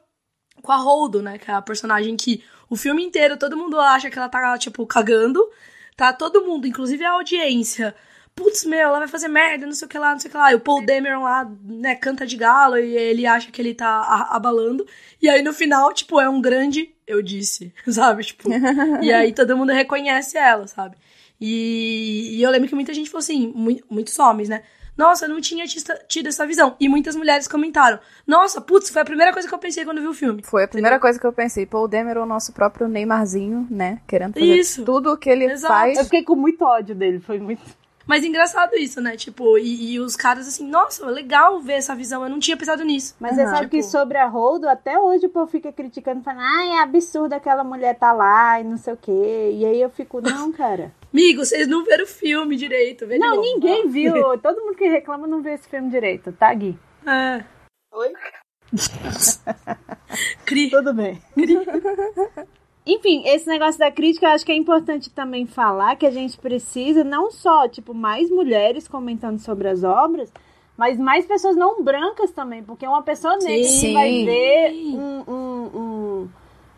com 0.63 0.71
a 0.71 0.77
Holdo, 0.77 1.21
né? 1.21 1.37
Que 1.37 1.51
é 1.51 1.53
a 1.53 1.61
personagem 1.61 2.15
que 2.17 2.43
o 2.67 2.75
filme 2.75 3.03
inteiro 3.03 3.37
todo 3.37 3.55
mundo 3.55 3.79
acha 3.79 4.09
que 4.09 4.17
ela 4.17 4.27
tá, 4.29 4.57
tipo, 4.57 4.83
cagando. 4.87 5.47
Tá 5.95 6.11
todo 6.11 6.43
mundo, 6.43 6.65
inclusive 6.65 7.03
a 7.05 7.11
audiência. 7.11 7.93
Putz, 8.35 8.65
meu, 8.65 8.79
ela 8.79 8.97
vai 8.97 9.07
fazer 9.07 9.27
merda, 9.27 9.67
não 9.67 9.73
sei 9.73 9.85
o 9.85 9.89
que 9.89 9.99
lá, 9.99 10.11
não 10.13 10.19
sei 10.19 10.27
o 10.29 10.31
que 10.31 10.37
lá. 10.37 10.51
E 10.51 10.55
o 10.55 10.59
Paul 10.59 10.83
Dameron 10.83 11.21
lá, 11.21 11.47
né, 11.63 11.93
canta 11.93 12.25
de 12.25 12.35
galo 12.35 12.79
e 12.79 12.95
ele 12.97 13.27
acha 13.27 13.51
que 13.51 13.61
ele 13.61 13.75
tá 13.75 14.27
abalando. 14.31 14.87
E 15.21 15.29
aí 15.29 15.43
no 15.43 15.53
final, 15.53 15.93
tipo, 15.93 16.19
é 16.19 16.27
um 16.27 16.41
grande 16.41 16.89
eu 17.05 17.21
disse, 17.21 17.71
sabe? 17.87 18.23
Tipo, 18.23 18.49
e 19.03 19.11
aí 19.13 19.31
todo 19.33 19.55
mundo 19.55 19.71
reconhece 19.71 20.35
ela, 20.35 20.65
sabe? 20.65 20.95
E, 21.39 22.37
e 22.37 22.41
eu 22.41 22.49
lembro 22.49 22.67
que 22.69 22.73
muita 22.75 22.93
gente 22.93 23.09
falou 23.09 23.19
assim, 23.19 23.51
mu- 23.53 23.81
muitos 23.89 24.17
homens, 24.17 24.49
né? 24.49 24.63
Nossa, 24.97 25.25
eu 25.25 25.29
não 25.29 25.41
tinha 25.41 25.65
tido 25.65 26.27
essa 26.27 26.45
visão. 26.45 26.75
E 26.79 26.87
muitas 26.87 27.15
mulheres 27.15 27.47
comentaram: 27.47 27.99
Nossa, 28.25 28.61
putz, 28.61 28.89
foi 28.89 29.01
a 29.01 29.05
primeira 29.05 29.33
coisa 29.33 29.47
que 29.47 29.53
eu 29.53 29.59
pensei 29.59 29.83
quando 29.83 30.01
vi 30.01 30.07
o 30.07 30.13
filme. 30.13 30.43
Foi 30.43 30.63
a 30.63 30.67
primeira 30.67 30.99
coisa 30.99 31.19
que 31.19 31.25
eu 31.25 31.33
pensei. 31.33 31.65
Paul 31.65 31.87
Demer, 31.87 32.17
o 32.17 32.25
nosso 32.25 32.53
próprio 32.53 32.87
Neymarzinho, 32.87 33.67
né? 33.69 34.01
Querendo 34.07 34.33
fazer 34.33 34.45
Isso. 34.45 34.83
tudo 34.83 35.11
o 35.11 35.17
que 35.17 35.29
ele 35.29 35.45
Exato. 35.45 35.73
faz. 35.73 35.97
Eu 35.97 36.03
fiquei 36.05 36.23
com 36.23 36.35
muito 36.35 36.63
ódio 36.63 36.95
dele, 36.95 37.19
foi 37.19 37.39
muito. 37.39 37.61
Mas 38.05 38.23
engraçado 38.23 38.75
isso, 38.75 38.99
né? 38.99 39.15
Tipo, 39.15 39.57
e, 39.57 39.93
e 39.93 39.99
os 39.99 40.15
caras 40.15 40.47
assim, 40.47 40.67
nossa, 40.67 41.05
legal 41.05 41.59
ver 41.61 41.73
essa 41.73 41.95
visão, 41.95 42.23
eu 42.23 42.29
não 42.29 42.39
tinha 42.39 42.57
pensado 42.57 42.83
nisso. 42.83 43.15
Mas 43.19 43.35
você 43.35 43.43
Aham. 43.43 43.51
sabe 43.55 43.69
que 43.69 43.77
Tipo- 43.77 43.89
sobre 43.89 44.17
a 44.17 44.27
Holdo, 44.27 44.67
até 44.67 44.99
hoje 44.99 45.25
o 45.25 45.29
povo 45.29 45.47
fica 45.49 45.71
criticando, 45.71 46.21
falando, 46.21 46.41
ai, 46.43 46.69
é 46.71 46.81
absurdo 46.81 47.33
aquela 47.33 47.63
mulher 47.63 47.95
tá 47.97 48.11
lá 48.11 48.59
e 48.59 48.63
não 48.63 48.77
sei 48.77 48.93
o 48.93 48.97
quê. 48.97 49.51
E 49.53 49.65
aí 49.65 49.81
eu 49.81 49.89
fico, 49.89 50.19
não, 50.21 50.51
cara. 50.53 50.91
Amigo, 51.13 51.45
vocês 51.45 51.67
não 51.67 51.83
viram 51.85 52.03
o 52.03 52.07
filme 52.07 52.55
direito, 52.55 53.05
vê 53.07 53.17
Não, 53.17 53.39
ninguém 53.39 53.87
viu. 53.87 54.13
Todo 54.41 54.59
mundo 54.61 54.75
que 54.75 54.87
reclama 54.89 55.25
não 55.27 55.41
viu 55.41 55.53
esse 55.53 55.69
filme 55.69 55.89
direito, 55.89 56.31
tá, 56.33 56.53
Gui? 56.53 56.77
É. 57.05 57.43
Oi? 57.93 58.11
Cri. 60.45 60.69
Tudo 60.71 60.93
bem. 60.93 61.21
Enfim, 62.85 63.23
esse 63.25 63.47
negócio 63.47 63.79
da 63.79 63.89
crítica, 63.89 64.25
eu 64.25 64.31
acho 64.31 64.45
que 64.45 64.51
é 64.51 64.55
importante 64.55 65.09
também 65.09 65.45
falar 65.45 65.95
que 65.95 66.05
a 66.05 66.11
gente 66.11 66.37
precisa 66.37 67.03
não 67.03 67.31
só, 67.31 67.67
tipo, 67.67 67.93
mais 67.93 68.29
mulheres 68.29 68.87
comentando 68.87 69.39
sobre 69.39 69.69
as 69.69 69.83
obras, 69.83 70.31
mas 70.77 70.97
mais 70.97 71.25
pessoas 71.25 71.55
não 71.55 71.81
brancas 71.81 72.31
também, 72.31 72.61
porque 72.61 72.85
uma 72.85 73.01
pessoa 73.01 73.37
negra 73.37 73.67
Sim. 73.67 73.93
vai 73.93 74.25
ver 74.25 74.71
um, 74.73 75.23
um, 75.27 75.79
um, 75.79 76.29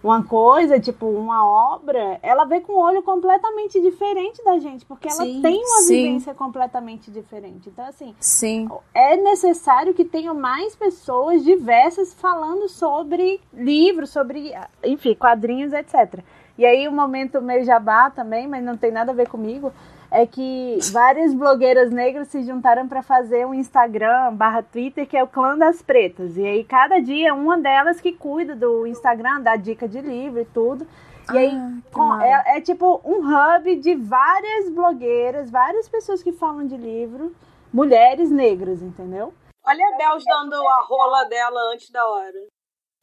uma 0.05 0.23
coisa, 0.23 0.79
tipo 0.79 1.07
uma 1.07 1.73
obra, 1.73 2.19
ela 2.21 2.45
vê 2.45 2.61
com 2.61 2.73
um 2.73 2.77
olho 2.77 3.01
completamente 3.01 3.81
diferente 3.81 4.43
da 4.43 4.59
gente, 4.59 4.85
porque 4.85 5.07
ela 5.07 5.23
Sim, 5.23 5.41
tem 5.41 5.57
uma 5.57 5.77
sim. 5.79 6.03
vivência 6.03 6.35
completamente 6.35 7.09
diferente. 7.09 7.69
Então, 7.69 7.85
assim, 7.85 8.15
Sim. 8.19 8.69
é 8.93 9.17
necessário 9.17 9.95
que 9.95 10.05
tenham 10.05 10.35
mais 10.35 10.75
pessoas 10.75 11.43
diversas 11.43 12.13
falando 12.13 12.69
sobre 12.69 13.41
livros, 13.51 14.11
sobre, 14.11 14.53
enfim, 14.83 15.15
quadrinhos, 15.15 15.73
etc. 15.73 16.19
E 16.55 16.63
aí, 16.63 16.87
o 16.87 16.91
momento 16.91 17.41
meio 17.41 17.65
jabá 17.65 18.11
também, 18.11 18.47
mas 18.47 18.63
não 18.63 18.77
tem 18.77 18.91
nada 18.91 19.11
a 19.11 19.15
ver 19.15 19.27
comigo, 19.27 19.73
é 20.15 20.25
que 20.25 20.77
várias 20.91 21.33
blogueiras 21.33 21.91
negras 21.91 22.27
se 22.29 22.41
juntaram 22.43 22.87
para 22.87 23.01
fazer 23.03 23.45
um 23.45 23.53
Instagram 23.53 24.33
barra 24.33 24.63
Twitter 24.63 25.05
que 25.07 25.17
é 25.17 25.23
o 25.23 25.27
Clã 25.27 25.57
das 25.57 25.81
Pretas. 25.81 26.37
E 26.37 26.45
aí, 26.45 26.63
cada 26.63 26.99
dia, 26.99 27.33
uma 27.33 27.57
delas 27.57 27.99
que 27.99 28.11
cuida 28.13 28.55
do 28.55 28.87
Instagram, 28.87 29.41
dá 29.41 29.55
dica 29.55 29.87
de 29.87 29.99
livro 30.01 30.39
e 30.41 30.45
tudo. 30.45 30.87
E 31.33 31.37
aí, 31.37 31.51
Ah, 31.55 31.71
que 31.85 31.91
com- 31.91 32.21
é, 32.21 32.57
é 32.57 32.61
tipo 32.61 33.01
um 33.03 33.19
hub 33.27 33.75
de 33.77 33.95
várias 33.95 34.69
blogueiras, 34.69 35.49
várias 35.51 35.89
pessoas 35.89 36.21
que 36.23 36.31
falam 36.31 36.65
de 36.67 36.77
livro, 36.77 37.35
mulheres 37.73 38.29
negras, 38.31 38.81
entendeu? 38.81 39.33
Olha 39.67 39.83
a 39.93 39.97
Bels 39.97 40.23
dando 40.23 40.53
a 40.55 40.81
rola 40.87 41.23
dela 41.25 41.59
antes 41.73 41.89
da 41.89 42.05
hora. 42.07 42.39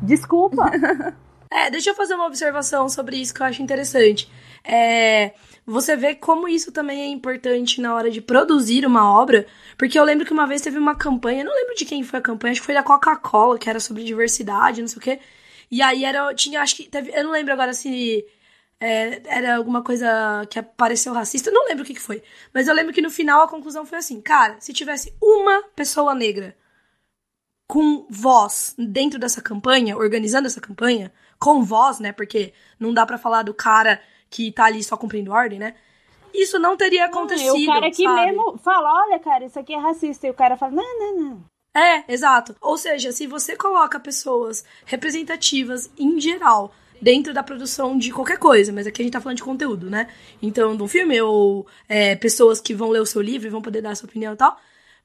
Desculpa. 0.03 0.64
É, 1.55 1.68
deixa 1.70 1.90
eu 1.90 1.94
fazer 1.94 2.14
uma 2.14 2.25
observação 2.25 2.88
sobre 2.88 3.16
isso 3.18 3.35
que 3.35 3.42
eu 3.42 3.46
acho 3.46 3.61
interessante. 3.62 4.27
É, 4.64 5.35
você 5.66 5.96
vê 5.96 6.14
como 6.14 6.48
isso 6.48 6.72
também 6.72 7.03
é 7.03 7.07
importante 7.07 7.81
na 7.81 7.94
hora 7.94 8.11
de 8.11 8.20
produzir 8.20 8.87
uma 8.87 9.12
obra, 9.12 9.46
porque 9.77 9.98
eu 9.98 10.05
lembro 10.05 10.27
que 10.27 10.33
uma 10.33 10.46
vez 10.46 10.61
teve 10.61 10.79
uma 10.79 10.94
campanha, 10.94 11.44
não 11.44 11.55
lembro 11.55 11.75
de 11.75 11.85
quem 11.85 12.03
foi 12.03 12.18
a 12.18 12.22
campanha, 12.22 12.53
acho 12.53 12.61
que 12.61 12.66
foi 12.66 12.75
da 12.75 12.83
Coca-Cola, 12.83 13.59
que 13.59 13.68
era 13.68 13.81
sobre 13.81 14.05
diversidade, 14.05 14.81
não 14.81 14.88
sei 14.88 14.98
o 14.98 15.01
quê. 15.01 15.20
E 15.70 15.81
aí 15.83 16.05
era, 16.05 16.35
tinha, 16.35 16.61
acho 16.61 16.77
que 16.77 16.85
teve, 16.88 17.11
eu 17.14 17.25
não 17.25 17.33
lembro 17.33 17.53
agora 17.53 17.72
se 17.72 18.25
é, 18.81 19.22
era 19.27 19.57
alguma 19.57 19.83
coisa 19.83 20.44
que 20.51 20.59
apareceu 20.59 21.12
racista, 21.12 21.51
não 21.51 21.66
lembro 21.68 21.85
o 21.85 21.87
que, 21.87 21.94
que 21.94 22.01
foi. 22.01 22.22
Mas 22.53 22.68
eu 22.68 22.75
lembro 22.75 22.92
que 22.92 23.01
no 23.01 23.11
final 23.11 23.42
a 23.42 23.48
conclusão 23.48 23.87
foi 23.87 23.98
assim, 23.98 24.20
cara, 24.20 24.57
se 24.61 24.72
tivesse 24.72 25.14
uma 25.20 25.62
pessoa 25.77 26.14
negra 26.14 26.57
com 27.66 28.07
voz 28.11 28.75
dentro 28.77 29.18
dessa 29.18 29.40
campanha, 29.40 29.96
organizando 29.96 30.46
essa 30.46 30.61
campanha, 30.61 31.12
com 31.38 31.64
voz, 31.64 32.01
né? 32.01 32.12
Porque 32.12 32.53
não 32.79 32.92
dá 32.92 33.07
pra 33.07 33.16
falar 33.16 33.42
do 33.42 33.55
cara 33.55 34.01
que 34.33 34.51
tá 34.51 34.64
ali 34.64 34.83
só 34.83 34.97
cumprindo 34.97 35.31
ordem, 35.31 35.59
né? 35.59 35.75
Isso 36.35 36.59
não 36.59 36.75
teria 36.75 37.05
acontecido. 37.05 37.62
o 37.62 37.66
cara 37.66 37.90
que 37.90 38.03
sabe? 38.03 38.27
mesmo 38.27 38.57
fala, 38.57 39.05
olha, 39.05 39.18
cara, 39.18 39.45
isso 39.45 39.59
aqui 39.59 39.75
é 39.75 39.79
racista. 39.79 40.27
E 40.27 40.31
o 40.31 40.35
cara 40.35 40.57
fala, 40.57 40.73
não, 40.73 40.99
não, 40.99 41.21
não. 41.21 41.45
É, 41.75 42.11
exato. 42.11 42.57
Ou 42.61 42.79
seja, 42.79 43.12
se 43.12 43.27
você 43.27 43.55
coloca 43.55 44.01
pessoas 44.01 44.64
representativas 44.87 45.90
em 45.99 46.18
geral 46.18 46.75
dentro 47.01 47.35
da 47.35 47.42
produção 47.42 47.99
de 47.99 48.11
qualquer 48.12 48.38
coisa, 48.38 48.73
mas 48.73 48.87
aqui 48.87 49.03
a 49.03 49.05
gente 49.05 49.12
tá 49.12 49.21
falando 49.21 49.37
de 49.37 49.42
conteúdo, 49.42 49.90
né? 49.90 50.09
Então, 50.40 50.75
de 50.75 50.83
um 50.83 50.88
filme, 50.88 51.21
ou 51.21 51.66
é, 51.87 52.16
pessoas 52.16 52.61
que 52.61 52.75
vão 52.75 52.88
ler 52.88 53.01
o 53.01 53.07
seu 53.07 53.21
livro 53.21 53.47
e 53.47 53.51
vão 53.51 53.61
poder 53.61 53.83
dar 53.83 53.90
a 53.90 53.95
sua 53.95 54.09
opinião 54.09 54.33
e 54.33 54.37
tal, 54.37 54.57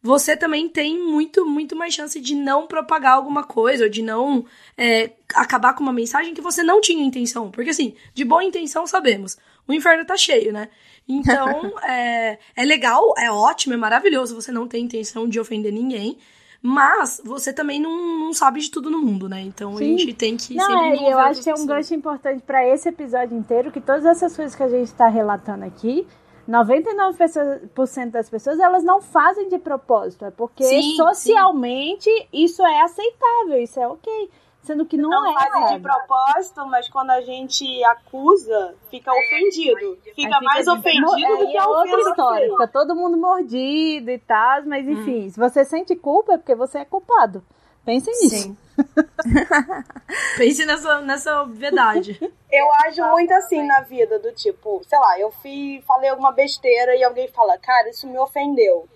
você 0.02 0.38
também 0.38 0.70
tem 0.70 0.98
muito, 1.00 1.46
muito 1.46 1.76
mais 1.76 1.94
chance 1.94 2.20
de 2.20 2.36
não 2.36 2.68
propagar 2.68 3.14
alguma 3.14 3.44
coisa, 3.44 3.86
ou 3.86 3.90
de 3.90 4.02
não 4.02 4.46
é, 4.78 5.12
acabar 5.34 5.74
com 5.74 5.84
uma 5.84 5.94
mensagem 5.94 6.34
que 6.34 6.42
você 6.42 6.64
não 6.64 6.80
tinha 6.80 7.04
intenção. 7.04 7.50
Porque, 7.52 7.72
assim, 7.72 7.96
de 8.14 8.24
boa 8.24 8.44
intenção 8.44 8.86
sabemos, 8.86 9.38
o 9.68 9.74
inferno 9.74 10.06
tá 10.06 10.16
cheio, 10.16 10.54
né? 10.54 10.70
Então, 11.08 11.74
é, 11.84 12.38
é 12.56 12.66
legal, 12.66 13.14
é 13.18 13.32
ótimo, 13.32 13.74
é 13.74 13.78
maravilhoso 13.78 14.36
você 14.36 14.52
não 14.52 14.68
ter 14.68 14.80
intenção 14.80 15.28
de 15.28 15.40
ofender 15.40 15.74
ninguém, 15.74 16.18
mas 16.62 17.22
você 17.24 17.54
também 17.54 17.80
não, 17.80 18.20
não 18.20 18.34
sabe 18.34 18.60
de 18.60 18.70
tudo 18.70 18.90
no 18.90 19.00
mundo, 19.00 19.30
né? 19.30 19.42
Então 19.42 19.78
Sim. 19.78 19.96
a 19.96 19.98
gente 19.98 20.14
tem 20.14 20.38
que 20.38 20.56
Não, 20.56 20.66
sempre 20.66 21.06
é, 21.06 21.14
eu 21.14 21.20
acho 21.20 21.42
que 21.42 21.50
é 21.50 21.54
um 21.54 21.66
gancho 21.66 21.94
importante 21.94 22.42
para 22.44 22.66
esse 22.68 22.90
episódio 22.90 23.38
inteiro, 23.38 23.72
que 23.72 23.80
todas 23.80 24.06
essas 24.06 24.36
coisas 24.36 24.56
que 24.56 24.64
a 24.64 24.70
gente 24.70 24.88
está 24.88 25.08
relatando 25.08 25.66
aqui, 25.66 26.08
99% 26.48 28.12
das 28.12 28.30
pessoas, 28.30 28.60
elas 28.60 28.84
não 28.84 29.02
fazem 29.02 29.50
de 29.50 29.58
propósito, 29.58 30.26
é 30.26 30.32
porque 30.32 30.64
Sim, 30.64 30.96
socialmente 30.96 32.10
isso 32.32 32.66
é 32.66 32.82
aceitável, 32.82 33.62
isso 33.62 33.80
é 33.80 33.88
ok. 33.88 34.30
Sendo 34.62 34.86
que 34.86 34.98
não, 34.98 35.10
Não 35.10 35.32
é. 35.32 35.34
fazem 35.34 35.62
de 35.64 35.70
sabe? 35.70 35.82
propósito, 35.84 36.66
mas 36.66 36.90
quando 36.90 37.12
a 37.12 37.22
gente 37.22 37.82
acusa, 37.86 38.76
fica 38.92 39.12
ofendido. 39.14 39.98
Fica 40.14 40.36
Aí 40.38 40.44
mais 40.44 40.68
ofendido 40.68 41.14
Aí 41.14 41.38
do 41.38 41.48
que 41.48 41.58
é 41.58 41.62
a 41.62 41.68
outra 41.70 42.00
história. 42.02 42.50
Fica 42.50 42.68
todo 42.68 42.94
mundo 42.94 43.16
mordido 43.18 44.12
e 44.12 44.18
tal, 44.20 44.64
mas 44.66 44.86
Hum. 44.86 44.92
enfim, 44.92 45.30
se 45.30 45.40
você 45.40 45.64
sente 45.64 45.96
culpa 45.96 46.34
é 46.34 46.38
porque 46.38 46.54
você 46.54 46.80
é 46.80 46.86
culpado. 46.86 47.42
Pensem 47.88 48.14
nisso. 48.20 48.36
Sim. 48.36 48.58
Pense 50.38 50.66
nessa, 50.66 51.00
nessa 51.00 51.42
obviedade. 51.42 52.20
Eu 52.52 52.70
ajo 52.86 53.02
muito 53.12 53.34
assim 53.34 53.64
na 53.64 53.80
vida, 53.80 54.20
do 54.20 54.34
tipo, 54.34 54.84
sei 54.84 55.00
lá, 55.00 55.18
eu 55.18 55.32
fui, 55.32 55.82
falei 55.88 56.10
alguma 56.10 56.34
besteira 56.34 56.98
e 56.98 57.04
alguém 57.06 57.30
fala, 57.30 57.58
cara, 57.58 57.90
isso 57.90 58.06
me 58.06 58.20
ofendeu. 58.20 58.90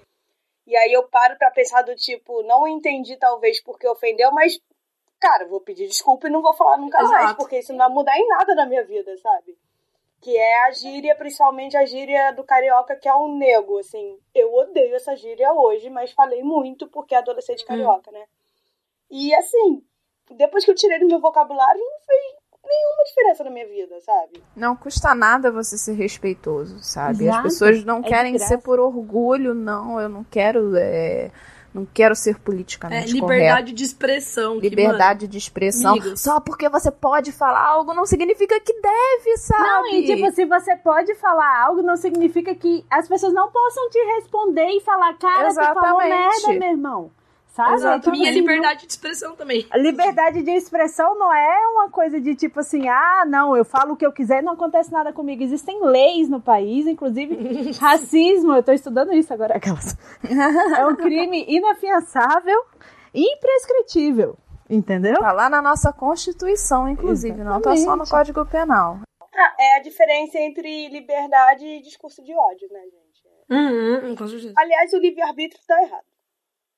E 0.67 0.75
aí 0.75 0.91
eu 0.91 1.04
paro 1.04 1.38
pra 1.38 1.49
pensar 1.51 1.84
do 1.84 1.95
tipo, 1.95 2.43
não 2.43 2.67
entendi 2.67 3.15
talvez 3.15 3.63
porque 3.63 3.88
ofendeu, 3.88 4.30
mas, 4.34 4.60
cara, 5.21 5.47
vou 5.47 5.62
pedir 5.62 5.88
desculpa 5.88 6.27
e 6.27 6.30
não 6.30 6.41
vou 6.41 6.54
falar 6.54 6.75
nunca 6.75 7.01
mais, 7.01 7.23
Exato. 7.23 7.38
porque 7.38 7.60
isso 7.60 7.71
não 7.71 7.80
vai 7.80 7.89
mudar 7.89 8.17
em 8.17 8.27
nada 8.27 8.54
na 8.56 8.65
minha 8.65 8.84
vida, 8.84 9.15
sabe? 9.19 9.58
Que 10.19 10.36
é 10.36 10.65
a 10.65 10.71
gíria, 10.71 11.15
principalmente 11.15 11.77
a 11.77 11.86
gíria 11.86 12.34
do 12.34 12.43
carioca, 12.43 12.97
que 12.97 13.08
é 13.08 13.15
um 13.15 13.38
nego, 13.38 13.80
assim. 13.80 14.19
Eu 14.36 14.54
odeio 14.54 14.95
essa 14.95 15.15
gíria 15.15 15.54
hoje, 15.54 15.89
mas 15.89 16.12
falei 16.12 16.43
muito 16.43 16.89
porque 16.89 17.15
é 17.15 17.19
adolescente 17.19 17.63
carioca, 17.63 18.12
né? 18.12 18.25
E 19.12 19.36
assim, 19.36 19.82
depois 20.38 20.63
que 20.65 20.71
eu 20.71 20.76
tirei 20.76 21.00
do 21.00 21.08
meu 21.08 21.19
vocabulário, 21.19 21.80
não 21.80 22.00
fez 22.06 22.41
nenhuma 22.63 23.04
diferença 23.06 23.43
na 23.43 23.50
minha 23.50 23.67
vida, 23.67 24.00
sabe? 24.02 24.43
Não 24.56 24.76
custa 24.76 25.13
nada 25.13 25.52
você 25.52 25.78
ser 25.78 25.93
respeitoso, 25.93 26.78
sabe? 26.82 27.26
Exato. 27.26 27.38
As 27.38 27.43
pessoas 27.43 27.84
não 27.84 28.00
É 28.00 28.04
querem 28.04 28.38
ser 28.39 28.60
por 28.60 28.80
orgulho, 28.80 29.54
não. 29.54 30.00
Eu 30.00 30.08
não 30.08 30.24
quero. 30.24 30.76
é, 30.78 31.32
não 31.74 31.86
quero 31.86 32.13
ser 32.15 32.32
É, 32.36 32.39
politicamente 32.39 33.12
liberdade 33.13 33.47
correto. 33.62 33.74
de 33.74 33.84
expressão. 33.84 34.60
que, 34.60 34.69
Liberdade 34.69 35.28
de 35.28 35.38
expressão. 35.38 35.91
amigos. 35.91 36.21
Só 36.21 36.39
porque 36.39 36.69
você 36.69 36.91
pode 36.91 37.32
falar 37.32 37.65
algo 37.65 37.93
não 37.93 38.06
significa 38.06 38.60
que 38.60 38.74
deve, 38.74 39.38
sabe? 39.38 39.63
Não, 39.63 39.88
e 39.88 40.06
tipo, 40.06 40.32
se 40.32 40.45
você 40.45 40.76
pode 40.76 41.15
falar 41.15 41.63
algo, 41.63 41.82
não 41.82 41.95
significa 41.97 42.54
que 42.56 42.86
as 42.89 43.08
pessoas 43.08 43.34
não 43.34 43.50
possam 43.52 43.89
te 43.89 44.00
responder 44.15 44.67
e 44.69 44.82
falar, 44.82 45.17
cara, 45.17 45.50
você 45.50 45.62
falou 45.62 46.02
Exatamente. 46.02 46.10
merda, 46.47 46.60
meu 46.60 46.69
irmão. 46.71 47.12
Sabe? 47.52 47.74
Exatamente. 47.74 48.04
Tipo 48.04 48.12
Minha 48.16 48.30
assim, 48.30 48.40
liberdade 48.40 48.88
de 48.88 48.94
expressão 48.94 49.36
também. 49.36 49.68
A 49.70 49.78
liberdade 49.78 50.42
de 50.42 50.52
expressão 50.52 51.20
não 51.20 51.34
é 51.34 51.68
uma 51.68 51.90
coisa 51.90 52.20
de 52.20 52.34
tipo 52.34 52.62
assim, 52.62 52.88
ah, 52.88 53.26
não, 53.28 53.56
eu 53.58 53.66
falo 53.66 53.94
o 53.94 53.98
que 53.98 54.06
eu 54.06 54.12
quiser, 54.14 54.42
não 54.42 54.54
acontece 54.54 54.92
nada 54.92 55.12
comigo. 55.12 55.44
Existem 55.44 55.84
leis 55.84 56.30
no 56.30 56.42
país, 56.42 56.88
inclusive 56.88 57.72
racismo, 57.78 58.54
eu 58.54 58.64
tô 58.64 58.72
estudando 58.72 59.14
isso 59.14 59.34
agora, 59.34 59.58
aquelas. 59.58 59.98
É 60.78 60.86
um 60.86 60.96
crime 60.96 61.46
inafiançável 61.48 62.58
e 63.14 63.36
imprescritível, 63.36 64.38
entendeu? 64.70 65.20
Tá 65.20 65.34
lá 65.34 65.50
na 65.50 65.62
nossa 65.62 65.92
Constituição, 65.92 66.88
inclusive, 66.88 67.44
não 67.44 67.62
tá 67.62 67.76
só 67.76 67.96
no 67.98 68.04
Exatamente. 68.04 68.10
Código 68.10 68.46
Penal. 68.46 69.00
Ah, 69.36 69.56
é 69.60 69.78
a 69.78 69.82
diferença 69.82 70.40
entre 70.40 70.88
liberdade 70.90 71.66
e 71.66 71.82
discurso 71.82 72.24
de 72.24 72.34
ódio, 72.34 72.70
né, 72.72 72.80
gente? 72.82 73.12
Uhum, 73.50 74.16
com 74.16 74.28
certeza. 74.28 74.54
Aliás, 74.58 74.94
o 74.94 74.98
livre-arbítrio 74.98 75.62
tá 75.68 75.82
errado. 75.84 76.11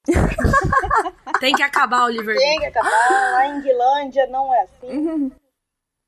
Tem 1.40 1.54
que 1.54 1.64
acabar 1.64 2.06
o 2.06 2.10
livro. 2.10 2.36
Tem 2.36 2.60
que 2.60 2.66
acabar. 2.66 2.90
Lá 2.90 3.48
em 3.48 3.62
Guilândia 3.62 4.28
não 4.28 4.54
é 4.54 4.62
assim. 4.64 5.32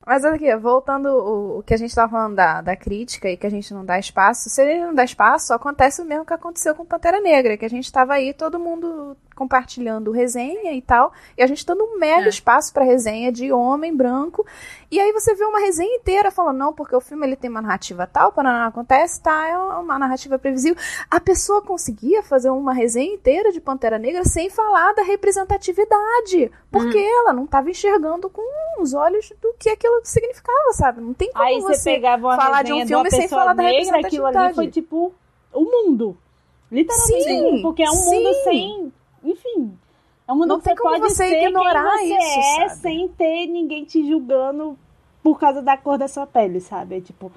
Mas 0.06 0.24
olha 0.24 0.34
aqui, 0.36 0.54
voltando 0.56 1.08
o, 1.08 1.58
o 1.58 1.62
que 1.64 1.74
a 1.74 1.76
gente 1.76 1.94
tava 1.94 2.12
falando 2.12 2.36
da, 2.36 2.60
da 2.60 2.76
crítica 2.76 3.28
e 3.28 3.36
que 3.36 3.46
a 3.46 3.50
gente 3.50 3.74
não 3.74 3.84
dá 3.84 3.98
espaço, 3.98 4.48
se 4.48 4.60
a 4.60 4.64
gente 4.64 4.84
não 4.84 4.94
dá 4.94 5.02
espaço, 5.02 5.52
acontece 5.52 6.00
o 6.00 6.04
mesmo 6.04 6.24
que 6.24 6.32
aconteceu 6.32 6.76
com 6.76 6.86
Pantera 6.86 7.20
Negra, 7.20 7.56
que 7.56 7.64
a 7.64 7.70
gente 7.70 7.90
tava 7.90 8.14
aí, 8.14 8.32
todo 8.32 8.60
mundo 8.60 9.16
compartilhando 9.36 10.10
resenha 10.10 10.72
e 10.72 10.82
tal, 10.82 11.12
e 11.38 11.42
a 11.42 11.46
gente 11.46 11.64
dando 11.64 11.84
um 11.84 11.98
mega 11.98 12.26
É. 12.26 12.28
espaço 12.28 12.72
pra 12.72 12.82
resenha 12.84 13.30
de 13.30 13.52
homem 13.52 13.94
branco, 13.94 14.44
e 14.90 14.98
aí 14.98 15.12
você 15.12 15.34
vê 15.34 15.44
uma 15.44 15.60
resenha 15.60 15.94
inteira 15.96 16.30
falando, 16.32 16.56
não, 16.56 16.72
porque 16.72 16.96
o 16.96 17.00
filme 17.00 17.24
ele 17.26 17.36
tem 17.36 17.48
uma 17.50 17.62
narrativa 17.62 18.06
tal, 18.06 18.32
para 18.32 18.50
não 18.50 18.66
acontece, 18.68 19.20
tá, 19.22 19.46
é 19.46 19.56
uma 19.56 19.98
narrativa 19.98 20.38
previsível. 20.38 20.76
A 21.10 21.20
pessoa 21.20 21.60
conseguia 21.62 22.22
fazer 22.22 22.50
uma 22.50 22.72
resenha 22.72 23.14
inteira 23.14 23.52
de 23.52 23.60
Pantera 23.60 23.98
Negra 23.98 24.24
sem 24.24 24.48
falar 24.50 24.92
da 24.94 25.02
representatividade, 25.02 26.50
porque 26.70 26.98
ela 26.98 27.32
não 27.32 27.46
tava 27.46 27.70
enxergando 27.70 28.28
com 28.30 28.42
os 28.82 28.94
olhos 28.94 29.32
do 29.40 29.54
que 29.58 29.68
aquilo 29.68 30.00
significava, 30.04 30.72
sabe? 30.72 31.00
Não 31.00 31.12
tem 31.14 31.30
como 31.30 31.44
Aí 31.44 31.60
você 31.60 31.92
pegava 31.94 32.26
uma 32.28 32.36
falar 32.36 32.62
de 32.62 32.72
um 32.72 32.86
filme 32.86 33.10
sem 33.10 33.28
falar 33.28 33.54
da 33.54 33.62
negra, 33.62 33.98
aquilo 33.98 34.26
ali 34.26 34.36
representatividade. 34.36 34.54
foi 34.54 34.68
tipo 34.68 35.12
o 35.52 35.60
mundo. 35.60 36.16
Literalmente, 36.70 37.24
Sim, 37.24 37.62
porque 37.62 37.82
é 37.82 37.88
um 37.90 37.92
sim. 37.94 38.16
mundo 38.24 38.34
sem, 38.44 38.92
enfim, 39.30 39.78
é 40.28 40.32
um 40.32 40.36
mundo 40.36 40.48
Não 40.48 40.58
que 40.58 40.64
tem 40.64 40.74
você 40.74 40.82
como 40.82 40.94
pode 41.00 41.08
você 41.14 41.28
ser 41.28 41.42
ignorar 41.42 41.96
quem 41.98 42.08
você 42.08 42.14
isso, 42.28 42.38
é 42.62 42.68
sabe? 42.68 42.80
sem 42.80 43.08
ter 43.08 43.46
ninguém 43.46 43.84
te 43.84 44.06
julgando 44.06 44.78
por 45.22 45.38
causa 45.38 45.60
da 45.62 45.76
cor 45.76 45.98
da 45.98 46.08
sua 46.08 46.26
pele, 46.26 46.60
sabe? 46.60 46.98
É 46.98 47.00
tipo, 47.00 47.32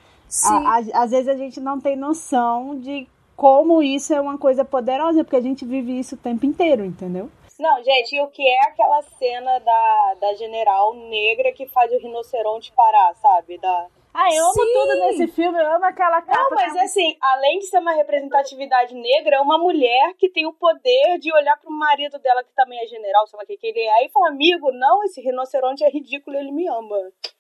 a- 0.46 0.78
a- 0.78 1.04
às 1.04 1.12
vezes 1.12 1.28
a 1.28 1.36
gente 1.36 1.60
não 1.60 1.80
tem 1.80 1.96
noção 1.96 2.80
de 2.80 3.08
como 3.36 3.82
isso 3.82 4.14
é 4.14 4.20
uma 4.20 4.38
coisa 4.38 4.64
poderosa, 4.66 5.24
porque 5.24 5.38
a 5.38 5.42
gente 5.42 5.66
vive 5.66 5.98
isso 5.98 6.16
o 6.16 6.18
tempo 6.18 6.46
inteiro, 6.46 6.84
entendeu? 6.86 7.30
Não, 7.60 7.84
gente, 7.84 8.16
e 8.16 8.22
o 8.22 8.28
que 8.28 8.42
é 8.48 8.62
aquela 8.68 9.02
cena 9.02 9.60
da, 9.60 10.16
da 10.22 10.34
general 10.36 10.94
negra 10.94 11.52
que 11.52 11.68
faz 11.68 11.92
o 11.92 11.98
rinoceronte 12.00 12.72
parar, 12.74 13.14
sabe? 13.16 13.58
Da, 13.58 13.88
ah, 14.14 14.28
eu 14.34 14.44
amo 14.44 14.54
Sim. 14.54 14.74
tudo 14.74 15.00
nesse 15.00 15.28
filme, 15.28 15.60
eu 15.60 15.76
amo 15.76 15.86
aquela 15.86 16.22
capa. 16.22 16.38
Não, 16.38 16.50
mas 16.52 16.76
assim, 16.78 17.16
além 17.22 17.60
de 17.60 17.68
ser 17.68 17.78
uma 17.78 17.94
representatividade 17.94 18.96
negra, 18.96 19.36
é 19.36 19.40
uma 19.40 19.58
mulher 19.58 20.14
que 20.18 20.30
tem 20.30 20.48
o 20.48 20.54
poder 20.54 21.20
de 21.20 21.32
olhar 21.32 21.58
pro 21.58 21.72
marido 21.72 22.18
dela, 22.20 22.44
que 22.44 22.54
também 22.56 22.80
é 22.80 22.88
general, 22.88 23.28
sei 23.28 23.38
lá 23.38 23.44
o 23.44 23.48
que, 23.48 23.58
que 23.58 23.68
ele 23.68 23.80
é, 23.80 24.06
e 24.06 24.10
falar, 24.10 24.30
amigo, 24.30 24.72
não, 24.72 25.04
esse 25.04 25.22
rinoceronte 25.22 25.84
é 25.84 25.90
ridículo, 25.90 26.38
ele 26.38 26.52
me 26.52 26.68
ama. 26.68 26.98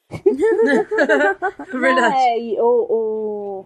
é 0.11 1.77
verdade. 1.77 2.15
Não, 2.15 2.19
é, 2.19 2.39
e, 2.39 2.61
o, 2.61 2.85
o... 2.89 3.65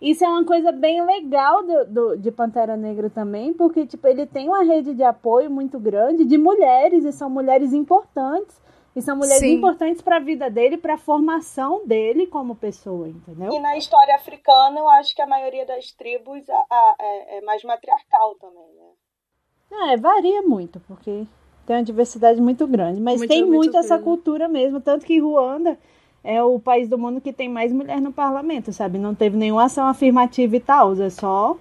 Isso 0.00 0.24
é 0.24 0.28
uma 0.28 0.44
coisa 0.44 0.72
bem 0.72 1.04
legal 1.06 1.62
do, 1.62 1.84
do, 1.86 2.16
de 2.16 2.30
Pantera 2.32 2.76
Negra 2.76 3.08
também, 3.08 3.52
porque 3.52 3.86
tipo, 3.86 4.06
ele 4.06 4.26
tem 4.26 4.48
uma 4.48 4.64
rede 4.64 4.94
de 4.94 5.02
apoio 5.04 5.50
muito 5.50 5.78
grande 5.78 6.24
de 6.24 6.36
mulheres, 6.36 7.04
e 7.04 7.12
são 7.12 7.30
mulheres 7.30 7.72
importantes 7.72 8.60
e 8.96 9.02
são 9.02 9.14
mulheres 9.14 9.40
Sim. 9.40 9.56
importantes 9.56 10.00
para 10.00 10.16
a 10.16 10.20
vida 10.20 10.48
dele, 10.48 10.78
para 10.78 10.94
a 10.94 10.98
formação 10.98 11.86
dele 11.86 12.26
como 12.26 12.56
pessoa, 12.56 13.06
entendeu? 13.06 13.52
E 13.52 13.58
na 13.60 13.76
história 13.76 14.14
africana, 14.14 14.80
eu 14.80 14.88
acho 14.88 15.14
que 15.14 15.20
a 15.20 15.26
maioria 15.26 15.66
das 15.66 15.92
tribos 15.92 16.48
a, 16.48 16.54
a, 16.70 16.94
é, 16.98 17.36
é, 17.36 17.40
mais 17.42 17.62
matriarcal 17.62 18.34
também, 18.36 18.72
né? 18.74 19.92
É, 19.92 19.96
varia 19.98 20.40
muito, 20.40 20.80
porque 20.88 21.26
tem 21.66 21.76
uma 21.76 21.82
diversidade 21.82 22.40
muito 22.40 22.66
grande. 22.66 22.98
Mas 22.98 23.18
muito, 23.18 23.28
tem 23.28 23.44
muito, 23.44 23.56
muito 23.56 23.76
essa 23.76 23.98
cultura 23.98 24.48
mesmo. 24.48 24.80
Tanto 24.80 25.04
que 25.04 25.18
Ruanda 25.18 25.78
é 26.24 26.42
o 26.42 26.58
país 26.58 26.88
do 26.88 26.96
mundo 26.96 27.20
que 27.20 27.34
tem 27.34 27.50
mais 27.50 27.72
mulher 27.72 28.00
no 28.00 28.12
parlamento, 28.12 28.72
sabe? 28.72 28.96
Não 28.98 29.14
teve 29.14 29.36
nenhuma 29.36 29.64
ação 29.64 29.86
afirmativa 29.88 30.56
e 30.56 30.60
tal. 30.60 30.94
É 30.94 31.10
só. 31.10 31.54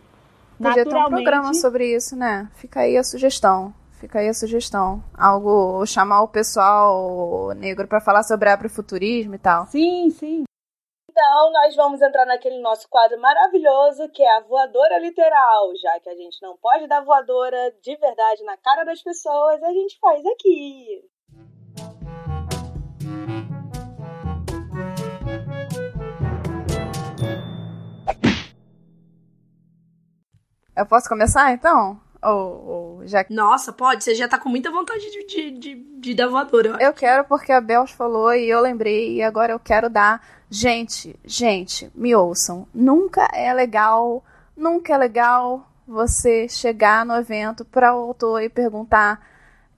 Podia 0.57 0.85
ter 0.85 0.95
um 0.95 1.09
programa 1.09 1.53
sobre 1.53 1.93
isso, 1.93 2.15
né? 2.15 2.49
Fica 2.55 2.81
aí 2.81 2.95
a 2.95 3.03
sugestão. 3.03 3.73
Fica 4.05 4.19
aí 4.19 4.29
a 4.29 4.35
sugestão. 4.35 5.03
Algo, 5.17 5.83
chamar 5.87 6.21
o 6.21 6.27
pessoal 6.27 7.55
negro 7.55 7.87
para 7.87 7.99
falar 7.99 8.21
sobre 8.21 8.47
afrofuturismo 8.47 9.33
e 9.33 9.39
tal. 9.39 9.65
Sim, 9.65 10.11
sim. 10.11 10.43
Então, 11.09 11.51
nós 11.51 11.75
vamos 11.75 11.99
entrar 12.03 12.23
naquele 12.23 12.61
nosso 12.61 12.87
quadro 12.87 13.19
maravilhoso 13.19 14.07
que 14.09 14.21
é 14.21 14.37
a 14.37 14.41
voadora 14.41 14.99
literal. 14.99 15.75
Já 15.81 15.99
que 16.01 16.09
a 16.09 16.13
gente 16.13 16.39
não 16.39 16.55
pode 16.55 16.85
dar 16.85 17.03
voadora 17.03 17.73
de 17.81 17.95
verdade 17.97 18.43
na 18.43 18.55
cara 18.57 18.83
das 18.83 19.01
pessoas, 19.01 19.63
a 19.63 19.71
gente 19.73 19.97
faz 19.99 20.23
aqui. 20.23 21.01
Eu 30.77 30.85
posso 30.85 31.09
começar 31.09 31.51
então? 31.53 32.04
Ou, 32.25 32.67
ou 32.67 33.07
já... 33.07 33.23
Nossa, 33.29 33.71
pode. 33.71 34.03
Você 34.03 34.15
já 34.15 34.27
tá 34.27 34.39
com 34.39 34.49
muita 34.49 34.71
vontade 34.71 35.11
de, 35.11 35.25
de, 35.25 35.51
de, 35.51 35.75
de 35.75 36.15
dar 36.15 36.27
voadora. 36.27 36.77
Eu 36.79 36.91
quero 36.93 37.23
porque 37.25 37.51
a 37.51 37.61
Bel 37.61 37.85
falou 37.85 38.33
e 38.33 38.49
eu 38.49 38.59
lembrei 38.61 39.15
e 39.15 39.21
agora 39.21 39.53
eu 39.53 39.59
quero 39.59 39.89
dar. 39.89 40.21
Gente, 40.49 41.15
gente, 41.23 41.91
me 41.93 42.15
ouçam. 42.15 42.67
Nunca 42.73 43.27
é 43.33 43.53
legal, 43.53 44.23
nunca 44.57 44.93
é 44.93 44.97
legal 44.97 45.67
você 45.87 46.47
chegar 46.49 47.05
no 47.05 47.15
evento 47.15 47.63
para 47.63 47.93
o 47.93 48.07
autor 48.07 48.41
e 48.41 48.49
perguntar: 48.49 49.21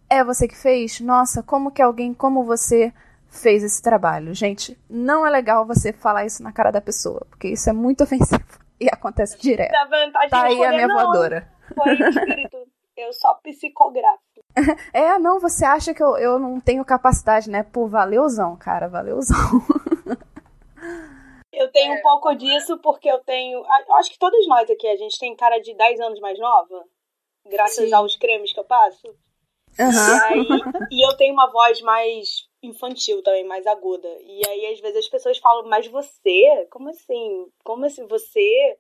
é 0.10 0.24
você 0.24 0.48
que 0.48 0.58
fez? 0.58 1.02
Nossa, 1.02 1.44
como 1.44 1.72
que 1.72 1.82
alguém 1.82 2.14
como 2.14 2.44
você 2.44 2.94
fez 3.30 3.64
esse 3.64 3.82
trabalho? 3.82 4.34
Gente, 4.34 4.78
não 4.90 5.26
é 5.26 5.30
legal 5.30 5.66
você 5.66 5.92
falar 5.92 6.26
isso 6.26 6.42
na 6.42 6.52
cara 6.52 6.72
da 6.72 6.80
pessoa, 6.80 7.26
porque 7.30 7.50
isso 7.50 7.70
é 7.70 7.74
muito 7.74 8.04
ofensivo 8.06 8.44
e 8.80 8.88
acontece 8.88 9.38
direto. 9.38 9.72
Tá 10.30 10.44
aí 10.44 10.64
a 10.64 10.70
minha 10.70 10.88
não. 10.88 10.96
voadora 10.96 11.57
foi 11.78 11.94
espírito. 11.94 12.58
Eu 12.96 13.14
só 13.14 13.36
psicografo. 13.36 14.22
É, 14.92 15.20
não, 15.20 15.40
você 15.40 15.64
acha 15.64 15.94
que 15.94 16.02
eu, 16.02 16.18
eu 16.18 16.40
não 16.40 16.60
tenho 16.60 16.84
capacidade, 16.84 17.48
né? 17.48 17.62
Pô, 17.62 17.88
valeuzão, 17.88 18.58
cara, 18.58 18.88
valeuzão. 18.88 19.38
Eu 21.58 21.72
tenho 21.72 21.94
é. 21.94 22.00
um 22.00 22.02
pouco 22.04 22.36
disso 22.36 22.78
porque 22.80 23.10
eu 23.10 23.20
tenho. 23.20 23.60
Eu 23.60 23.96
acho 23.96 24.12
que 24.12 24.20
todos 24.20 24.48
nós 24.48 24.70
aqui, 24.70 24.88
a 24.88 24.96
gente 24.96 25.18
tem 25.18 25.36
cara 25.36 25.60
de 25.60 25.74
10 25.76 26.00
anos 26.02 26.20
mais 26.20 26.38
nova. 26.40 26.84
Graças 27.48 27.90
Sim. 27.90 27.94
aos 27.94 28.16
cremes 28.16 28.54
que 28.54 28.60
eu 28.60 28.64
passo. 28.64 29.08
Uhum. 29.80 29.90
E, 29.90 30.24
aí, 30.24 30.46
e 30.92 31.08
eu 31.08 31.18
tenho 31.18 31.34
uma 31.34 31.52
voz 31.52 31.82
mais 31.82 32.48
infantil 32.62 33.24
também, 33.24 33.44
mais 33.46 33.66
aguda. 33.66 34.08
E 34.22 34.42
aí, 34.48 34.74
às 34.74 34.80
vezes, 34.80 34.98
as 34.98 35.08
pessoas 35.08 35.38
falam, 35.40 35.68
mas 35.68 35.88
você? 35.88 36.68
Como 36.70 36.90
assim? 36.90 37.48
Como 37.64 37.86
assim? 37.86 38.06
Você 38.08 38.78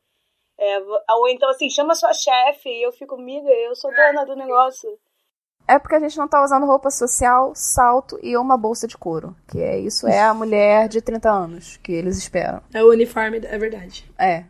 é, 0.59 0.79
ou 1.13 1.27
então, 1.29 1.49
assim, 1.49 1.69
chama 1.69 1.95
sua 1.95 2.13
chefe 2.13 2.69
e 2.69 2.83
eu 2.83 2.91
fico, 2.91 3.15
amiga, 3.15 3.49
eu 3.49 3.75
sou 3.75 3.91
dona 3.91 4.25
do 4.25 4.35
negócio. 4.35 4.89
É 5.67 5.77
porque 5.77 5.95
a 5.95 5.99
gente 5.99 6.17
não 6.17 6.27
tá 6.27 6.41
usando 6.43 6.65
roupa 6.65 6.89
social, 6.89 7.51
salto 7.53 8.17
e 8.23 8.37
uma 8.37 8.57
bolsa 8.57 8.87
de 8.87 8.97
couro. 8.97 9.35
Que 9.51 9.61
é 9.61 9.77
isso, 9.77 10.07
é 10.07 10.21
a 10.21 10.33
mulher 10.33 10.87
de 10.87 11.01
30 11.01 11.29
anos 11.29 11.77
que 11.77 11.91
eles 11.91 12.17
esperam. 12.17 12.61
É 12.73 12.81
o 12.81 12.89
uniforme, 12.89 13.39
é 13.43 13.57
verdade. 13.57 14.09
É. 14.17 14.45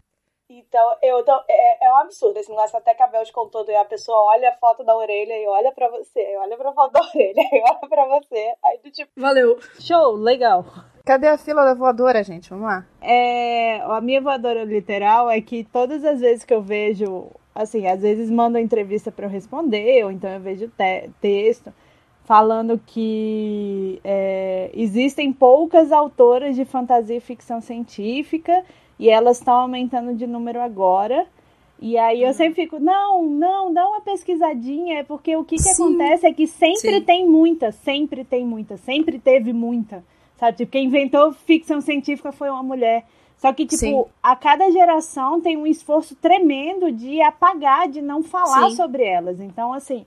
Então, 0.58 0.96
eu, 1.04 1.20
então 1.20 1.40
é, 1.48 1.86
é 1.86 1.92
um 1.94 1.98
absurdo 1.98 2.40
esse 2.40 2.50
negócio. 2.50 2.76
Até 2.76 2.96
que 2.96 3.04
a 3.04 3.08
Bel 3.08 3.24
te 3.24 3.32
contou, 3.32 3.64
e 3.68 3.76
a 3.76 3.86
pessoa 3.86 4.18
olha 4.34 4.50
a 4.50 4.56
foto 4.56 4.84
da 4.84 4.98
orelha 4.98 5.38
e 5.38 5.48
olha 5.48 5.72
pra 5.72 5.88
você, 5.90 6.36
olha 6.40 6.58
pra 6.58 6.74
foto 6.74 6.94
da 6.94 7.02
orelha 7.14 7.42
e 7.42 7.64
olha 7.64 7.88
pra 7.88 8.06
você. 8.08 8.54
Aí 8.66 8.80
do 8.84 8.90
tipo. 8.90 9.12
Valeu. 9.16 9.60
Show, 9.80 10.14
legal. 10.16 10.66
Cadê 11.06 11.28
a 11.28 11.38
fila 11.38 11.64
da 11.64 11.76
voadora, 11.76 12.24
gente? 12.24 12.50
Vamos 12.50 12.66
lá. 12.66 12.86
É, 13.02 13.80
a 13.82 14.02
minha 14.02 14.20
voadora 14.20 14.64
literal 14.64 15.30
é 15.30 15.40
que 15.40 15.64
todas 15.64 16.04
as 16.04 16.20
vezes 16.20 16.44
que 16.44 16.54
eu 16.54 16.62
vejo, 16.62 17.30
assim, 17.54 17.88
às 17.88 18.02
vezes 18.02 18.30
mandam 18.32 18.60
entrevista 18.60 19.12
para 19.12 19.28
eu 19.28 19.30
responder, 19.30 20.04
ou 20.04 20.12
então 20.12 20.30
eu 20.32 20.40
vejo 20.40 20.68
te 20.70 21.10
texto 21.22 21.72
falando 22.26 22.78
que 22.86 24.02
é, 24.04 24.70
existem 24.74 25.32
poucas 25.32 25.94
autoras 25.94 26.58
de 26.58 26.66
fantasia 26.66 27.16
e 27.16 27.22
ficção 27.22 27.62
científica 27.62 28.66
e 29.00 29.10
elas 29.10 29.38
estão 29.38 29.56
aumentando 29.56 30.14
de 30.14 30.26
número 30.26 30.62
agora. 30.62 31.28
E 31.80 31.98
aí 31.98 32.22
eu 32.22 32.30
uhum. 32.30 32.34
sempre 32.34 32.64
fico, 32.64 32.80
não, 32.80 33.24
não, 33.24 33.72
dá 33.72 33.88
uma 33.88 34.02
pesquisadinha, 34.02 35.00
é 35.00 35.04
porque 35.04 35.36
o 35.36 35.44
que, 35.44 35.58
que 35.58 35.70
acontece 35.70 36.26
é 36.26 36.34
que 36.34 36.48
sempre 36.48 37.00
Sim. 37.00 37.02
tem 37.02 37.28
muita, 37.28 37.72
sempre 37.72 38.24
tem 38.24 38.46
muita, 38.46 38.78
sempre 38.78 39.20
teve 39.20 39.54
muita. 39.54 40.04
Sabe? 40.38 40.58
Tipo, 40.58 40.72
quem 40.72 40.86
inventou 40.86 41.34
ficção 41.34 41.82
científica 41.82 42.32
foi 42.32 42.50
uma 42.50 42.64
mulher. 42.64 43.06
Só 43.38 43.54
que, 43.54 43.68
tipo, 43.68 43.78
Sim. 43.78 44.06
a 44.22 44.36
cada 44.36 44.72
geração 44.72 45.40
tem 45.40 45.56
um 45.58 45.68
esforço 45.68 46.16
tremendo 46.16 46.92
de 46.92 47.22
apagar, 47.22 47.88
de 47.88 48.02
não 48.02 48.24
falar 48.24 48.72
sobre 48.72 49.04
elas. 49.04 49.40
Então, 49.40 49.74
assim, 49.74 50.06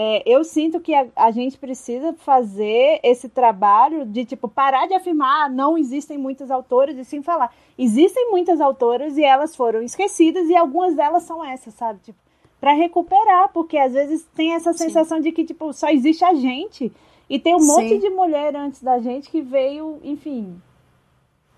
é, 0.00 0.22
eu 0.24 0.44
sinto 0.44 0.78
que 0.78 0.94
a, 0.94 1.08
a, 1.16 1.32
gente 1.32 1.58
precisa 1.58 2.12
fazer 2.12 3.00
esse 3.02 3.28
trabalho 3.28 4.06
de, 4.06 4.24
tipo, 4.24 4.46
parar 4.46 4.86
de 4.86 4.94
afirmar 4.94 5.46
ah, 5.46 5.48
não 5.48 5.76
existem 5.76 6.16
muitas 6.16 6.52
autoras 6.52 6.96
e 6.96 7.04
sim 7.04 7.20
falar. 7.20 7.52
Existem 7.76 8.30
muitas 8.30 8.60
autoras 8.60 9.18
e 9.18 9.24
elas 9.24 9.56
foram 9.56 9.82
esquecidas 9.82 10.48
e 10.48 10.54
algumas 10.54 10.94
delas 10.94 11.24
são 11.24 11.44
essas, 11.44 11.74
sabe? 11.74 11.98
Tipo, 11.98 12.18
para 12.60 12.74
recuperar, 12.74 13.48
porque 13.52 13.76
às 13.76 13.92
vezes 13.92 14.24
tem 14.36 14.54
essa 14.54 14.72
sensação 14.72 15.16
sim. 15.16 15.24
de 15.24 15.32
que, 15.32 15.44
tipo, 15.44 15.72
só 15.72 15.88
existe 15.88 16.24
a 16.24 16.32
gente. 16.32 16.92
E 17.28 17.40
tem 17.40 17.56
um 17.56 17.58
Sim. 17.58 17.66
monte 17.66 17.98
de 17.98 18.08
mulher 18.08 18.54
antes 18.54 18.80
da 18.80 19.00
gente 19.00 19.28
que 19.28 19.42
veio, 19.42 19.98
enfim, 20.04 20.62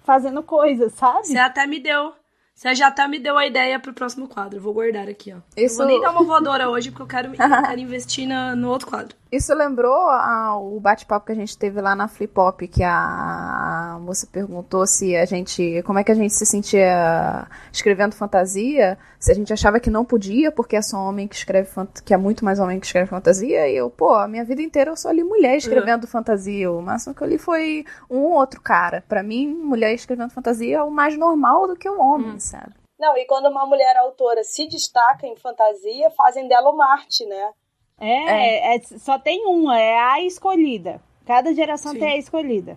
fazendo 0.02 0.42
coisas, 0.42 0.94
sabe? 0.94 1.26
Você 1.26 1.38
até 1.38 1.66
me 1.66 1.78
deu. 1.78 2.14
Você 2.60 2.74
já 2.74 2.88
até 2.88 3.08
me 3.08 3.18
deu 3.18 3.38
a 3.38 3.46
ideia 3.46 3.80
pro 3.80 3.94
próximo 3.94 4.28
quadro. 4.28 4.60
vou 4.60 4.74
guardar 4.74 5.08
aqui, 5.08 5.32
ó. 5.32 5.38
Isso... 5.56 5.78
Não 5.78 5.86
vou 5.86 5.94
nem 5.94 5.98
dar 6.02 6.10
uma 6.10 6.22
voadora 6.22 6.68
hoje, 6.68 6.90
porque 6.90 7.02
eu 7.02 7.06
quero, 7.06 7.28
eu 7.32 7.62
quero 7.62 7.80
investir 7.80 8.28
na, 8.28 8.54
no 8.54 8.68
outro 8.68 8.86
quadro. 8.86 9.16
Isso 9.32 9.54
lembrou 9.54 9.94
a, 9.94 10.58
o 10.58 10.78
bate-papo 10.80 11.26
que 11.26 11.32
a 11.32 11.36
gente 11.36 11.56
teve 11.56 11.80
lá 11.80 11.94
na 11.94 12.08
Flip 12.08 12.32
Pop, 12.32 12.66
que 12.66 12.82
a, 12.82 13.94
a, 13.94 13.98
moça 14.00 14.26
perguntou 14.26 14.86
se 14.86 15.16
a 15.16 15.24
gente. 15.24 15.82
como 15.84 15.98
é 15.98 16.04
que 16.04 16.10
a 16.10 16.14
gente 16.14 16.34
se 16.34 16.44
sentia 16.44 17.46
escrevendo 17.72 18.14
fantasia, 18.14 18.98
se 19.18 19.30
a 19.30 19.34
gente 19.34 19.52
achava 19.52 19.78
que 19.78 19.88
não 19.88 20.04
podia, 20.04 20.50
porque 20.50 20.76
é 20.76 20.82
só 20.82 20.98
homem 20.98 21.28
que 21.28 21.36
escreve 21.36 21.70
que 22.04 22.12
é 22.12 22.16
muito 22.16 22.44
mais 22.44 22.58
homem 22.58 22.80
que 22.80 22.86
escreve 22.86 23.08
fantasia. 23.08 23.68
E 23.68 23.76
eu, 23.76 23.88
pô, 23.88 24.14
a 24.14 24.26
minha 24.26 24.44
vida 24.44 24.62
inteira 24.62 24.90
eu 24.90 24.96
só 24.96 25.10
li 25.10 25.22
mulher 25.22 25.56
escrevendo 25.56 26.04
uhum. 26.04 26.10
fantasia. 26.10 26.70
O 26.70 26.82
máximo 26.82 27.14
que 27.14 27.22
eu 27.22 27.28
li 27.28 27.38
foi 27.38 27.84
um 28.10 28.22
outro 28.32 28.60
cara. 28.60 29.04
para 29.08 29.22
mim, 29.22 29.46
mulher 29.46 29.94
escrevendo 29.94 30.30
fantasia 30.30 30.78
é 30.78 30.82
o 30.82 30.90
mais 30.90 31.16
normal 31.16 31.68
do 31.68 31.76
que 31.76 31.88
o 31.88 32.00
homem. 32.00 32.32
Uhum 32.32 32.40
sabe? 32.40 32.74
Não, 32.98 33.16
e 33.16 33.24
quando 33.24 33.48
uma 33.48 33.64
mulher 33.64 33.96
autora 33.96 34.42
se 34.44 34.66
destaca 34.68 35.26
em 35.26 35.36
fantasia, 35.36 36.10
fazem 36.10 36.46
dela 36.46 36.70
o 36.70 36.76
Marte, 36.76 37.24
né? 37.24 37.52
É, 38.00 38.72
é. 38.72 38.76
é 38.76 38.80
só 38.80 39.18
tem 39.18 39.46
uma, 39.46 39.78
é 39.78 39.98
a 39.98 40.22
escolhida. 40.22 41.00
Cada 41.26 41.54
geração 41.54 41.92
Sim. 41.92 41.98
tem 41.98 42.12
a 42.12 42.16
escolhida. 42.16 42.76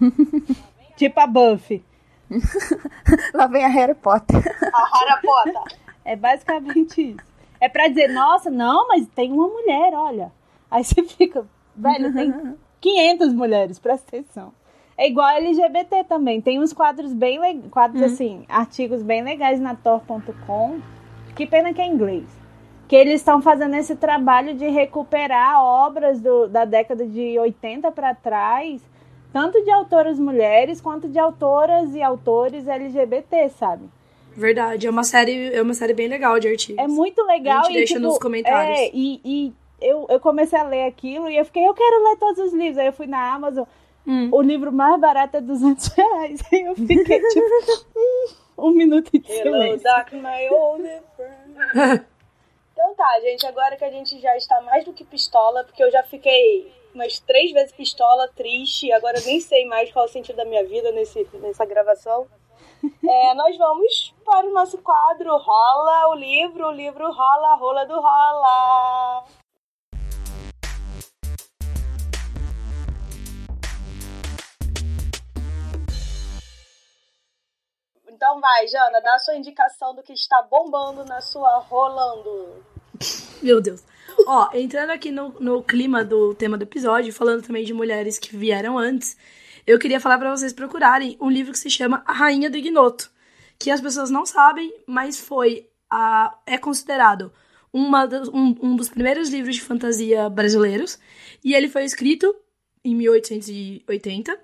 tipo 0.96 1.20
a 1.20 1.26
Buffy. 1.26 1.84
Lá 3.34 3.46
vem 3.46 3.64
a 3.64 3.68
Harry 3.68 3.94
Potter. 3.94 4.38
A 4.38 4.98
Harry 4.98 5.20
Potter. 5.20 5.78
É 6.04 6.16
basicamente 6.16 7.10
isso. 7.10 7.32
É 7.60 7.68
pra 7.68 7.88
dizer, 7.88 8.08
nossa, 8.08 8.50
não, 8.50 8.88
mas 8.88 9.06
tem 9.08 9.32
uma 9.32 9.46
mulher, 9.46 9.92
olha. 9.94 10.32
Aí 10.70 10.82
você 10.82 11.02
fica, 11.02 11.46
velho, 11.76 12.12
tem 12.12 12.56
500 12.80 13.32
mulheres, 13.34 13.78
presta 13.78 14.16
atenção. 14.16 14.52
É 14.96 15.06
igual 15.06 15.28
LGBT 15.28 16.04
também. 16.04 16.40
Tem 16.40 16.60
uns 16.60 16.72
quadros 16.72 17.12
bem 17.12 17.38
legais, 17.38 17.70
quadros 17.70 18.00
uhum. 18.00 18.06
assim, 18.06 18.44
artigos 18.48 19.02
bem 19.02 19.22
legais 19.22 19.60
na 19.60 19.74
tor.com. 19.74 20.80
Que 21.34 21.46
pena 21.46 21.72
que 21.72 21.80
é 21.80 21.86
inglês. 21.86 22.24
Que 22.92 22.96
eles 22.96 23.22
estão 23.22 23.40
fazendo 23.40 23.74
esse 23.74 23.96
trabalho 23.96 24.52
de 24.52 24.68
recuperar 24.68 25.58
obras 25.64 26.20
do, 26.20 26.46
da 26.46 26.66
década 26.66 27.06
de 27.06 27.38
80 27.38 27.90
para 27.90 28.14
trás, 28.14 28.82
tanto 29.32 29.64
de 29.64 29.70
autoras 29.70 30.18
mulheres 30.18 30.78
quanto 30.78 31.08
de 31.08 31.18
autoras 31.18 31.94
e 31.94 32.02
autores 32.02 32.68
LGBT, 32.68 33.48
sabe? 33.48 33.88
Verdade, 34.36 34.86
é 34.86 34.90
uma 34.90 35.04
série, 35.04 35.54
é 35.54 35.62
uma 35.62 35.72
série 35.72 35.94
bem 35.94 36.06
legal 36.06 36.38
de 36.38 36.48
artigos. 36.48 36.84
É 36.84 36.86
muito 36.86 37.22
legal. 37.24 37.60
A 37.60 37.62
gente 37.62 37.72
e, 37.72 37.78
deixa 37.78 37.94
tipo, 37.94 38.06
nos 38.06 38.18
comentários. 38.18 38.78
É, 38.78 38.90
e, 38.92 39.22
e 39.24 39.52
eu, 39.80 40.04
eu 40.10 40.20
comecei 40.20 40.58
a 40.58 40.64
ler 40.64 40.84
aquilo 40.84 41.30
e 41.30 41.36
eu 41.38 41.46
fiquei, 41.46 41.66
eu 41.66 41.72
quero 41.72 42.04
ler 42.04 42.18
todos 42.18 42.44
os 42.44 42.52
livros. 42.52 42.76
Aí 42.76 42.88
eu 42.88 42.92
fui 42.92 43.06
na 43.06 43.32
Amazon, 43.32 43.64
Hum. 44.06 44.28
o 44.32 44.42
livro 44.42 44.70
mais 44.70 45.00
barato 45.00 45.38
é 45.38 45.40
200 45.40 45.86
reais. 45.96 46.40
Aí 46.52 46.60
eu 46.62 46.74
fiquei 46.76 47.20
tipo, 47.20 47.46
um 48.58 48.72
minuto 48.72 49.10
de 49.12 49.32
Hello, 49.32 49.62
silêncio. 49.62 49.82
dark, 49.82 50.12
my 50.12 50.48
old 50.50 50.86
friend. 51.16 52.04
Então 52.82 52.96
tá, 52.96 53.20
gente, 53.20 53.46
agora 53.46 53.76
que 53.76 53.84
a 53.84 53.90
gente 53.92 54.20
já 54.20 54.36
está 54.36 54.60
mais 54.60 54.84
do 54.84 54.92
que 54.92 55.04
pistola, 55.04 55.62
porque 55.62 55.84
eu 55.84 55.88
já 55.88 56.02
fiquei 56.02 56.74
umas 56.92 57.20
três 57.20 57.52
vezes 57.52 57.70
pistola, 57.70 58.26
triste, 58.34 58.90
agora 58.90 59.20
eu 59.20 59.24
nem 59.24 59.38
sei 59.38 59.64
mais 59.66 59.92
qual 59.92 60.04
é 60.04 60.08
o 60.08 60.10
sentido 60.10 60.34
da 60.34 60.44
minha 60.44 60.64
vida 60.66 60.90
nesse, 60.90 61.24
nessa 61.34 61.64
gravação. 61.64 62.26
É, 63.08 63.34
nós 63.34 63.56
vamos 63.56 64.12
para 64.24 64.48
o 64.48 64.52
nosso 64.52 64.78
quadro 64.78 65.30
Rola 65.36 66.08
o 66.08 66.14
livro, 66.14 66.66
o 66.66 66.72
livro 66.72 67.08
rola, 67.12 67.54
rola 67.54 67.86
do 67.86 67.94
rola. 67.94 69.24
Então 78.08 78.40
vai, 78.40 78.66
Jana, 78.66 79.00
dá 79.00 79.14
a 79.14 79.18
sua 79.20 79.36
indicação 79.36 79.94
do 79.94 80.02
que 80.02 80.12
está 80.12 80.42
bombando 80.42 81.04
na 81.04 81.20
sua 81.20 81.60
Rolando. 81.60 82.71
Meu 83.42 83.60
Deus. 83.60 83.82
Ó, 84.26 84.50
entrando 84.54 84.90
aqui 84.90 85.10
no, 85.10 85.30
no 85.40 85.62
clima 85.62 86.04
do 86.04 86.34
tema 86.34 86.56
do 86.56 86.62
episódio, 86.62 87.12
falando 87.12 87.42
também 87.42 87.64
de 87.64 87.72
mulheres 87.72 88.18
que 88.18 88.36
vieram 88.36 88.78
antes, 88.78 89.16
eu 89.66 89.78
queria 89.78 90.00
falar 90.00 90.18
pra 90.18 90.30
vocês 90.30 90.52
procurarem 90.52 91.16
um 91.20 91.30
livro 91.30 91.52
que 91.52 91.58
se 91.58 91.70
chama 91.70 92.02
A 92.06 92.12
Rainha 92.12 92.50
do 92.50 92.56
Ignoto, 92.56 93.10
que 93.58 93.70
as 93.70 93.80
pessoas 93.80 94.10
não 94.10 94.26
sabem, 94.26 94.72
mas 94.86 95.18
foi 95.18 95.68
a, 95.90 96.36
é 96.46 96.58
considerado 96.58 97.32
uma 97.72 98.04
um, 98.32 98.54
um 98.60 98.76
dos 98.76 98.88
primeiros 98.88 99.28
livros 99.28 99.54
de 99.54 99.62
fantasia 99.62 100.28
brasileiros, 100.28 100.98
e 101.44 101.54
ele 101.54 101.68
foi 101.68 101.84
escrito 101.84 102.34
em 102.84 102.94
1880 102.94 104.38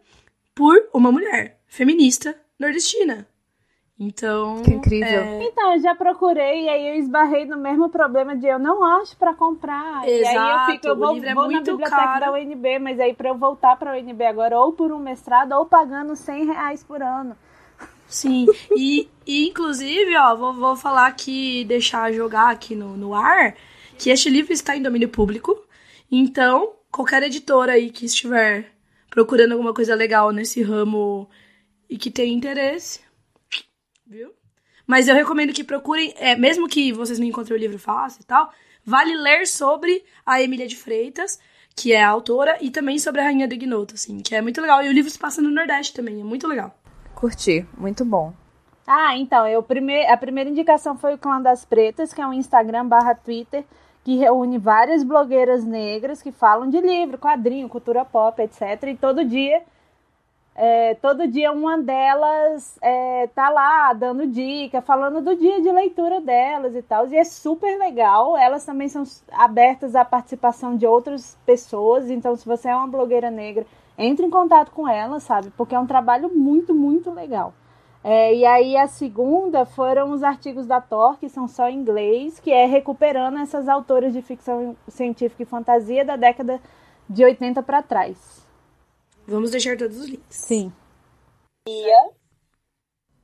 por 0.55 0.89
uma 0.93 1.13
mulher 1.13 1.61
feminista 1.67 2.35
nordestina. 2.59 3.29
Então, 4.01 4.63
Que 4.63 4.71
incrível. 4.73 5.09
é, 5.21 5.45
Então, 5.45 5.73
eu 5.75 5.81
já 5.81 5.95
procurei 5.95 6.65
e 6.65 6.69
aí 6.69 6.89
eu 6.91 6.95
esbarrei 6.95 7.45
no 7.47 7.57
mesmo 7.57 7.89
problema 7.89 8.37
de 8.37 8.47
eu 8.47 8.59
não 8.59 8.85
acho 8.85 9.17
pra 9.17 9.35
comprar. 9.35 10.09
e 10.09 10.25
aí 10.25 10.35
eu 10.37 10.61
Exato, 10.61 10.73
fico, 10.73 10.87
eu 10.87 10.93
o 10.95 10.97
vou, 10.97 11.15
livro 11.15 11.29
é 11.29 11.35
vou 11.35 11.43
na 11.45 11.51
muito 11.51 11.71
biblioteca 11.73 11.97
caro. 11.97 12.21
da 12.21 12.33
UNB, 12.33 12.79
mas 12.79 13.01
aí 13.01 13.13
pra 13.13 13.31
eu 13.31 13.37
voltar 13.37 13.77
pra 13.77 13.93
UNB 13.93 14.25
agora, 14.25 14.59
ou 14.61 14.73
por 14.73 14.93
um 14.93 14.99
mestrado, 14.99 15.53
ou 15.53 15.67
pagando 15.67 16.15
100 16.15 16.47
reais 16.47 16.85
por 16.85 17.03
ano. 17.03 17.37
Sim, 18.07 18.47
e, 18.75 19.09
e, 19.27 19.49
inclusive, 19.49 20.17
ó, 20.17 20.35
vou, 20.35 20.55
vou 20.55 20.77
falar 20.77 21.07
aqui, 21.07 21.65
deixar 21.65 22.11
jogar 22.13 22.51
aqui 22.51 22.75
no, 22.75 22.97
no 22.97 23.15
ar, 23.15 23.55
que 23.99 24.11
este 24.11 24.31
livro 24.31 24.53
está 24.53 24.77
em 24.77 24.83
domínio 24.83 25.09
público. 25.11 25.55
Então, 26.11 26.73
qualquer 26.91 27.23
editora 27.25 27.73
aí 27.73 27.91
que 27.91 28.07
estiver 28.07 28.73
procurando 29.11 29.53
alguma 29.53 29.75
coisa 29.75 29.95
legal 29.95 30.31
nesse 30.33 30.63
ramo 30.63 31.29
e 31.91 31.99
que 31.99 32.11
tenha 32.11 32.33
interesse, 32.33 33.01
viu? 34.09 34.33
Mas 34.87 35.07
eu 35.07 35.15
recomendo 35.15 35.53
que 35.53 35.63
procurem, 35.63 36.15
é, 36.17 36.35
mesmo 36.35 36.67
que 36.67 36.93
vocês 36.93 37.19
não 37.19 37.27
encontrem 37.27 37.57
o 37.57 37.61
livro 37.61 37.79
fácil 37.79 38.23
e 38.23 38.25
tal, 38.25 38.51
vale 38.85 39.15
ler 39.15 39.47
sobre 39.47 40.03
a 40.25 40.41
Emília 40.41 40.67
de 40.67 40.77
Freitas, 40.77 41.39
que 41.77 41.93
é 41.93 42.03
a 42.03 42.09
autora, 42.09 42.57
e 42.61 42.71
também 42.71 42.99
sobre 42.99 43.21
a 43.21 43.25
Rainha 43.25 43.47
do 43.47 43.55
Ignoto, 43.55 43.95
assim, 43.95 44.21
que 44.21 44.35
é 44.35 44.41
muito 44.41 44.61
legal. 44.61 44.83
E 44.83 44.89
o 44.89 44.93
livro 44.93 45.11
se 45.11 45.19
passa 45.19 45.43
no 45.43 45.51
Nordeste 45.51 45.93
também, 45.93 46.21
é 46.21 46.25
muito 46.25 46.49
legal. 46.49 46.75
Curti, 47.15 47.67
muito 47.77 48.05
bom. 48.05 48.33
Ah, 48.87 49.15
então, 49.17 49.47
eu 49.47 49.63
prime... 49.63 50.07
a 50.07 50.17
primeira 50.17 50.49
indicação 50.49 50.97
foi 50.97 51.15
o 51.15 51.19
Clã 51.19 51.41
das 51.41 51.67
Pretas, 51.67 52.15
que 52.15 52.23
é 52.23 52.27
um 52.27 52.33
Instagram 52.33 52.87
barra 52.87 53.15
Twitter, 53.15 53.65
que 54.03 54.17
reúne 54.17 54.57
várias 54.57 55.05
blogueiras 55.05 55.65
negras 55.65 56.23
que 56.23 56.33
falam 56.33 56.71
de 56.71 56.81
livro, 56.81 57.19
quadrinho, 57.19 57.69
cultura 57.69 58.07
pop, 58.07 58.41
etc. 58.41 58.85
E 58.85 58.97
todo 58.97 59.23
dia, 59.23 59.63
é, 60.61 60.97
todo 60.97 61.29
dia 61.29 61.53
uma 61.53 61.79
delas 61.79 62.77
é, 62.83 63.29
tá 63.29 63.49
lá 63.49 63.93
dando 63.93 64.27
dica, 64.27 64.83
falando 64.83 65.21
do 65.23 65.37
dia 65.37 65.63
de 65.63 65.71
leitura 65.71 66.21
delas 66.21 66.75
e 66.75 66.83
tal. 66.83 67.07
E 67.07 67.17
é 67.17 67.23
super 67.23 67.79
legal. 67.79 68.37
Elas 68.37 68.65
também 68.65 68.89
são 68.89 69.05
abertas 69.31 69.95
à 69.95 70.05
participação 70.05 70.77
de 70.77 70.85
outras 70.85 71.39
pessoas. 71.47 72.11
Então, 72.11 72.35
se 72.35 72.45
você 72.45 72.69
é 72.69 72.75
uma 72.75 72.89
blogueira 72.89 73.31
negra, 73.31 73.65
entre 73.97 74.27
em 74.27 74.31
contato 74.31 74.73
com 74.73 74.89
elas, 74.89 75.23
sabe? 75.23 75.51
Porque 75.57 75.77
é 75.77 75.79
um 75.79 75.87
trabalho 75.87 76.29
muito, 76.35 76.75
muito 76.75 77.13
legal. 77.13 77.55
É, 78.03 78.35
e 78.35 78.45
aí 78.45 78.77
a 78.77 78.89
segunda 78.89 79.65
foram 79.65 80.11
os 80.11 80.25
artigos 80.25 80.67
da 80.67 80.81
Thor, 80.81 81.19
que 81.19 81.29
são 81.29 81.47
só 81.47 81.69
em 81.69 81.77
inglês, 81.79 82.41
que 82.41 82.51
é 82.51 82.67
recuperando 82.67 83.39
essas 83.39 83.69
autoras 83.69 84.13
de 84.13 84.23
ficção 84.23 84.77
científica 84.89 85.45
e 85.45 85.47
fantasia 85.47 86.05
da 86.05 86.17
década 86.17 86.61
de 87.09 87.25
80 87.25 87.63
para 87.63 87.81
trás. 87.81 88.48
Vamos 89.29 89.51
deixar 89.51 89.77
todos 89.77 89.99
os 89.99 90.07
links. 90.07 90.25
Sim. 90.31 90.73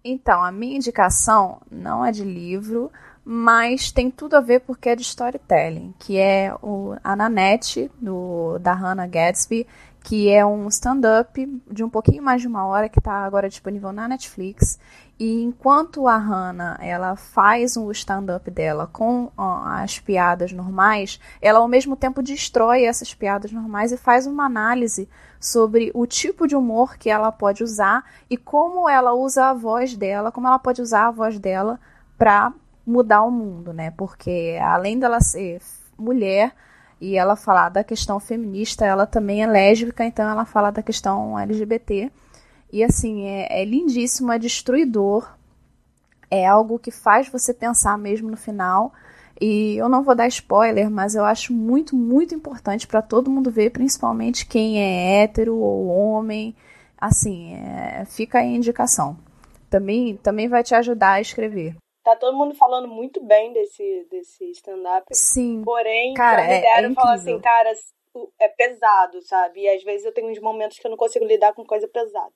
Então, 0.05 0.45
a 0.45 0.53
minha 0.53 0.77
indicação 0.77 1.63
não 1.71 2.05
é 2.05 2.13
de 2.13 2.23
livro, 2.23 2.93
mas 3.25 3.91
tem 3.91 4.11
tudo 4.11 4.37
a 4.37 4.41
ver 4.41 4.61
porque 4.61 4.91
é 4.91 4.97
de 4.97 5.01
storytelling, 5.01 5.95
que 5.99 6.19
é 6.19 6.55
o 6.63 6.95
a 7.03 7.17
Nanette, 7.17 7.91
do, 7.99 8.59
da 8.59 8.75
Hannah 8.75 9.07
Gadsby, 9.07 9.67
que 10.03 10.29
é 10.29 10.45
um 10.45 10.69
stand-up 10.69 11.63
de 11.71 11.83
um 11.83 11.89
pouquinho 11.89 12.23
mais 12.23 12.43
de 12.43 12.49
uma 12.49 12.67
hora, 12.67 12.91
que 12.91 12.99
está 12.99 13.25
agora 13.25 13.49
disponível 13.49 13.91
na 13.91 14.07
Netflix. 14.07 14.79
E 15.19 15.43
enquanto 15.43 16.09
a 16.09 16.17
Hannah 16.17 16.77
ela 16.81 17.15
faz 17.15 17.77
o 17.77 17.91
stand-up 17.93 18.51
dela 18.51 18.89
com 18.93 19.31
as 19.37 20.01
piadas 20.01 20.53
normais, 20.53 21.21
ela 21.41 21.61
ao 21.61 21.69
mesmo 21.69 21.95
tempo 21.95 22.21
destrói 22.21 22.85
essas 22.85 23.15
piadas 23.15 23.53
normais 23.53 23.93
e 23.93 23.97
faz 23.97 24.27
uma 24.27 24.45
análise 24.45 25.09
sobre 25.39 25.93
o 25.95 26.05
tipo 26.05 26.49
de 26.49 26.57
humor 26.57 26.97
que 26.97 27.09
ela 27.09 27.31
pode 27.31 27.63
usar 27.63 28.05
e 28.29 28.37
como 28.37 28.89
ela 28.89 29.15
usa 29.15 29.51
a 29.51 29.55
voz 29.55 29.97
dela, 29.97 30.33
como 30.33 30.49
ela 30.49 30.59
pode 30.59 30.83
usar 30.83 31.07
a 31.07 31.11
voz 31.13 31.39
dela 31.39 31.79
para 32.19 32.53
mudar 32.85 33.23
o 33.23 33.31
mundo, 33.31 33.73
né? 33.73 33.93
Porque 33.93 34.59
além 34.61 34.99
dela 34.99 35.21
ser 35.21 35.61
mulher 35.97 36.53
e 37.01 37.17
ela 37.17 37.37
falar 37.37 37.69
da 37.69 37.85
questão 37.85 38.19
feminista, 38.19 38.85
ela 38.85 39.07
também 39.07 39.45
é 39.45 39.47
lésbica, 39.47 40.05
então 40.05 40.29
ela 40.29 40.45
fala 40.45 40.73
da 40.73 40.83
questão 40.83 41.39
LGBT. 41.39 42.11
E 42.75 42.83
assim, 42.83 43.25
é, 43.25 43.63
é 43.63 43.65
lindíssimo, 43.65 44.33
é 44.33 44.37
destruidor. 44.37 45.33
É 46.29 46.45
algo 46.45 46.77
que 46.77 46.91
faz 46.91 47.29
você 47.29 47.55
pensar 47.55 47.97
mesmo 47.97 48.29
no 48.29 48.37
final. 48.37 48.93
E 49.41 49.77
eu 49.77 49.89
não 49.89 50.03
vou 50.03 50.13
dar 50.13 50.27
spoiler, 50.27 50.91
mas 50.91 51.15
eu 51.15 51.25
acho 51.25 51.53
muito, 51.53 51.95
muito 51.95 52.35
importante 52.35 52.85
para 52.85 53.01
todo 53.01 53.31
mundo 53.31 53.49
ver, 53.49 53.71
principalmente 53.71 54.45
quem 54.45 54.83
é 54.83 55.23
hétero 55.23 55.57
ou 55.57 55.87
homem. 55.87 56.53
Assim, 56.99 57.55
é, 57.55 58.05
fica 58.07 58.41
aí 58.41 58.49
a 58.49 58.57
indicação. 58.57 59.17
Também, 59.71 60.17
também 60.17 60.49
vai 60.49 60.65
te 60.65 60.75
ajudar 60.75 61.13
a 61.13 61.21
escrever. 61.21 61.77
Tá 62.03 62.17
todo 62.17 62.37
mundo 62.37 62.57
falando 62.57 62.89
muito 62.89 63.23
bem 63.23 63.53
desse, 63.53 64.05
desse 64.11 64.51
stand-up. 64.51 65.07
Sim. 65.13 65.63
Porém, 65.65 66.13
Cara, 66.15 66.43
já 66.43 66.49
me 66.49 66.55
é- 66.55 66.61
deram 66.61 66.89
é 66.89 66.91
e 66.91 66.95
falar 66.97 67.15
assim, 67.15 67.41
cara, 67.41 67.73
é 68.41 68.49
pesado, 68.49 69.23
sabe? 69.23 69.61
E 69.61 69.69
às 69.69 69.85
vezes 69.85 70.05
eu 70.05 70.13
tenho 70.13 70.29
uns 70.29 70.41
momentos 70.41 70.77
que 70.77 70.85
eu 70.85 70.91
não 70.91 70.99
consigo 70.99 71.25
lidar 71.25 71.55
com 71.55 71.65
coisa 71.65 71.87
pesada. 71.87 72.33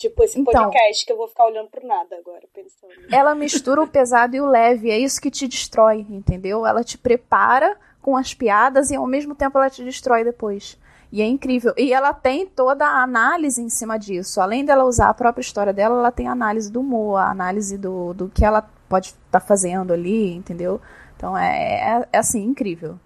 Tipo 0.00 0.24
esse 0.24 0.40
Então. 0.40 0.64
podcast 0.64 1.04
que 1.04 1.12
eu 1.12 1.16
vou 1.18 1.28
ficar 1.28 1.44
olhando 1.44 1.68
pro 1.68 1.86
nada 1.86 2.16
agora, 2.16 2.48
pensando. 2.54 2.90
Ela 3.12 3.34
mistura 3.34 3.82
o 3.82 3.86
pesado 3.86 4.34
e 4.34 4.40
o 4.40 4.46
leve, 4.46 4.90
é 4.90 4.98
isso 4.98 5.20
que 5.20 5.30
te 5.30 5.46
destrói, 5.46 6.06
entendeu? 6.08 6.64
Ela 6.64 6.82
te 6.82 6.96
prepara 6.96 7.78
com 8.00 8.16
as 8.16 8.32
piadas 8.32 8.90
e 8.90 8.96
ao 8.96 9.06
mesmo 9.06 9.34
tempo 9.34 9.58
ela 9.58 9.68
te 9.68 9.84
destrói 9.84 10.24
depois. 10.24 10.78
E 11.12 11.20
é 11.20 11.26
incrível. 11.26 11.74
E 11.76 11.92
ela 11.92 12.14
tem 12.14 12.46
toda 12.46 12.86
a 12.86 13.02
análise 13.02 13.60
em 13.60 13.68
cima 13.68 13.98
disso. 13.98 14.40
Além 14.40 14.64
dela 14.64 14.84
usar 14.84 15.10
a 15.10 15.14
própria 15.14 15.42
história 15.42 15.72
dela, 15.72 15.98
ela 15.98 16.10
tem 16.10 16.28
a 16.28 16.32
análise 16.32 16.72
do 16.72 16.80
humor, 16.80 17.18
a 17.18 17.30
análise 17.30 17.76
do, 17.76 18.14
do 18.14 18.30
que 18.30 18.42
ela 18.42 18.62
pode 18.88 19.08
estar 19.08 19.40
fazendo 19.40 19.92
ali, 19.92 20.32
entendeu? 20.32 20.80
Então 21.14 21.36
é, 21.36 21.98
é, 22.00 22.08
é 22.10 22.18
assim, 22.18 22.42
incrível. 22.42 22.98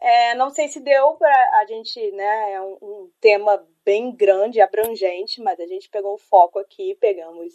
É, 0.00 0.34
não 0.34 0.50
sei 0.50 0.66
se 0.66 0.80
deu 0.80 1.12
pra 1.12 1.30
a 1.60 1.64
gente, 1.68 2.10
né? 2.10 2.52
É 2.54 2.60
um, 2.60 2.76
um 2.82 3.10
tema 3.20 3.62
bem 3.86 4.10
grande, 4.14 4.60
abrangente, 4.60 5.40
mas 5.40 5.60
a 5.60 5.66
gente 5.66 5.88
pegou 5.88 6.14
o 6.14 6.18
foco 6.18 6.58
aqui, 6.58 6.96
pegamos 6.96 7.54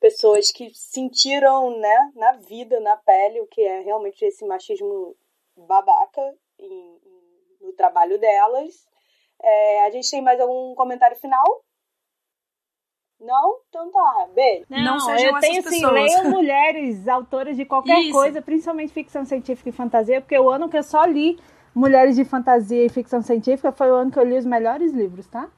pessoas 0.00 0.50
que 0.50 0.70
sentiram, 0.74 1.78
né, 1.78 2.12
na 2.16 2.32
vida, 2.32 2.80
na 2.80 2.96
pele, 2.96 3.40
o 3.40 3.46
que 3.46 3.60
é 3.62 3.80
realmente 3.80 4.24
esse 4.24 4.44
machismo 4.44 5.16
babaca 5.56 6.20
em- 6.58 6.66
em- 6.66 7.64
no 7.66 7.72
trabalho 7.72 8.18
delas. 8.18 8.86
É, 9.40 9.82
a 9.86 9.90
gente 9.90 10.10
tem 10.10 10.20
mais 10.20 10.40
algum 10.40 10.74
comentário 10.74 11.16
final? 11.16 11.44
Não? 13.20 13.60
Então 13.68 13.90
tá, 13.90 14.28
beijo. 14.34 14.66
Não, 14.68 14.80
Não 14.80 15.00
sejam 15.00 15.34
eu 15.34 15.40
tenho 15.40 15.58
assim, 15.60 15.86
leiam 15.86 16.24
mulheres, 16.30 17.06
autoras 17.08 17.56
de 17.56 17.64
qualquer 17.64 18.00
Isso. 18.02 18.12
coisa, 18.12 18.42
principalmente 18.42 18.92
ficção 18.92 19.24
científica 19.24 19.68
e 19.68 19.72
fantasia, 19.72 20.20
porque 20.20 20.38
o 20.38 20.50
ano 20.50 20.68
que 20.68 20.78
eu 20.78 20.82
só 20.82 21.04
li 21.04 21.38
mulheres 21.74 22.16
de 22.16 22.24
fantasia 22.24 22.84
e 22.84 22.88
ficção 22.88 23.22
científica 23.22 23.72
foi 23.72 23.90
o 23.90 23.94
ano 23.94 24.10
que 24.10 24.18
eu 24.18 24.24
li 24.24 24.36
os 24.36 24.46
melhores 24.46 24.92
livros, 24.92 25.26
tá? 25.26 25.48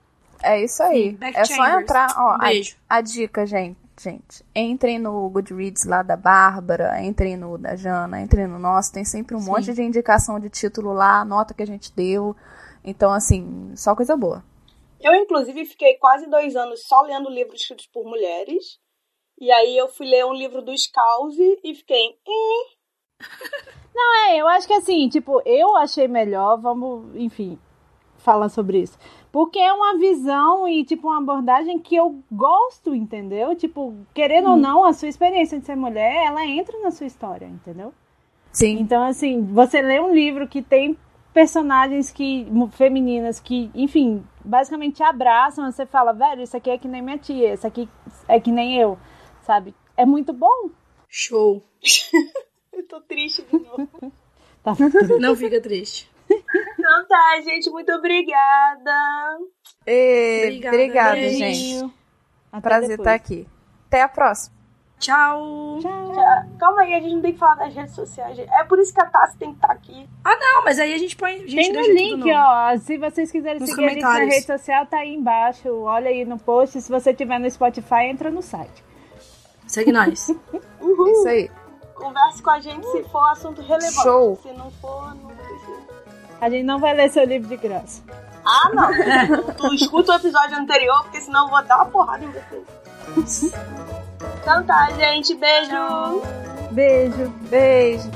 É 0.43 0.62
isso 0.62 0.82
aí. 0.82 1.12
Sim, 1.12 1.18
é 1.34 1.45
só 1.45 1.80
entrar. 1.80 2.14
Ó, 2.16 2.30
a, 2.32 2.38
Beijo. 2.38 2.76
a 2.88 3.01
dica, 3.01 3.47
gente. 3.47 3.78
Gente, 4.03 4.43
entrem 4.57 4.99
no 4.99 5.28
Goodreads 5.28 5.84
lá 5.84 6.03
da 6.03 6.16
Bárbara, 6.16 7.03
entrem 7.05 7.36
no 7.36 7.59
da 7.59 7.76
Jana, 7.76 8.22
entrem 8.22 8.47
no 8.47 8.59
nosso, 8.59 8.91
tem 8.95 9.05
sempre 9.05 9.36
um 9.36 9.41
Sim. 9.41 9.51
monte 9.51 9.74
de 9.74 9.82
indicação 9.82 10.41
de 10.41 10.49
título 10.49 10.95
lá, 10.95 11.22
nota 11.22 11.53
que 11.53 11.62
a 11.62 11.66
gente 11.66 11.95
deu. 11.95 12.34
Então, 12.82 13.12
assim, 13.12 13.74
só 13.76 13.95
coisa 13.95 14.16
boa. 14.16 14.43
Eu, 15.03 15.14
inclusive, 15.14 15.66
fiquei 15.66 15.99
quase 15.99 16.26
dois 16.30 16.57
anos 16.57 16.82
só 16.86 17.03
lendo 17.03 17.28
livros 17.28 17.61
escritos 17.61 17.86
por 17.93 18.07
mulheres. 18.07 18.78
E 19.38 19.53
aí 19.53 19.76
eu 19.76 19.86
fui 19.88 20.07
ler 20.07 20.24
um 20.24 20.32
livro 20.32 20.62
do 20.62 20.74
Scalzi 20.76 21.61
e 21.62 21.74
fiquei. 21.74 22.18
"Hum, 22.26 22.64
É, 24.30 24.36
eu 24.41 24.49
acho 24.49 24.66
que 24.66 24.72
assim, 24.72 25.09
tipo, 25.11 25.43
eu 25.45 25.76
achei 25.76 26.09
melhor, 26.09 26.59
vamos, 26.59 27.14
enfim, 27.16 27.59
falar 28.16 28.49
sobre 28.49 28.78
isso. 28.80 28.99
Porque 29.33 29.59
é 29.59 29.72
uma 29.72 29.97
visão 29.97 30.68
e, 30.68 30.85
tipo, 30.85 31.09
uma 31.09 31.18
abordagem 31.18 31.78
que 31.78 31.95
eu 31.95 32.20
gosto, 32.31 32.95
entendeu? 32.95 33.55
Tipo, 33.55 33.95
querendo 34.12 34.51
ou 34.51 34.57
não, 34.57 34.85
a 34.85 34.93
sua 34.93 35.09
experiência 35.09 35.59
de 35.59 35.66
ser 35.66 35.76
mulher, 35.76 36.26
ela 36.26 36.45
entra 36.45 36.78
na 36.81 36.91
sua 36.91 37.07
história, 37.07 37.47
entendeu? 37.47 37.95
Sim. 38.53 38.78
Então, 38.81 39.05
assim, 39.05 39.45
você 39.45 39.81
lê 39.81 40.01
um 40.01 40.12
livro 40.12 40.49
que 40.49 40.61
tem 40.61 40.99
personagens 41.33 42.11
que 42.11 42.47
femininas 42.72 43.39
que, 43.39 43.70
enfim, 43.74 44.24
basicamente 44.45 44.97
te 44.97 45.03
abraçam, 45.03 45.70
você 45.70 45.87
fala, 45.87 46.12
velho, 46.12 46.43
isso 46.43 46.57
aqui 46.57 46.70
é 46.70 46.78
que 46.78 46.89
nem 46.89 47.01
minha 47.01 47.18
tia, 47.18 47.55
isso 47.55 47.66
aqui 47.66 47.89
é 48.26 48.41
que 48.41 48.51
nem 48.51 48.76
eu, 48.76 48.99
sabe? 49.43 49.74
É 49.97 50.05
muito 50.05 50.33
bom. 50.33 50.70
Show. 51.09 51.62
Eu 52.72 52.87
tô 52.87 53.01
triste 53.01 53.43
de 53.43 53.59
novo. 53.59 53.89
Tá 54.62 54.74
Não 55.18 55.35
fica 55.35 55.59
triste. 55.59 56.11
então 56.91 57.07
tá, 57.07 57.41
gente, 57.43 57.70
muito 57.70 57.93
obrigada. 57.93 59.38
E, 59.86 60.43
Obrigada, 60.45 60.76
obrigada, 60.76 61.28
gente. 61.28 61.93
Até 62.53 62.61
Prazer 62.68 62.88
depois. 62.88 63.01
estar 63.07 63.14
aqui. 63.14 63.49
Até 63.86 64.03
a 64.03 64.09
próxima. 64.09 64.57
Tchau. 64.99 65.78
Tchau. 65.80 66.12
Calma 66.59 66.82
aí, 66.82 66.95
a 66.95 67.01
gente 67.01 67.14
não 67.14 67.22
tem 67.22 67.32
que 67.32 67.38
falar 67.38 67.55
das 67.55 67.74
redes 67.74 67.95
sociais. 67.95 68.36
gente. 68.36 68.51
É 68.53 68.64
por 68.64 68.78
isso 68.78 68.93
que 68.93 69.01
a 69.01 69.07
Tassi 69.07 69.38
tem 69.38 69.51
que 69.51 69.57
estar 69.57 69.72
aqui. 69.72 70.07
Não, 70.24 70.64
mas 70.64 70.78
aí 70.78 70.93
a 70.93 70.99
gente 70.99 71.16
põe. 71.16 71.36
A 71.36 71.38
gente 71.38 71.55
Tem 71.55 71.72
no 71.72 71.80
link, 71.80 72.24
no- 72.24 72.34
ó. 72.36 72.76
Se 72.76 72.99
vocês 72.99 73.30
quiserem 73.32 73.61
Nos 73.61 73.70
seguir 73.70 73.86
a 73.86 73.88
gente 73.88 74.03
na 74.03 74.14
rede 74.18 74.43
social, 74.43 74.84
tá 74.86 74.99
aí 74.99 75.14
embaixo. 75.14 75.68
Olha 75.84 76.11
aí 76.11 76.24
no 76.26 76.38
post. 76.38 76.80
Se 76.82 76.91
você 76.91 77.14
tiver 77.14 77.38
no 77.38 77.51
Spotify, 77.51 78.05
entra 78.11 78.30
no 78.30 78.43
site. 78.43 78.84
Segue 79.66 79.91
nós. 79.93 80.28
Uhul. 80.80 81.09
Isso 81.12 81.28
aí. 81.28 81.51
Converse 81.95 82.43
com 82.43 82.51
a 82.51 82.61
gente 82.61 82.86
se 82.91 83.03
for 83.05 83.30
assunto 83.30 83.62
relevante. 83.62 84.03
Show. 84.03 84.36
Se 84.43 84.53
não 84.53 84.70
for, 84.72 85.14
não. 85.14 85.30
A 86.41 86.49
gente 86.49 86.64
não 86.64 86.78
vai 86.78 86.95
ler 86.95 87.11
seu 87.11 87.24
livro 87.24 87.49
de 87.49 87.57
graça. 87.57 88.03
Ah, 88.45 88.70
não. 88.72 88.91
tu, 89.43 89.55
tu 89.55 89.74
escuta 89.74 90.12
o 90.12 90.16
episódio 90.16 90.57
anterior, 90.57 91.03
porque 91.03 91.20
senão 91.20 91.45
eu 91.45 91.51
vou 91.51 91.62
dar 91.64 91.76
uma 91.76 91.86
porrada 91.86 92.24
em 92.24 92.30
vocês. 92.30 93.53
Então 94.41 94.64
tá, 94.64 94.91
gente. 94.93 95.34
Beijo. 95.34 96.22
Beijo. 96.70 97.28
Beijo. 97.51 98.11